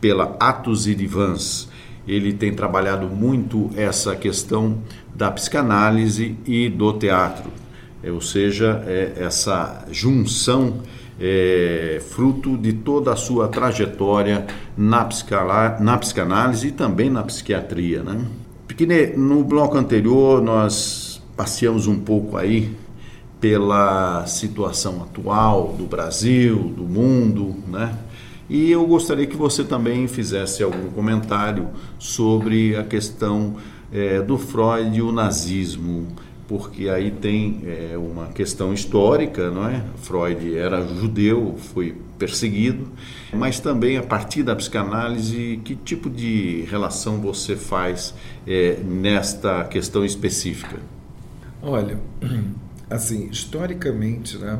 pela 0.00 0.34
Atos 0.40 0.86
e 0.86 0.94
Divans. 0.94 1.68
Ele 2.06 2.32
tem 2.32 2.54
trabalhado 2.54 3.06
muito 3.06 3.68
essa 3.76 4.16
questão 4.16 4.78
da 5.18 5.32
psicanálise 5.32 6.36
e 6.46 6.68
do 6.68 6.92
teatro, 6.92 7.50
é, 8.00 8.12
ou 8.12 8.20
seja, 8.20 8.84
é 8.86 9.14
essa 9.16 9.84
junção 9.90 10.74
é, 11.20 12.00
fruto 12.10 12.56
de 12.56 12.72
toda 12.72 13.12
a 13.12 13.16
sua 13.16 13.48
trajetória 13.48 14.46
na, 14.76 15.08
na 15.80 15.98
psicanálise 15.98 16.68
e 16.68 16.70
também 16.70 17.10
na 17.10 17.24
psiquiatria. 17.24 18.04
Né? 18.04 18.24
Porque 18.68 18.86
no 19.16 19.42
bloco 19.42 19.76
anterior 19.76 20.40
nós 20.40 21.20
passeamos 21.36 21.88
um 21.88 21.98
pouco 21.98 22.36
aí 22.36 22.76
pela 23.40 24.24
situação 24.24 25.02
atual 25.02 25.74
do 25.76 25.84
Brasil, 25.84 26.56
do 26.76 26.84
mundo, 26.84 27.56
né? 27.66 27.96
E 28.50 28.70
eu 28.70 28.86
gostaria 28.86 29.26
que 29.26 29.36
você 29.36 29.62
também 29.62 30.08
fizesse 30.08 30.62
algum 30.62 30.90
comentário 30.90 31.68
sobre 31.98 32.74
a 32.76 32.82
questão 32.82 33.56
é, 33.92 34.20
do 34.20 34.38
Freud 34.38 34.96
e 34.96 35.02
o 35.02 35.12
nazismo, 35.12 36.08
porque 36.46 36.88
aí 36.88 37.10
tem 37.10 37.60
é, 37.64 37.96
uma 37.96 38.28
questão 38.28 38.72
histórica, 38.72 39.50
não 39.50 39.68
é? 39.68 39.84
Freud 39.96 40.56
era 40.56 40.82
judeu, 40.82 41.56
foi 41.58 41.94
perseguido, 42.18 42.88
mas 43.32 43.60
também 43.60 43.96
a 43.96 44.02
partir 44.02 44.42
da 44.42 44.56
psicanálise, 44.56 45.60
que 45.64 45.76
tipo 45.76 46.10
de 46.10 46.62
relação 46.68 47.20
você 47.20 47.54
faz 47.54 48.14
é, 48.46 48.78
nesta 48.82 49.64
questão 49.64 50.04
específica? 50.04 50.78
Olha, 51.62 51.98
assim, 52.90 53.28
historicamente, 53.30 54.38
né? 54.38 54.58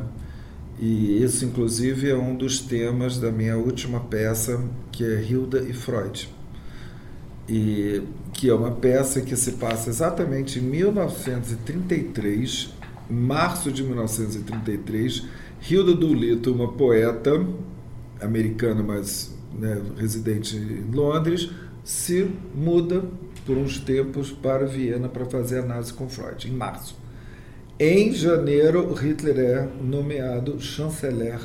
E 0.79 1.21
isso, 1.21 1.43
inclusive, 1.43 2.09
é 2.09 2.15
um 2.15 2.35
dos 2.35 2.59
temas 2.59 3.17
da 3.17 3.31
minha 3.31 3.57
última 3.57 3.99
peça, 3.99 4.63
que 4.91 5.03
é 5.03 5.21
Hilda 5.21 5.59
e 5.59 5.73
Freud. 5.73 6.29
E 7.49 8.01
que 8.31 8.49
é 8.49 8.53
uma 8.53 8.71
peça 8.71 9.19
que 9.21 9.35
se 9.35 9.51
passa 9.53 9.89
exatamente 9.89 10.59
em 10.59 10.61
1933, 10.61 12.69
março 13.09 13.71
de 13.71 13.81
1933. 13.83 15.25
Hilda 15.69 15.93
Doolittle, 15.95 16.53
uma 16.53 16.71
poeta 16.71 17.43
americana, 18.21 18.83
mas 18.83 19.35
né, 19.57 19.81
residente 19.97 20.55
em 20.55 20.91
Londres, 20.93 21.49
se 21.83 22.29
muda 22.53 23.03
por 23.45 23.57
uns 23.57 23.79
tempos 23.79 24.31
para 24.31 24.67
Viena 24.67 25.09
para 25.09 25.25
fazer 25.25 25.59
análise 25.59 25.91
com 25.91 26.07
Freud, 26.07 26.47
em 26.47 26.53
março. 26.53 26.95
Em 27.79 28.13
janeiro, 28.13 28.93
Hitler 28.93 29.39
é 29.39 29.67
nomeado 29.81 30.61
chanceler 30.61 31.39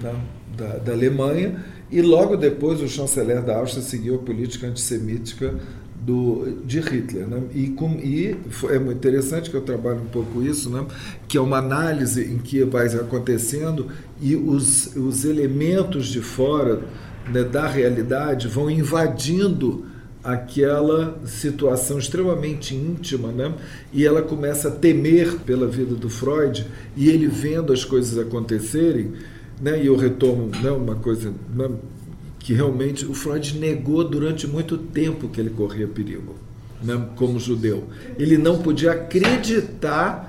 da, 0.00 0.14
da, 0.56 0.78
da 0.78 0.92
Alemanha 0.92 1.62
e 1.90 2.02
logo 2.02 2.36
depois 2.36 2.80
o 2.80 2.88
chanceler 2.88 3.42
da 3.42 3.56
Áustria 3.56 3.82
seguiu 3.82 4.16
a 4.16 4.18
política 4.18 4.66
antissemítica 4.66 5.54
do, 6.00 6.62
de 6.64 6.80
Hitler. 6.80 7.26
Né? 7.26 7.42
E, 7.54 7.68
com, 7.68 7.92
e 7.94 8.36
é 8.70 8.78
muito 8.78 8.96
interessante 8.98 9.50
que 9.50 9.56
eu 9.56 9.62
trabalho 9.62 10.00
um 10.00 10.08
pouco 10.08 10.42
isso, 10.42 10.70
né? 10.70 10.86
que 11.26 11.36
é 11.36 11.40
uma 11.40 11.58
análise 11.58 12.24
em 12.24 12.38
que 12.38 12.62
vai 12.64 12.86
acontecendo 12.86 13.88
e 14.20 14.36
os, 14.36 14.94
os 14.96 15.24
elementos 15.24 16.08
de 16.08 16.20
fora 16.20 16.80
né, 17.30 17.42
da 17.42 17.66
realidade 17.66 18.48
vão 18.48 18.70
invadindo 18.70 19.86
aquela 20.22 21.18
situação 21.24 21.98
extremamente 21.98 22.74
íntima, 22.74 23.30
né? 23.30 23.54
E 23.92 24.04
ela 24.04 24.20
começa 24.20 24.68
a 24.68 24.70
temer 24.70 25.38
pela 25.46 25.66
vida 25.66 25.94
do 25.94 26.10
Freud 26.10 26.66
e 26.96 27.08
ele 27.08 27.28
vendo 27.28 27.72
as 27.72 27.84
coisas 27.84 28.18
acontecerem, 28.18 29.12
né? 29.60 29.82
E 29.82 29.86
eu 29.86 29.96
retomo, 29.96 30.50
né, 30.62 30.70
uma 30.70 30.94
coisa 30.94 31.32
né, 31.54 31.70
que 32.38 32.52
realmente 32.54 33.04
o 33.04 33.14
Freud 33.14 33.58
negou 33.58 34.08
durante 34.08 34.46
muito 34.46 34.78
tempo 34.78 35.28
que 35.28 35.40
ele 35.40 35.50
corria 35.50 35.86
perigo, 35.86 36.34
né, 36.82 37.08
como 37.16 37.38
judeu. 37.38 37.84
Ele 38.18 38.38
não 38.38 38.58
podia 38.58 38.92
acreditar 38.92 40.27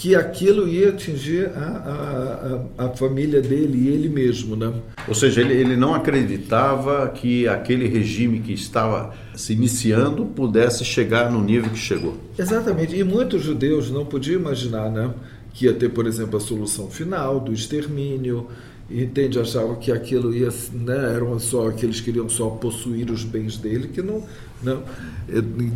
que 0.00 0.16
aquilo 0.16 0.66
ia 0.66 0.88
atingir 0.88 1.50
a, 1.54 2.62
a, 2.78 2.86
a, 2.86 2.88
família 2.88 3.42
dele 3.42 3.86
e 3.86 3.88
ele 3.88 4.08
mesmo. 4.08 4.56
Né? 4.56 4.72
Ou 5.06 5.14
seja, 5.14 5.42
ele, 5.42 5.52
ele 5.52 5.76
não 5.76 5.94
acreditava 5.94 7.06
que 7.08 7.46
aquele 7.46 7.86
regime 7.86 8.40
que 8.40 8.54
estava 8.54 9.12
se 9.34 9.52
iniciando 9.52 10.24
pudesse 10.24 10.86
chegar 10.86 11.30
no 11.30 11.42
nível 11.44 11.68
que 11.68 11.78
chegou. 11.78 12.16
Exatamente. 12.38 12.96
E 12.96 13.04
muitos 13.04 13.42
judeus 13.42 13.90
não 13.90 14.06
podiam 14.06 14.40
imaginar 14.40 14.90
né, 14.90 15.12
que 15.52 15.66
ia 15.66 15.74
ter, 15.74 15.90
por 15.90 16.06
exemplo, 16.06 16.38
a 16.38 16.40
solução 16.40 16.88
final 16.88 17.38
do 17.38 17.52
extermínio, 17.52 18.48
entende 18.90 19.38
achava 19.38 19.76
que 19.76 19.92
aquilo 19.92 20.34
ia 20.34 20.48
né, 20.72 21.14
eram 21.14 21.38
só 21.38 21.70
que 21.70 21.86
eles 21.86 22.00
queriam 22.00 22.28
só 22.28 22.50
possuir 22.50 23.10
os 23.10 23.22
bens 23.22 23.56
dele 23.56 23.88
que 23.88 24.02
não, 24.02 24.24
não 24.62 24.82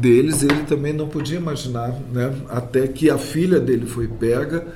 deles 0.01 0.43
ele 0.43 0.65
também 0.65 0.93
não 0.93 1.09
podia 1.09 1.39
imaginar 1.39 1.93
né, 2.13 2.35
até 2.49 2.89
que 2.89 3.09
a 3.09 3.17
filha 3.17 3.61
dele 3.61 3.87
foi 3.87 4.09
pega 4.09 4.67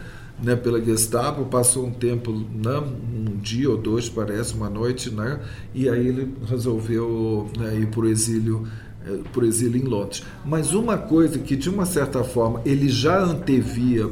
né, 0.42 0.54
pela 0.54 0.80
Gestapo 0.80 1.44
passou 1.46 1.86
um 1.86 1.92
tempo 1.92 2.32
né, 2.32 2.78
um 3.12 3.36
dia 3.38 3.68
ou 3.70 3.76
dois 3.76 4.08
parece 4.08 4.54
uma 4.54 4.70
noite 4.70 5.10
né, 5.10 5.40
e 5.74 5.88
aí 5.88 6.06
ele 6.06 6.34
resolveu 6.46 7.50
né, 7.58 7.76
ir 7.76 7.86
para 7.88 8.00
o 8.00 8.08
exílio 8.08 8.68
eh, 9.04 9.18
por 9.32 9.42
exílio 9.44 9.80
em 9.80 9.84
Londres. 9.84 10.22
Mas 10.44 10.74
uma 10.74 10.96
coisa 10.96 11.38
que 11.38 11.56
de 11.56 11.68
uma 11.68 11.86
certa 11.86 12.22
forma 12.22 12.60
ele 12.64 12.88
já 12.88 13.20
antevia 13.20 14.08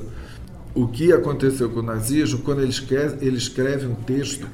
o 0.77 0.87
que 0.87 1.11
aconteceu 1.11 1.71
com 1.71 1.81
o 1.81 1.83
nazismo 1.83 2.41
quando 2.41 2.61
ele 2.61 2.71
escreve, 2.71 3.27
ele 3.27 3.39
escreve 3.39 3.87
um 3.87 3.95
texto 3.95 4.47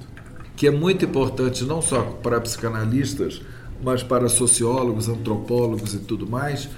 que 0.55 0.69
é 0.69 0.71
muito 0.71 1.05
importante 1.05 1.65
não 1.65 1.83
só 1.83 2.01
para 2.01 2.41
psicanalistas, 2.41 3.43
mas 3.83 4.05
para 4.05 4.29
sociólogos, 4.29 5.09
antropólogos 5.09 5.95
e 5.95 5.99
tudo 5.99 6.25
mais, 6.25 6.69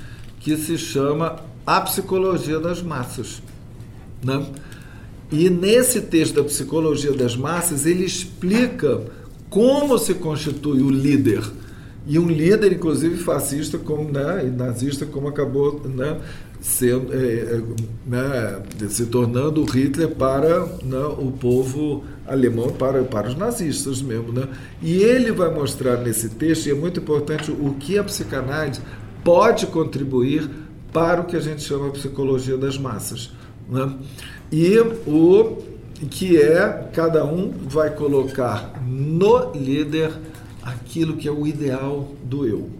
que 0.40 0.56
se 0.56 0.78
chama 0.78 1.36
A 1.66 1.78
Psicologia 1.82 2.58
das 2.58 2.82
Massas. 2.82 3.42
Né? 4.22 4.46
E 5.30 5.50
nesse 5.50 6.00
texto 6.00 6.36
da 6.36 6.44
Psicologia 6.44 7.12
das 7.12 7.36
Massas, 7.36 7.84
ele 7.84 8.04
explica 8.04 9.02
como 9.50 9.98
se 9.98 10.14
constitui 10.14 10.80
o 10.80 10.88
líder. 10.88 11.42
E 12.06 12.18
um 12.18 12.28
líder, 12.28 12.72
inclusive 12.72 13.16
fascista 13.18 13.76
como, 13.76 14.10
né, 14.10 14.46
e 14.46 14.50
nazista, 14.50 15.04
como 15.04 15.28
acabou 15.28 15.82
né, 15.86 16.20
sendo, 16.64 17.12
é, 17.12 17.18
é, 17.18 17.62
né, 18.06 18.62
se 18.88 19.04
tornando 19.04 19.62
Hitler 19.64 20.08
para 20.08 20.60
né, 20.82 21.04
o 21.18 21.30
povo 21.30 22.04
alemão, 22.26 22.70
para, 22.70 23.04
para 23.04 23.28
os 23.28 23.36
nazistas 23.36 24.00
mesmo. 24.00 24.32
Né? 24.32 24.48
E 24.80 24.94
ele 25.02 25.30
vai 25.30 25.52
mostrar 25.52 25.98
nesse 25.98 26.30
texto, 26.30 26.66
e 26.66 26.70
é 26.70 26.74
muito 26.74 27.00
importante, 27.00 27.50
o 27.50 27.74
que 27.74 27.98
a 27.98 28.04
psicanálise 28.04 28.80
pode 29.22 29.66
contribuir 29.66 30.48
para 30.90 31.20
o 31.20 31.26
que 31.26 31.36
a 31.36 31.40
gente 31.40 31.60
chama 31.60 31.90
de 31.90 31.98
psicologia 31.98 32.56
das 32.56 32.78
massas. 32.78 33.30
Né? 33.68 33.98
E 34.50 34.78
o 35.06 35.58
que 36.08 36.40
é, 36.40 36.88
cada 36.94 37.26
um 37.26 37.50
vai 37.50 37.90
colocar 37.90 38.82
no 38.82 39.52
líder 39.52 40.12
aquilo 40.62 41.18
que 41.18 41.28
é 41.28 41.30
o 41.30 41.46
ideal 41.46 42.10
do 42.24 42.46
eu. 42.46 42.70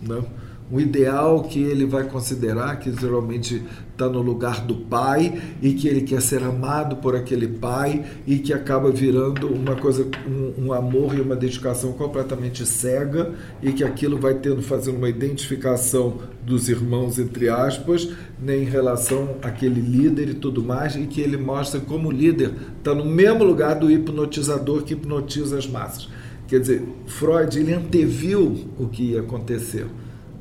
Né? 0.00 0.24
O 0.70 0.80
ideal 0.80 1.42
que 1.42 1.62
ele 1.62 1.84
vai 1.84 2.04
considerar, 2.04 2.78
que 2.78 2.90
geralmente 2.90 3.62
está 3.92 4.08
no 4.08 4.22
lugar 4.22 4.64
do 4.64 4.74
pai 4.74 5.40
e 5.62 5.74
que 5.74 5.86
ele 5.86 6.00
quer 6.00 6.22
ser 6.22 6.42
amado 6.42 6.96
por 6.96 7.14
aquele 7.14 7.46
pai 7.46 8.04
e 8.26 8.38
que 8.38 8.52
acaba 8.52 8.90
virando 8.90 9.46
uma 9.46 9.76
coisa, 9.76 10.08
um, 10.26 10.66
um 10.66 10.72
amor 10.72 11.14
e 11.14 11.20
uma 11.20 11.36
dedicação 11.36 11.92
completamente 11.92 12.64
cega 12.64 13.32
e 13.62 13.72
que 13.72 13.84
aquilo 13.84 14.18
vai 14.18 14.34
tendo 14.34 14.62
fazendo 14.62 14.96
uma 14.96 15.08
identificação 15.08 16.18
dos 16.44 16.68
irmãos 16.68 17.18
entre 17.18 17.48
aspas, 17.48 18.08
né, 18.40 18.56
em 18.56 18.64
relação 18.64 19.36
àquele 19.42 19.80
líder 19.80 20.30
e 20.30 20.34
tudo 20.34 20.62
mais 20.62 20.96
e 20.96 21.06
que 21.06 21.20
ele 21.20 21.36
mostra 21.36 21.78
como 21.78 22.10
líder 22.10 22.52
está 22.78 22.94
no 22.94 23.04
mesmo 23.04 23.44
lugar 23.44 23.74
do 23.78 23.90
hipnotizador 23.90 24.82
que 24.82 24.94
hipnotiza 24.94 25.58
as 25.58 25.66
massas. 25.66 26.08
Quer 26.48 26.60
dizer, 26.60 26.82
Freud 27.06 27.58
ele 27.58 27.72
anteviu 27.72 28.66
o 28.78 28.88
que 28.88 29.12
ia 29.12 29.20
acontecer 29.20 29.86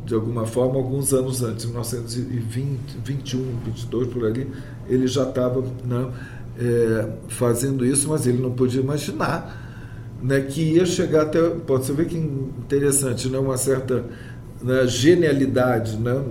de 0.05 0.13
alguma 0.13 0.45
forma, 0.45 0.75
alguns 0.75 1.13
anos 1.13 1.41
antes, 1.41 1.65
1920, 1.65 2.97
21, 3.03 3.59
22 3.65 4.07
por 4.07 4.25
ali, 4.25 4.49
ele 4.87 5.07
já 5.07 5.23
estava 5.23 5.61
né, 5.61 6.11
é, 6.59 7.09
fazendo 7.27 7.85
isso, 7.85 8.09
mas 8.09 8.27
ele 8.27 8.41
não 8.41 8.51
podia 8.51 8.81
imaginar 8.81 10.17
né, 10.21 10.41
que 10.41 10.61
ia 10.61 10.85
chegar 10.85 11.23
até. 11.23 11.41
Pode 11.49 11.85
você 11.85 11.93
ver 11.93 12.07
que 12.07 12.17
interessante, 12.17 13.29
né, 13.29 13.37
uma 13.37 13.57
certa 13.57 14.05
né, 14.61 14.85
genialidade 14.87 15.97
né, 15.97 16.23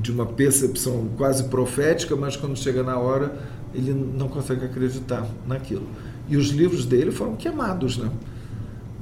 de 0.00 0.12
uma 0.12 0.26
percepção 0.26 1.08
quase 1.16 1.44
profética, 1.44 2.16
mas 2.16 2.36
quando 2.36 2.56
chega 2.56 2.82
na 2.82 2.98
hora 2.98 3.32
ele 3.74 3.92
não 3.92 4.28
consegue 4.28 4.64
acreditar 4.64 5.26
naquilo. 5.46 5.86
E 6.28 6.36
os 6.36 6.48
livros 6.48 6.84
dele 6.84 7.10
foram 7.10 7.36
queimados, 7.36 7.98
né? 7.98 8.10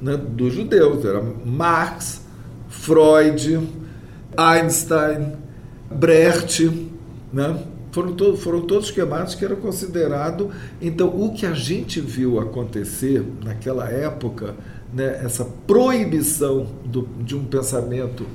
né 0.01 0.17
dos 0.17 0.53
judeus. 0.53 1.03
Era 1.03 1.21
Marx, 1.45 2.21
Freud, 2.67 3.59
Einstein, 4.39 5.33
Brecht, 5.91 6.69
né? 7.33 7.61
Foram, 7.91 8.13
to 8.13 8.37
foram 8.37 8.61
todos 8.61 8.91
queimados 8.91 9.35
que 9.35 9.43
era 9.43 9.55
considerado. 9.55 10.51
Então, 10.79 11.07
o 11.07 11.33
que 11.33 11.45
a 11.45 11.53
gente 11.53 11.99
viu 11.99 12.39
acontecer 12.39 13.25
naquela 13.43 13.89
época, 13.89 14.55
né, 14.93 15.21
essa 15.23 15.43
proibição 15.43 16.67
do, 16.85 17.07
de 17.19 17.35
um 17.35 17.43
pensamento 17.45 18.25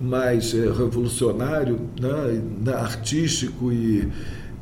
mais 0.00 0.54
é, 0.54 0.58
revolucionário, 0.58 1.80
né, 2.00 2.42
né, 2.64 2.74
artístico 2.74 3.72
e, 3.72 4.08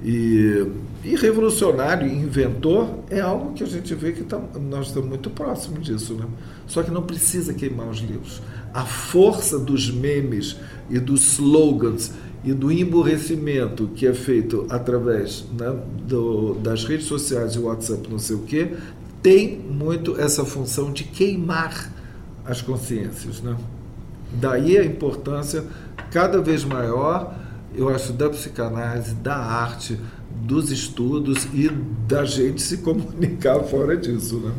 e, 0.03 0.66
e, 1.05 1.16
revolucionário, 1.16 2.07
inventor, 2.07 3.01
é 3.11 3.20
algo 3.20 3.53
que 3.53 3.62
a 3.62 3.66
gente 3.66 3.95
vê 3.95 4.12
que 4.12 4.22
tá, 4.22 4.41
nós 4.70 4.88
estamos 4.88 5.09
muito 5.09 5.30
próximos 5.30 5.84
disso. 5.84 6.14
Né? 6.14 6.26
Só 6.66 6.82
que 6.82 6.91
não 6.91 7.03
precisa 7.03 7.55
queimar 7.55 7.88
os 7.88 7.99
livros. 7.99 8.43
A 8.73 8.85
força 8.85 9.59
dos 9.59 9.91
memes 9.91 10.57
e 10.89 10.99
dos 10.99 11.33
slogans 11.35 12.12
e 12.45 12.53
do 12.53 12.73
emburrecimento 12.73 13.89
que 13.95 14.07
é 14.07 14.14
feito 14.14 14.66
através 14.71 15.45
né, 15.59 15.77
do, 16.07 16.55
das 16.55 16.85
redes 16.85 17.07
sociais 17.07 17.55
e 17.55 17.59
WhatsApp, 17.59 18.09
não 18.11 18.18
sei 18.18 18.37
o 18.37 18.41
quê, 18.41 18.77
tem 19.23 19.59
muito 19.59 20.18
essa 20.18 20.45
função 20.45 20.93
de 20.93 21.05
queimar 21.05 21.93
as 22.45 22.62
consciências. 22.62 23.41
Né? 23.41 23.57
Daí 24.33 24.79
a 24.79 24.85
importância 24.85 25.64
cada 26.11 26.41
vez 26.41 26.64
maior, 26.64 27.35
eu 27.75 27.89
acho, 27.89 28.12
da 28.12 28.31
psicanálise, 28.31 29.14
da 29.14 29.37
arte, 29.37 29.99
dos 30.43 30.71
estudos 30.71 31.47
e 31.53 31.68
da 32.09 32.25
gente 32.25 32.62
se 32.62 32.79
comunicar 32.83 33.61
fora 33.64 33.97
disso. 33.97 34.39
Né? 34.39 34.53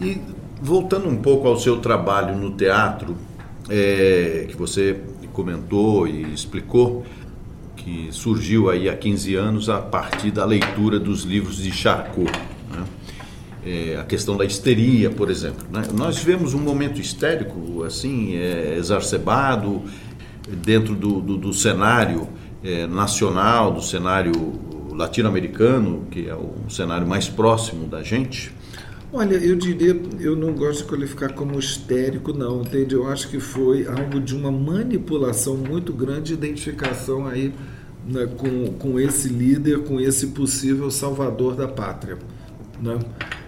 E 0.00 0.41
voltando 0.62 1.08
um 1.08 1.16
pouco 1.16 1.48
ao 1.48 1.58
seu 1.58 1.78
trabalho 1.78 2.38
no 2.38 2.52
teatro, 2.52 3.16
é, 3.68 4.46
que 4.48 4.56
você 4.56 5.00
comentou 5.32 6.06
e 6.06 6.32
explicou 6.32 7.04
que 7.74 8.08
surgiu 8.12 8.70
aí 8.70 8.88
há 8.88 8.96
15 8.96 9.34
anos 9.34 9.68
a 9.68 9.78
partir 9.78 10.30
da 10.30 10.44
leitura 10.44 11.00
dos 11.00 11.24
livros 11.24 11.56
de 11.56 11.72
Charcot. 11.72 12.30
Né? 12.70 12.84
É, 13.66 13.96
a 13.96 14.04
questão 14.04 14.36
da 14.36 14.44
histeria, 14.44 15.10
por 15.10 15.30
exemplo. 15.30 15.66
Né? 15.68 15.82
Nós 15.92 16.18
vivemos 16.18 16.54
um 16.54 16.60
momento 16.60 17.00
histérico, 17.00 17.82
assim, 17.82 18.36
é, 18.36 18.76
exacerbado 18.76 19.82
dentro 20.48 20.94
do, 20.94 21.20
do, 21.20 21.36
do 21.36 21.52
cenário 21.52 22.28
é, 22.62 22.86
nacional, 22.86 23.72
do 23.72 23.82
cenário 23.82 24.32
latino-americano, 24.92 26.06
que 26.08 26.28
é 26.28 26.34
o 26.34 26.70
cenário 26.70 27.06
mais 27.06 27.28
próximo 27.28 27.88
da 27.88 28.02
gente. 28.02 28.52
Olha, 29.14 29.34
eu 29.34 29.54
diria, 29.54 29.94
eu 30.20 30.34
não 30.34 30.54
gosto 30.54 30.84
de 30.84 30.88
qualificar 30.88 31.34
como 31.34 31.58
histérico, 31.58 32.32
não, 32.32 32.62
entende? 32.62 32.94
Eu 32.94 33.06
acho 33.06 33.28
que 33.28 33.38
foi 33.38 33.86
algo 33.86 34.18
de 34.18 34.34
uma 34.34 34.50
manipulação 34.50 35.54
muito 35.54 35.92
grande 35.92 36.28
de 36.28 36.32
identificação 36.32 37.26
aí 37.26 37.52
né, 38.06 38.26
com, 38.38 38.72
com 38.78 38.98
esse 38.98 39.28
líder, 39.28 39.84
com 39.84 40.00
esse 40.00 40.28
possível 40.28 40.90
salvador 40.90 41.54
da 41.54 41.68
pátria, 41.68 42.16
né? 42.80 42.98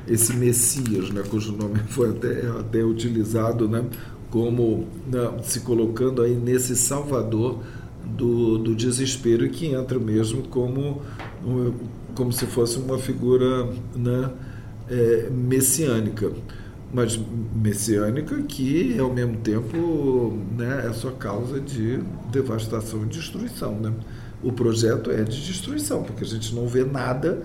Esse 0.06 0.34
Messias, 0.36 1.08
né, 1.08 1.22
cujo 1.30 1.52
nome 1.52 1.78
foi 1.88 2.10
até, 2.10 2.46
até 2.60 2.84
utilizado, 2.84 3.66
né, 3.66 3.86
como 4.30 4.86
né, 5.10 5.38
se 5.44 5.60
colocando 5.60 6.20
aí 6.20 6.34
nesse 6.34 6.76
salvador 6.76 7.60
do, 8.04 8.58
do 8.58 8.74
desespero 8.74 9.46
e 9.46 9.48
que 9.48 9.68
entra 9.68 9.98
mesmo 9.98 10.46
como, 10.48 11.00
como 12.14 12.30
se 12.34 12.44
fosse 12.44 12.78
uma 12.78 12.98
figura, 12.98 13.66
né? 13.96 14.30
É, 14.88 15.28
messiânica, 15.30 16.32
mas 16.92 17.18
messiânica 17.54 18.40
que 18.42 18.98
ao 18.98 19.12
mesmo 19.12 19.36
tempo 19.38 20.38
né, 20.56 20.86
é 20.88 20.92
sua 20.92 21.12
causa 21.12 21.60
de 21.60 21.98
devastação 22.30 23.02
e 23.02 23.06
destruição. 23.06 23.74
Né? 23.80 23.92
O 24.42 24.52
projeto 24.52 25.10
é 25.10 25.22
de 25.22 25.44
destruição, 25.44 26.02
porque 26.02 26.24
a 26.24 26.26
gente 26.26 26.54
não 26.54 26.68
vê 26.68 26.84
nada 26.84 27.42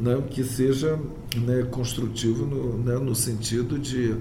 né, 0.00 0.22
que 0.30 0.44
seja 0.44 0.98
né, 1.36 1.66
construtivo 1.70 2.46
no, 2.46 2.78
né, 2.78 2.94
no 2.98 3.14
sentido 3.14 3.78
de, 3.78 4.14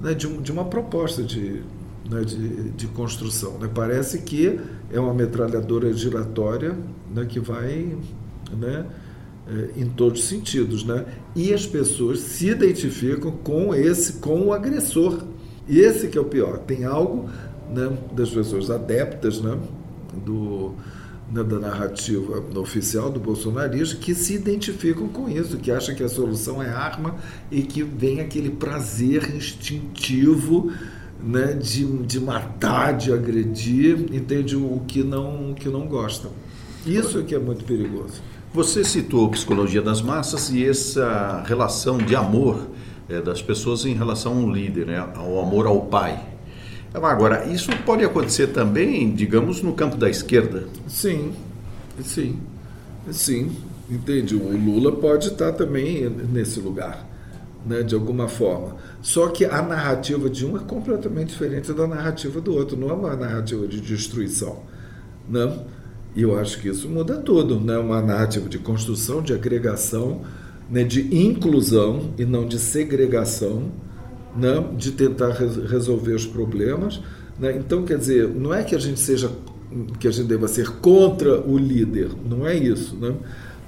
né, 0.00 0.14
de, 0.14 0.26
um, 0.26 0.40
de, 0.40 0.50
uma 0.50 0.64
proposta 0.64 1.22
de, 1.22 1.62
né, 2.08 2.22
de, 2.24 2.70
de, 2.70 2.86
construção. 2.88 3.58
Né? 3.58 3.68
Parece 3.72 4.20
que 4.20 4.58
é 4.90 4.98
uma 4.98 5.12
metralhadora 5.12 5.92
giratória 5.92 6.76
né, 7.14 7.24
que 7.26 7.40
vai 7.40 7.96
né, 8.56 8.86
em 9.76 9.86
todos 9.86 10.20
os 10.20 10.28
sentidos, 10.28 10.84
né? 10.84 11.04
E 11.34 11.52
as 11.52 11.66
pessoas 11.66 12.20
se 12.20 12.48
identificam 12.48 13.32
com 13.32 13.74
esse, 13.74 14.14
com 14.14 14.46
o 14.46 14.52
agressor. 14.52 15.24
E 15.68 15.78
esse 15.80 16.08
que 16.08 16.18
é 16.18 16.20
o 16.20 16.24
pior. 16.24 16.58
Tem 16.58 16.84
algo 16.84 17.28
né, 17.72 17.96
das 18.12 18.30
pessoas 18.30 18.70
adeptas, 18.70 19.40
né, 19.40 19.56
do 20.24 20.74
né, 21.30 21.44
da 21.44 21.58
narrativa 21.60 22.42
oficial 22.58 23.10
do 23.10 23.20
bolsonarismo 23.20 24.00
que 24.00 24.14
se 24.14 24.34
identificam 24.34 25.08
com 25.08 25.28
isso, 25.28 25.58
que 25.58 25.70
acham 25.70 25.94
que 25.94 26.02
a 26.02 26.08
solução 26.08 26.60
é 26.60 26.68
arma 26.68 27.16
e 27.50 27.62
que 27.62 27.84
vem 27.84 28.20
aquele 28.20 28.50
prazer 28.50 29.34
instintivo 29.34 30.72
né, 31.22 31.52
de, 31.52 31.84
de 31.98 32.18
matar, 32.18 32.96
de 32.96 33.12
agredir, 33.12 34.06
entende 34.12 34.56
o 34.56 34.82
que 34.86 35.04
não 35.04 35.52
o 35.52 35.54
que 35.54 35.68
não 35.68 35.86
gostam. 35.86 36.32
Isso 36.84 37.18
é 37.18 37.22
que 37.22 37.34
é 37.34 37.38
muito 37.38 37.64
perigoso. 37.64 38.20
Você 38.52 38.82
citou 38.82 39.28
psicologia 39.28 39.80
das 39.80 40.02
massas 40.02 40.50
e 40.50 40.66
essa 40.66 41.40
relação 41.46 41.98
de 41.98 42.16
amor 42.16 42.66
é, 43.08 43.20
das 43.20 43.40
pessoas 43.40 43.84
em 43.84 43.94
relação 43.94 44.38
ao 44.38 44.50
líder, 44.50 44.86
né, 44.86 44.98
ao 45.14 45.38
amor 45.38 45.68
ao 45.68 45.82
pai. 45.82 46.20
Agora, 46.92 47.46
isso 47.46 47.70
pode 47.86 48.04
acontecer 48.04 48.48
também, 48.48 49.14
digamos, 49.14 49.62
no 49.62 49.72
campo 49.72 49.96
da 49.96 50.10
esquerda? 50.10 50.66
Sim, 50.88 51.32
sim, 52.02 52.40
sim. 53.12 53.56
Entende? 53.88 54.34
O 54.34 54.56
Lula 54.56 54.90
pode 54.96 55.28
estar 55.28 55.52
também 55.52 56.08
nesse 56.10 56.58
lugar, 56.58 57.06
né, 57.64 57.84
de 57.84 57.94
alguma 57.94 58.26
forma. 58.26 58.78
Só 59.00 59.28
que 59.28 59.44
a 59.44 59.62
narrativa 59.62 60.28
de 60.28 60.44
um 60.44 60.56
é 60.56 60.60
completamente 60.60 61.28
diferente 61.28 61.72
da 61.72 61.86
narrativa 61.86 62.40
do 62.40 62.52
outro. 62.52 62.76
Não 62.76 62.90
é 62.90 62.94
uma 62.94 63.14
narrativa 63.14 63.68
de 63.68 63.80
destruição. 63.80 64.64
Não? 65.28 65.50
Né? 65.50 65.64
E 66.14 66.22
eu 66.22 66.38
acho 66.38 66.60
que 66.60 66.68
isso 66.68 66.88
muda 66.88 67.16
tudo, 67.16 67.60
né? 67.60 67.78
Uma 67.78 68.02
narrativa 68.02 68.48
de 68.48 68.58
construção, 68.58 69.22
de 69.22 69.32
agregação, 69.32 70.22
né? 70.68 70.84
de 70.84 71.14
inclusão 71.14 72.10
e 72.18 72.24
não 72.24 72.46
de 72.46 72.58
segregação, 72.58 73.70
né? 74.36 74.64
de 74.76 74.92
tentar 74.92 75.30
resolver 75.30 76.14
os 76.14 76.26
problemas. 76.26 77.00
Né? 77.38 77.56
Então, 77.56 77.84
quer 77.84 77.98
dizer, 77.98 78.28
não 78.28 78.52
é 78.52 78.62
que 78.62 78.74
a 78.74 78.78
gente 78.78 79.00
seja 79.00 79.30
que 79.98 80.08
a 80.08 80.10
gente 80.10 80.26
deva 80.26 80.48
ser 80.48 80.68
contra 80.80 81.40
o 81.40 81.56
líder, 81.56 82.10
não 82.28 82.44
é 82.46 82.56
isso, 82.56 82.96
né? 82.96 83.14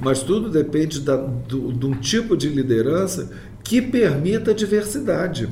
Mas 0.00 0.20
tudo 0.20 0.50
depende 0.50 1.00
da, 1.00 1.16
do, 1.16 1.72
de 1.72 1.86
um 1.86 1.92
tipo 1.92 2.36
de 2.36 2.48
liderança 2.48 3.30
que 3.62 3.80
permita 3.80 4.50
a 4.50 4.54
diversidade. 4.54 5.48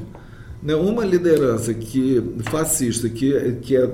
Né, 0.63 0.75
uma 0.75 1.07
liderança 1.07 1.73
que 1.73 2.23
fascista 2.51 3.09
que, 3.09 3.57
que 3.63 3.77
é, 3.77 3.91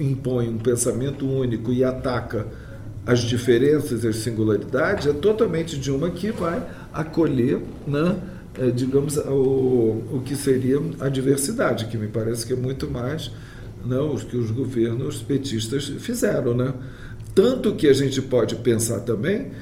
impõe 0.00 0.48
um 0.48 0.58
pensamento 0.58 1.24
único 1.24 1.72
e 1.72 1.84
ataca 1.84 2.44
as 3.06 3.20
diferenças 3.20 4.02
e 4.02 4.08
as 4.08 4.16
singularidades 4.16 5.06
é 5.06 5.12
totalmente 5.12 5.78
de 5.78 5.90
uma 5.90 6.10
que 6.10 6.32
vai 6.32 6.60
acolher, 6.92 7.60
né, 7.86 8.16
é, 8.58 8.70
digamos, 8.70 9.16
o, 9.16 10.02
o 10.12 10.22
que 10.24 10.34
seria 10.34 10.80
a 10.98 11.08
diversidade, 11.08 11.86
que 11.86 11.96
me 11.96 12.08
parece 12.08 12.44
que 12.44 12.52
é 12.52 12.56
muito 12.56 12.90
mais 12.90 13.30
né, 13.86 13.96
o 13.98 14.16
que 14.16 14.36
os 14.36 14.50
governos 14.50 15.22
petistas 15.22 15.86
fizeram. 15.86 16.52
Né? 16.54 16.74
Tanto 17.34 17.74
que 17.76 17.88
a 17.88 17.92
gente 17.92 18.20
pode 18.20 18.56
pensar 18.56 19.00
também 19.00 19.52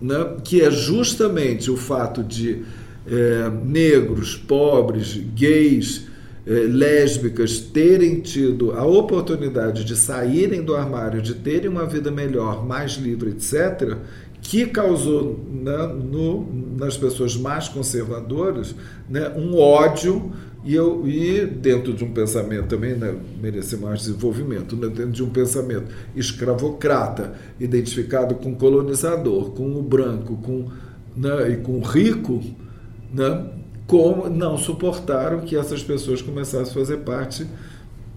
né, 0.00 0.36
que 0.42 0.62
é 0.62 0.70
justamente 0.70 1.70
o 1.70 1.76
fato 1.76 2.24
de 2.24 2.64
é, 3.10 3.50
negros, 3.64 4.36
pobres, 4.36 5.14
gays, 5.34 6.06
é, 6.46 6.50
lésbicas 6.50 7.58
terem 7.58 8.20
tido 8.20 8.72
a 8.72 8.84
oportunidade 8.84 9.84
de 9.84 9.96
saírem 9.96 10.62
do 10.62 10.74
armário, 10.74 11.20
de 11.20 11.34
terem 11.34 11.68
uma 11.68 11.86
vida 11.86 12.10
melhor, 12.10 12.66
mais 12.66 12.92
livre, 12.92 13.30
etc., 13.30 13.96
que 14.40 14.66
causou 14.66 15.38
no, 15.50 16.46
nas 16.78 16.96
pessoas 16.96 17.36
mais 17.36 17.68
conservadoras 17.68 18.74
né, 19.08 19.28
um 19.36 19.58
ódio 19.58 20.30
e, 20.64 20.74
eu, 20.74 21.06
e 21.06 21.44
dentro 21.44 21.92
de 21.92 22.04
um 22.04 22.12
pensamento 22.12 22.66
também 22.68 22.94
né, 22.94 23.14
mais 23.80 24.00
desenvolvimento, 24.00 24.76
né, 24.76 24.88
dentro 24.88 25.12
de 25.12 25.22
um 25.22 25.30
pensamento 25.30 25.86
escravocrata, 26.14 27.34
identificado 27.58 28.36
com 28.36 28.54
colonizador, 28.54 29.50
com 29.50 29.76
o 29.76 29.82
branco, 29.82 30.36
com, 30.36 30.68
né, 31.16 31.50
e 31.50 31.56
com 31.56 31.78
o 31.78 31.82
rico, 31.82 32.42
né, 33.12 33.46
como 33.86 34.28
não 34.28 34.56
suportaram 34.58 35.40
que 35.40 35.56
essas 35.56 35.82
pessoas 35.82 36.20
começassem 36.20 36.70
a 36.70 36.74
fazer 36.74 36.98
parte 36.98 37.46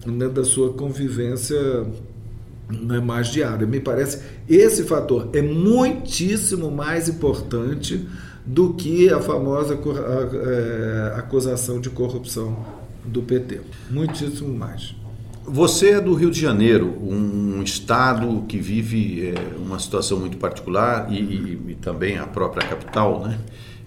né, 0.06 0.28
da 0.28 0.44
sua 0.44 0.72
convivência 0.72 1.86
né, 2.68 3.00
mais 3.00 3.28
diária. 3.28 3.66
Me 3.66 3.80
parece 3.80 4.22
esse 4.48 4.84
fator 4.84 5.30
é 5.32 5.42
muitíssimo 5.42 6.70
mais 6.70 7.08
importante 7.08 8.06
do 8.44 8.74
que 8.74 9.08
a 9.08 9.20
famosa 9.20 9.78
é, 9.78 11.14
acusação 11.16 11.80
de 11.80 11.90
corrupção 11.90 12.64
do 13.04 13.22
PT. 13.22 13.60
Muitíssimo 13.90 14.52
mais. 14.52 14.94
Você 15.44 15.90
é 15.90 16.00
do 16.00 16.14
Rio 16.14 16.30
de 16.30 16.40
Janeiro, 16.40 16.96
um 17.02 17.60
estado 17.62 18.44
que 18.46 18.58
vive 18.58 19.26
é, 19.26 19.34
uma 19.58 19.78
situação 19.78 20.20
muito 20.20 20.36
particular 20.36 21.12
e, 21.12 21.16
e, 21.16 21.62
e, 21.68 21.74
também 21.74 22.16
a 22.16 22.26
própria 22.26 22.66
capital, 22.66 23.24
né? 23.26 23.38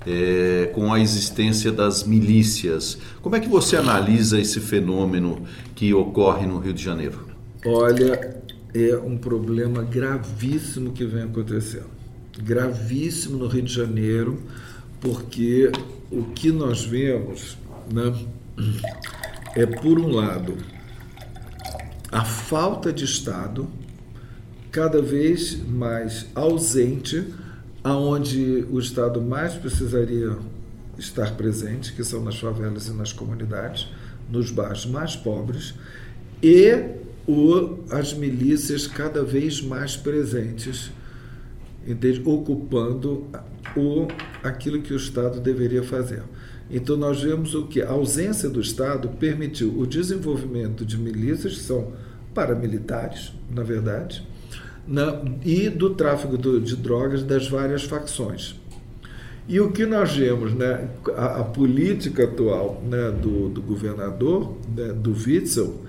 É, 0.06 0.70
com 0.74 0.94
a 0.94 1.00
existência 1.00 1.72
das 1.72 2.04
milícias. 2.04 2.98
Como 3.22 3.36
é 3.36 3.40
que 3.40 3.50
você 3.50 3.76
analisa 3.76 4.40
esse 4.40 4.60
fenômeno 4.60 5.42
que 5.74 5.94
ocorre 5.94 6.46
no 6.46 6.60
Rio 6.60 6.74
de 6.74 6.84
Janeiro? 6.84 7.28
Olha, 7.66 8.44
é 8.74 8.96
um 8.98 9.18
problema 9.18 9.82
gravíssimo 9.84 10.92
que 10.92 11.06
vem 11.06 11.24
acontecendo. 11.24 11.90
Gravíssimo 12.38 13.38
no 13.38 13.48
Rio 13.48 13.64
de 13.64 13.74
Janeiro, 13.74 14.44
porque 15.02 15.72
o 16.12 16.24
que 16.26 16.52
nós 16.52 16.84
vemos 16.84 17.58
né, 17.92 18.14
é, 19.56 19.66
por 19.66 20.00
um 20.00 20.10
lado, 20.10 20.58
a 22.12 22.24
falta 22.24 22.92
de 22.92 23.06
Estado 23.06 23.68
cada 24.72 25.02
vez 25.02 25.58
mais 25.66 26.28
ausente, 26.36 27.26
aonde 27.86 28.66
o 28.72 28.80
Estado 28.80 29.22
mais 29.22 29.54
precisaria 29.54 30.36
estar 30.98 31.38
presente, 31.38 31.94
que 31.94 32.04
são 32.04 32.24
nas 32.24 32.40
favelas 32.40 32.88
e 32.88 32.92
nas 32.94 33.14
comunidades, 33.14 33.88
nos 34.28 34.50
bairros 34.50 34.88
mais 34.88 35.16
pobres, 35.16 35.76
e 36.42 36.84
o, 37.28 37.78
as 37.92 38.12
milícias 38.12 38.88
cada 38.88 39.24
vez 39.24 39.62
mais 39.62 39.96
presentes, 39.96 40.90
entende? 41.86 42.24
ocupando 42.26 43.28
o, 43.78 44.08
aquilo 44.42 44.82
que 44.82 44.92
o 44.92 44.98
Estado 44.98 45.40
deveria 45.40 45.84
fazer. 45.84 46.24
Então 46.72 46.98
nós 46.98 47.22
vemos 47.22 47.54
o 47.54 47.68
que 47.68 47.84
a 47.84 47.92
ausência 47.92 48.50
do 48.50 48.60
Estado 48.60 49.10
permitiu 49.10 49.78
o 49.78 49.86
desenvolvimento 49.86 50.84
de 50.84 50.98
milícias 50.98 51.54
que 51.54 51.62
são 51.62 51.94
paramilitares, 52.34 53.32
na 53.48 53.62
verdade, 53.62 54.28
na, 54.88 55.22
e 55.44 55.70
do 55.70 55.92
tráfico 55.92 56.38
do, 56.38 56.60
de 56.60 56.76
drogas 56.76 57.24
das 57.24 57.48
várias 57.48 57.84
facções. 57.84 58.56
E 59.48 59.60
o 59.60 59.72
que 59.72 59.86
nós 59.86 60.16
vemos, 60.16 60.54
né, 60.54 60.88
a, 61.16 61.42
a 61.42 61.44
política 61.44 62.24
atual 62.24 62.82
né, 62.88 63.12
do, 63.12 63.50
do 63.50 63.62
governador, 63.62 64.56
né, 64.76 64.92
do 64.94 65.12
Witzel, 65.12 65.82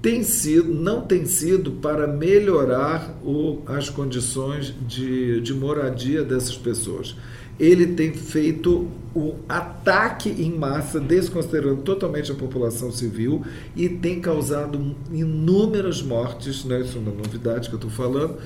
tem 0.00 0.22
sido, 0.22 0.72
não 0.72 1.02
tem 1.02 1.24
sido 1.26 1.72
para 1.72 2.06
melhorar 2.06 3.18
o, 3.22 3.62
as 3.66 3.88
condições 3.88 4.74
de, 4.86 5.40
de 5.40 5.54
moradia 5.54 6.22
dessas 6.22 6.56
pessoas 6.56 7.16
ele 7.58 7.88
tem 7.88 8.12
feito 8.12 8.88
um 9.14 9.34
ataque 9.48 10.28
em 10.28 10.50
massa, 10.50 10.98
desconsiderando 10.98 11.82
totalmente 11.82 12.32
a 12.32 12.34
população 12.34 12.90
civil 12.90 13.42
e 13.76 13.88
tem 13.88 14.20
causado 14.20 14.96
inúmeras 15.12 16.02
mortes, 16.02 16.64
né? 16.64 16.80
isso 16.80 16.98
é 16.98 17.00
novidade 17.00 17.68
que 17.68 17.74
eu 17.74 17.78
estou 17.78 17.90
falando, 17.90 18.36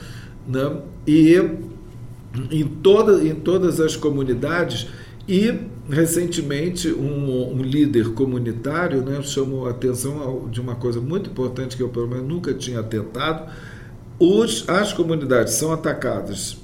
né? 0.46 0.80
e 1.06 1.36
em, 2.50 2.64
toda, 2.64 3.24
em 3.24 3.34
todas 3.34 3.80
as 3.80 3.96
comunidades 3.96 4.88
e 5.26 5.54
recentemente 5.88 6.92
um, 6.92 7.54
um, 7.54 7.62
líder 7.62 8.12
comunitário 8.12 9.02
né, 9.02 9.22
chamou 9.22 9.66
a 9.66 9.70
atenção 9.70 10.48
de 10.50 10.60
uma 10.60 10.74
coisa 10.74 11.00
muito 11.00 11.30
importante 11.30 11.76
que 11.76 11.82
eu 11.82 11.88
pelo 11.88 12.08
menos 12.08 12.28
nunca 12.28 12.52
tinha 12.52 12.80
atentado. 12.80 13.50
Os, 14.18 14.68
as 14.68 14.92
comunidades 14.92 15.54
são 15.54 15.72
atacadas 15.72 16.58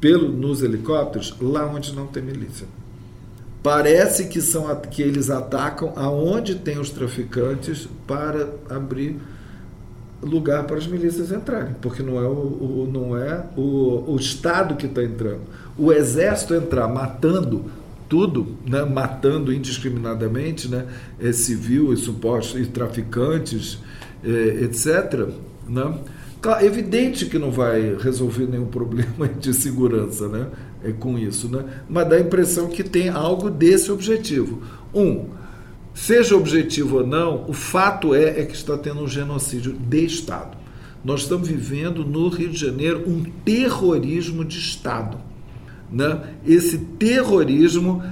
pelo, 0.00 0.30
nos 0.30 0.62
helicópteros 0.62 1.34
lá 1.40 1.66
onde 1.66 1.94
não 1.94 2.06
tem 2.06 2.22
milícia. 2.22 2.66
Parece 3.62 4.26
que, 4.26 4.40
são, 4.40 4.74
que 4.76 5.02
eles 5.02 5.28
atacam 5.28 5.92
aonde 5.96 6.54
tem 6.54 6.78
os 6.78 6.90
traficantes 6.90 7.88
para 8.06 8.48
abrir 8.70 9.16
lugar 10.22 10.64
para 10.64 10.76
as 10.76 10.86
milícias 10.86 11.30
entrarem, 11.32 11.74
porque 11.80 12.02
não 12.02 12.18
é 12.18 12.28
o, 12.28 12.32
o 12.32 12.90
não 12.90 13.16
é 13.16 13.44
o, 13.56 14.12
o 14.12 14.16
Estado 14.16 14.76
que 14.76 14.86
está 14.86 15.02
entrando. 15.02 15.42
O 15.76 15.92
Exército 15.92 16.54
entrar 16.54 16.88
matando 16.88 17.64
tudo, 18.08 18.56
né, 18.66 18.84
matando 18.84 19.52
indiscriminadamente 19.52 20.68
né, 20.68 20.86
é, 21.20 21.32
civil 21.32 21.92
e 21.92 21.96
supostos 21.96 22.60
e 22.60 22.66
traficantes, 22.66 23.78
é, 24.24 24.62
etc., 24.62 25.28
né, 25.68 25.98
Claro, 26.40 26.64
é 26.64 26.66
evidente 26.66 27.26
que 27.26 27.38
não 27.38 27.50
vai 27.50 27.96
resolver 27.96 28.46
nenhum 28.46 28.66
problema 28.66 29.28
de 29.40 29.54
segurança 29.54 30.28
né, 30.28 30.48
é 30.84 30.92
com 30.92 31.18
isso, 31.18 31.48
né? 31.48 31.64
mas 31.88 32.08
dá 32.08 32.16
a 32.16 32.20
impressão 32.20 32.68
que 32.68 32.84
tem 32.84 33.08
algo 33.08 33.50
desse 33.50 33.90
objetivo. 33.90 34.62
Um, 34.94 35.26
seja 35.94 36.36
objetivo 36.36 36.98
ou 36.98 37.06
não, 37.06 37.44
o 37.48 37.52
fato 37.52 38.14
é, 38.14 38.40
é 38.40 38.44
que 38.44 38.54
está 38.54 38.76
tendo 38.76 39.02
um 39.02 39.08
genocídio 39.08 39.72
de 39.72 40.04
Estado. 40.04 40.56
Nós 41.04 41.22
estamos 41.22 41.48
vivendo 41.48 42.04
no 42.04 42.28
Rio 42.28 42.50
de 42.50 42.58
Janeiro 42.58 43.04
um 43.06 43.24
terrorismo 43.44 44.44
de 44.44 44.58
Estado. 44.58 45.18
Né? 45.90 46.20
Esse 46.44 46.78
terrorismo 46.78 48.02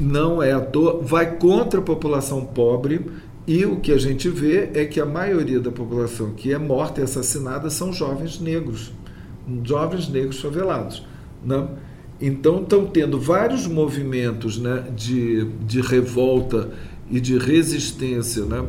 não 0.00 0.42
é 0.42 0.52
à 0.52 0.60
toa, 0.60 1.00
vai 1.02 1.36
contra 1.36 1.80
a 1.80 1.82
população 1.82 2.44
pobre 2.44 3.06
e 3.46 3.64
o 3.66 3.80
que 3.80 3.92
a 3.92 3.98
gente 3.98 4.28
vê 4.28 4.70
é 4.74 4.86
que 4.86 4.98
a 4.98 5.04
maioria 5.04 5.60
da 5.60 5.70
população 5.70 6.30
que 6.32 6.52
é 6.52 6.58
morta 6.58 7.00
e 7.00 7.04
assassinada 7.04 7.68
são 7.68 7.92
jovens 7.92 8.40
negros, 8.40 8.92
jovens 9.62 10.08
negros 10.08 10.40
favelados. 10.40 11.06
Né? 11.44 11.68
Então 12.20 12.62
estão 12.62 12.86
tendo 12.86 13.20
vários 13.20 13.66
movimentos 13.66 14.58
né, 14.58 14.84
de, 14.96 15.44
de 15.66 15.82
revolta 15.82 16.70
e 17.10 17.20
de 17.20 17.36
resistência 17.36 18.46
né, 18.46 18.66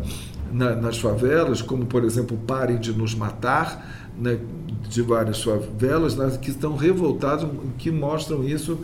na, 0.52 0.76
nas 0.76 0.98
favelas, 0.98 1.62
como 1.62 1.86
por 1.86 2.04
exemplo 2.04 2.38
Parem 2.46 2.78
de 2.78 2.92
Nos 2.92 3.16
Matar, 3.16 4.10
né, 4.20 4.38
de 4.90 5.02
várias 5.02 5.42
favelas, 5.42 6.18
né, 6.18 6.38
que 6.42 6.50
estão 6.50 6.76
revoltados, 6.76 7.50
que 7.78 7.90
mostram 7.92 8.44
isso 8.44 8.78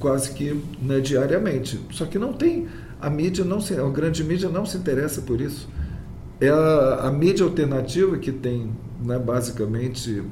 quase 0.00 0.32
que 0.32 0.58
né, 0.80 1.00
diariamente. 1.00 1.78
Só 1.90 2.06
que 2.06 2.18
não 2.18 2.32
tem 2.32 2.66
a 3.04 3.10
mídia 3.10 3.44
não 3.44 3.60
se, 3.60 3.74
a 3.74 3.86
grande 3.90 4.24
mídia 4.24 4.48
não 4.48 4.64
se 4.64 4.78
interessa 4.78 5.20
por 5.20 5.38
isso. 5.38 5.68
É 6.40 6.48
a, 6.48 7.00
a 7.04 7.10
mídia 7.10 7.44
alternativa 7.44 8.16
que 8.16 8.32
tem, 8.32 8.70
né, 9.04 9.18
basicamente, 9.18 10.22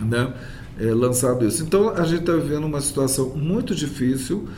né, 0.00 0.34
é, 0.78 0.86
lançado 0.86 1.46
isso. 1.46 1.62
Então 1.62 1.90
a 1.90 2.02
gente 2.02 2.20
está 2.20 2.32
vivendo 2.32 2.64
uma 2.64 2.80
situação 2.80 3.28
muito 3.36 3.76
difícil, 3.76 4.48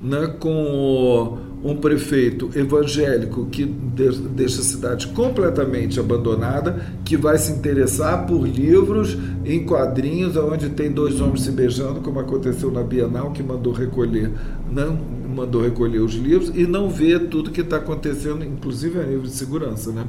né, 0.00 0.34
com 0.40 1.38
um 1.62 1.76
prefeito 1.76 2.50
evangélico 2.54 3.44
que 3.46 3.66
deixa 3.66 4.62
a 4.62 4.64
cidade 4.64 5.08
completamente 5.08 6.00
abandonada, 6.00 6.80
que 7.04 7.18
vai 7.18 7.36
se 7.36 7.52
interessar 7.52 8.26
por 8.26 8.48
livros 8.48 9.18
em 9.44 9.66
quadrinhos, 9.66 10.34
onde 10.38 10.70
tem 10.70 10.90
dois 10.90 11.20
homens 11.20 11.42
se 11.42 11.50
beijando, 11.50 12.00
como 12.00 12.18
aconteceu 12.18 12.70
na 12.70 12.82
Bienal, 12.82 13.32
que 13.32 13.42
mandou 13.42 13.74
recolher, 13.74 14.32
não 14.72 15.19
mandou 15.30 15.62
recolher 15.62 16.00
os 16.00 16.14
livros 16.14 16.50
e 16.54 16.66
não 16.66 16.90
vê 16.90 17.18
tudo 17.18 17.50
que 17.50 17.60
está 17.60 17.76
acontecendo, 17.76 18.44
inclusive 18.44 18.98
a 18.98 19.02
nível 19.02 19.22
de 19.22 19.30
segurança, 19.30 19.92
né, 19.92 20.04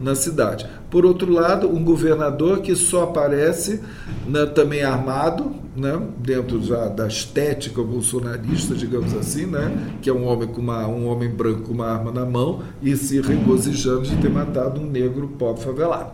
na 0.00 0.14
cidade. 0.14 0.66
Por 0.90 1.04
outro 1.04 1.32
lado, 1.32 1.68
um 1.68 1.82
governador 1.82 2.60
que 2.60 2.74
só 2.76 3.04
aparece 3.04 3.80
né, 4.26 4.46
também 4.46 4.82
armado, 4.82 5.52
né, 5.74 6.00
dentro 6.18 6.62
já 6.62 6.88
da 6.88 7.06
estética 7.06 7.82
bolsonarista, 7.82 8.74
digamos 8.74 9.14
assim, 9.14 9.46
né, 9.46 9.96
que 10.00 10.10
é 10.10 10.12
um 10.12 10.26
homem 10.26 10.48
com 10.48 10.60
uma 10.60 10.86
um 10.86 11.06
homem 11.08 11.28
branco 11.28 11.62
com 11.62 11.72
uma 11.72 11.86
arma 11.86 12.12
na 12.12 12.24
mão 12.24 12.62
e 12.82 12.96
se 12.96 13.20
regozijando 13.20 14.02
de 14.02 14.16
ter 14.16 14.30
matado 14.30 14.80
um 14.80 14.86
negro 14.86 15.28
pobre 15.38 15.62
favelado. 15.62 16.12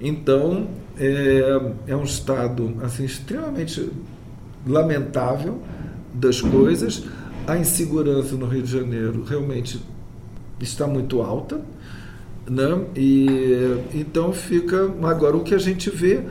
Então, 0.00 0.66
é, 0.98 1.60
é 1.86 1.96
um 1.96 2.02
estado 2.02 2.74
assim, 2.82 3.04
extremamente 3.04 3.88
lamentável 4.66 5.60
das 6.12 6.40
coisas. 6.40 7.04
A 7.46 7.56
insegurança 7.56 8.36
no 8.36 8.46
Rio 8.46 8.62
de 8.62 8.70
Janeiro 8.70 9.24
realmente 9.24 9.80
está 10.60 10.86
muito 10.86 11.20
alta. 11.20 11.60
Né? 12.48 12.84
E, 12.96 13.76
então 13.94 14.32
fica 14.32 14.92
agora 15.02 15.36
o 15.36 15.44
que 15.44 15.54
a 15.54 15.58
gente 15.58 15.90
vê, 15.90 16.22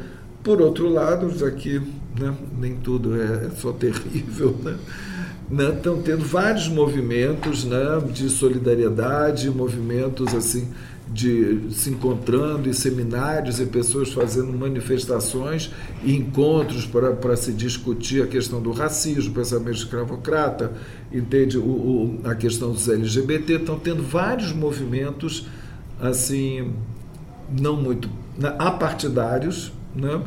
por 0.43 0.61
outro 0.61 0.89
lado, 0.89 1.29
já 1.37 1.49
que 1.49 1.79
né, 2.19 2.35
nem 2.57 2.75
tudo 2.75 3.15
é, 3.19 3.47
é 3.47 3.49
só 3.55 3.71
terrível, 3.71 4.57
né? 4.61 4.77
né, 5.49 5.69
estão 5.75 6.01
tendo 6.01 6.23
vários 6.23 6.67
movimentos 6.67 7.65
né, 7.65 8.01
de 8.11 8.29
solidariedade, 8.29 9.49
movimentos 9.49 10.33
assim 10.33 10.69
de 11.13 11.71
se 11.71 11.89
encontrando 11.89 12.69
em 12.69 12.73
seminários 12.73 13.59
e 13.59 13.65
pessoas 13.65 14.13
fazendo 14.13 14.53
manifestações 14.53 15.71
e 16.03 16.15
encontros 16.15 16.85
para, 16.85 17.11
para 17.13 17.35
se 17.35 17.51
discutir 17.51 18.23
a 18.23 18.27
questão 18.27 18.61
do 18.61 18.71
racismo, 18.71 19.33
pensamento 19.33 19.77
escravocrata, 19.77 20.71
entende? 21.11 21.57
O, 21.57 21.63
o, 21.63 22.19
a 22.23 22.33
questão 22.33 22.71
dos 22.71 22.87
LGBT, 22.87 23.55
estão 23.55 23.77
tendo 23.77 24.03
vários 24.03 24.53
movimentos 24.53 25.47
assim 25.99 26.73
não 27.59 27.75
muito 27.75 28.09
apartidários, 28.57 29.73
né, 29.93 30.21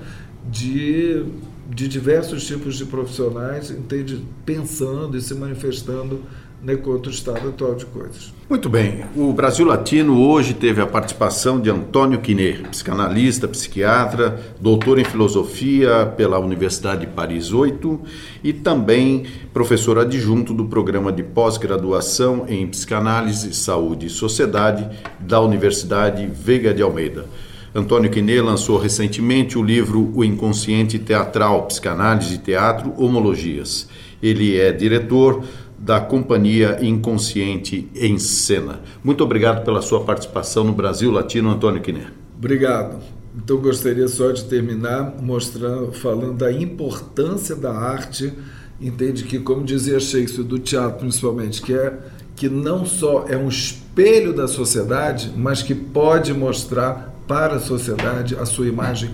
de 0.51 1.25
de 1.69 1.89
diversos 1.89 2.47
tipos 2.47 2.77
de 2.77 2.85
profissionais, 2.85 3.71
entende, 3.71 4.23
pensando 4.45 5.17
e 5.17 5.21
se 5.21 5.35
manifestando 5.35 6.23
né, 6.65 6.77
contra 6.77 7.11
o 7.11 7.15
estado 7.15 7.49
atual 7.49 7.75
de 7.75 7.85
coisas. 7.87 8.33
Muito 8.49 8.69
bem. 8.69 9.05
O 9.15 9.33
Brasil 9.33 9.67
Latino 9.67 10.19
hoje 10.27 10.55
teve 10.55 10.81
a 10.81 10.87
participação 10.87 11.61
de 11.61 11.69
Antônio 11.71 12.21
Quiné, 12.21 12.53
psicanalista, 12.71 13.47
psiquiatra, 13.47 14.41
doutor 14.59 14.99
em 14.99 15.05
filosofia 15.05 16.07
pela 16.17 16.39
Universidade 16.39 17.03
de 17.03 17.07
Paris 17.09 17.53
8 17.53 18.01
e 18.43 18.53
também 18.53 19.25
professor 19.53 19.99
adjunto 19.99 20.55
do 20.55 20.65
programa 20.65 21.13
de 21.13 21.23
pós-graduação 21.23 22.47
em 22.49 22.67
psicanálise, 22.67 23.53
saúde 23.55 24.07
e 24.07 24.11
sociedade 24.11 24.89
da 25.21 25.41
Universidade 25.41 26.27
Veiga 26.27 26.73
de 26.73 26.83
Almeida. 26.83 27.27
Antônio 27.75 28.09
Quiné 28.09 28.41
lançou 28.41 28.79
recentemente 28.79 29.59
o 29.59 29.63
livro 29.63 30.13
O 30.15 30.25
Inconsciente 30.25 30.97
Teatral, 30.99 31.67
Psicanálise 31.67 32.37
e 32.37 32.39
Teatro, 32.39 32.95
Homologias. 32.97 33.89
Ele 34.23 34.57
é 34.57 34.71
diretor 34.71 35.43
da 35.85 36.01
Companhia 36.01 36.79
Inconsciente 36.81 37.91
em 37.95 38.19
Cena. 38.19 38.81
Muito 39.05 39.23
obrigado 39.23 39.63
pela 39.67 39.83
sua 39.83 40.03
participação 40.03 40.65
no 40.65 40.73
Brasil 40.73 41.11
Latino, 41.11 41.51
Antônio 41.51 41.83
Quiné. 41.83 42.07
Obrigado. 42.39 43.03
Então 43.37 43.59
gostaria 43.59 44.09
só 44.09 44.33
de 44.33 44.45
terminar 44.45 45.17
mostrando, 45.21 45.93
falando 45.93 46.39
da 46.39 46.51
importância 46.51 47.55
da 47.55 47.71
arte, 47.71 48.33
entende 48.81 49.25
que, 49.25 49.39
como 49.39 49.63
dizia 49.63 50.01
Shakespeare, 50.01 50.43
do 50.43 50.59
teatro 50.59 51.01
principalmente, 51.01 51.61
que 51.61 51.75
é 51.75 51.99
que 52.35 52.49
não 52.49 52.87
só 52.87 53.27
é 53.29 53.37
um 53.37 53.49
espelho 53.49 54.33
da 54.33 54.49
sociedade, 54.49 55.33
mas 55.37 55.63
que 55.63 55.75
pode 55.75 56.33
mostrar 56.33 57.15
para 57.29 57.57
a 57.57 57.61
sociedade 57.61 58.35
a 58.37 58.47
sua 58.47 58.67
imagem 58.67 59.11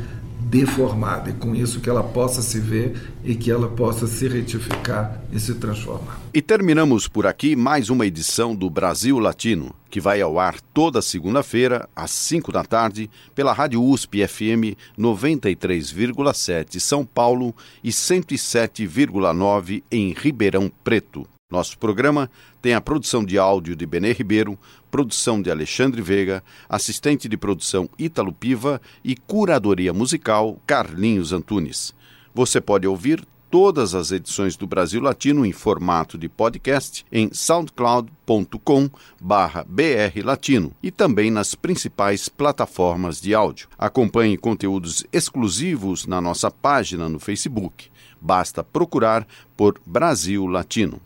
deformada 0.51 1.31
e 1.31 1.33
com 1.33 1.55
isso 1.55 1.81
que 1.81 1.89
ela 1.89 2.03
possa 2.03 2.43
se 2.43 2.59
ver 2.59 3.01
e 3.25 3.37
que 3.37 3.51
ela 3.51 3.69
possa 3.69 4.09
se 4.09 4.27
retificar 4.27 5.23
e 5.33 5.39
se 5.39 5.55
transformar. 5.55 6.19
E 6.35 6.43
terminamos 6.43 7.07
por 7.07 7.25
aqui 7.25 7.55
mais 7.55 7.89
uma 7.89 8.05
edição 8.05 8.55
do 8.55 8.69
Brasil 8.69 9.21
Latino, 9.21 9.73
que 9.89 10.01
vai 10.01 10.21
ao 10.21 10.41
ar 10.41 10.61
toda 10.75 11.01
segunda-feira 11.01 11.89
às 11.95 12.11
5 12.11 12.51
da 12.51 12.65
tarde 12.65 13.09
pela 13.33 13.53
Rádio 13.53 13.81
USP 13.81 14.27
FM 14.27 14.77
93,7 14.99 16.81
São 16.81 17.05
Paulo 17.07 17.55
e 17.83 17.91
107,9 17.91 19.85
em 19.91 20.13
Ribeirão 20.13 20.71
Preto. 20.83 21.27
Nosso 21.51 21.77
programa 21.77 22.31
tem 22.63 22.75
a 22.75 22.81
produção 22.81 23.25
de 23.25 23.37
áudio 23.37 23.75
de 23.75 23.85
Benê 23.85 24.13
Ribeiro, 24.13 24.57
produção 24.89 25.43
de 25.43 25.51
Alexandre 25.51 26.01
Veiga, 26.01 26.45
assistente 26.69 27.29
de 27.29 27.37
produção 27.37 27.91
Ítalo 27.99 28.33
Piva 28.33 28.81
e 29.03 29.17
curadoria 29.17 29.93
musical 29.93 30.61
Carlinhos 30.65 31.33
Antunes. 31.33 31.93
Você 32.33 32.61
pode 32.61 32.87
ouvir 32.87 33.27
todas 33.51 33.97
as 33.97 34.13
edições 34.13 34.57
do 34.57 34.65
Brasil 34.65 35.03
Latino 35.03 35.45
em 35.45 35.51
formato 35.51 36.17
de 36.17 36.29
podcast 36.29 37.05
em 37.11 37.35
soundcloud.com 37.35 38.89
brlatino 39.21 40.73
e 40.81 40.93
também 40.93 41.33
nas 41.33 41.57
principais 41.57 42.29
plataformas 42.29 43.21
de 43.21 43.35
áudio. 43.35 43.69
Acompanhe 43.77 44.39
conteúdos 44.39 45.05
exclusivos 45.13 46.07
na 46.07 46.21
nossa 46.21 46.49
página 46.49 47.09
no 47.09 47.19
Facebook. 47.19 47.91
Basta 48.21 48.63
procurar 48.63 49.27
por 49.57 49.81
Brasil 49.85 50.47
Latino. 50.47 51.01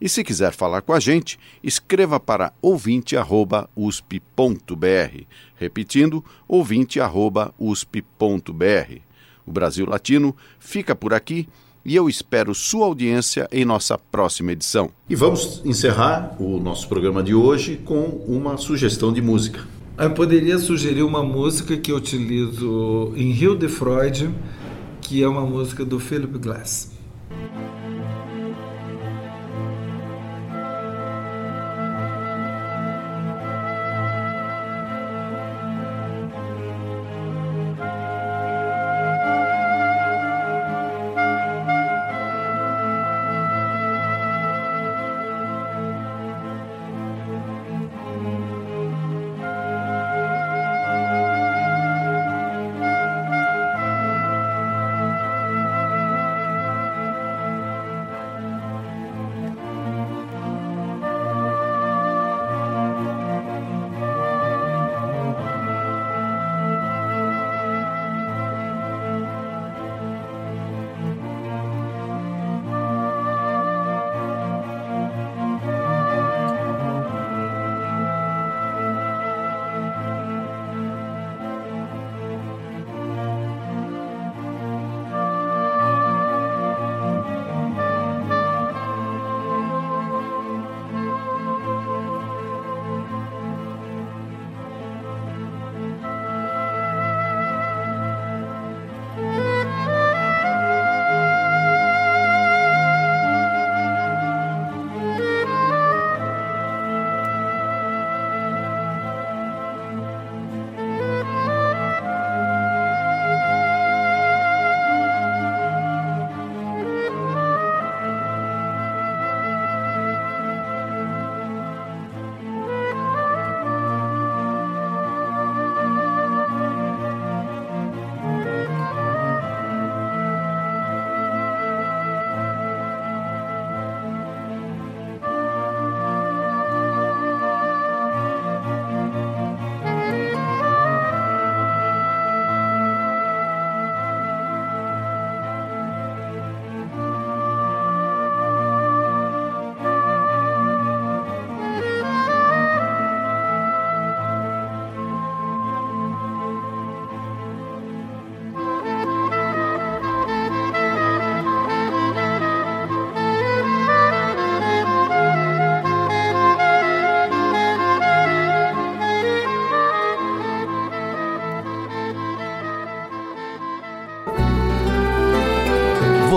E 0.00 0.08
se 0.08 0.24
quiser 0.24 0.52
falar 0.52 0.80
com 0.80 0.92
a 0.92 1.00
gente, 1.00 1.38
escreva 1.62 2.18
para 2.18 2.52
ouvinte@usp.br, 2.62 5.24
repetindo 5.56 6.24
ouvinte@usp.br. 6.48 9.00
O 9.46 9.52
Brasil 9.52 9.86
Latino 9.86 10.34
fica 10.58 10.94
por 10.94 11.12
aqui 11.12 11.48
e 11.84 11.96
eu 11.96 12.08
espero 12.08 12.54
sua 12.54 12.86
audiência 12.86 13.48
em 13.50 13.64
nossa 13.64 13.98
próxima 13.98 14.52
edição. 14.52 14.90
E 15.08 15.14
vamos 15.14 15.62
encerrar 15.64 16.36
o 16.38 16.60
nosso 16.60 16.88
programa 16.88 17.22
de 17.22 17.34
hoje 17.34 17.80
com 17.84 18.04
uma 18.26 18.56
sugestão 18.56 19.12
de 19.12 19.20
música. 19.20 19.66
Eu 19.98 20.12
poderia 20.12 20.58
sugerir 20.58 21.02
uma 21.02 21.22
música 21.22 21.76
que 21.76 21.92
eu 21.92 21.96
utilizo 21.96 23.12
em 23.16 23.32
Rio 23.32 23.54
de 23.54 23.68
Freud, 23.68 24.30
que 25.02 25.22
é 25.22 25.28
uma 25.28 25.42
música 25.42 25.84
do 25.84 26.00
Philip 26.00 26.38
Glass. 26.38 26.92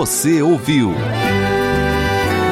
Você 0.04 0.42
ouviu 0.42 0.92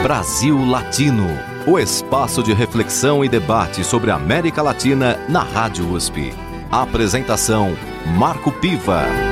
Brasil 0.03 0.65
Latino, 0.65 1.27
o 1.67 1.79
espaço 1.79 2.43
de 2.43 2.55
reflexão 2.55 3.23
e 3.23 3.29
debate 3.29 3.85
sobre 3.85 4.11
a 4.11 4.15
América 4.15 4.63
Latina 4.63 5.19
na 5.29 5.43
Rádio 5.43 5.87
USP. 5.93 6.33
Apresentação 6.71 7.77
Marco 8.17 8.51
Piva. 8.53 9.32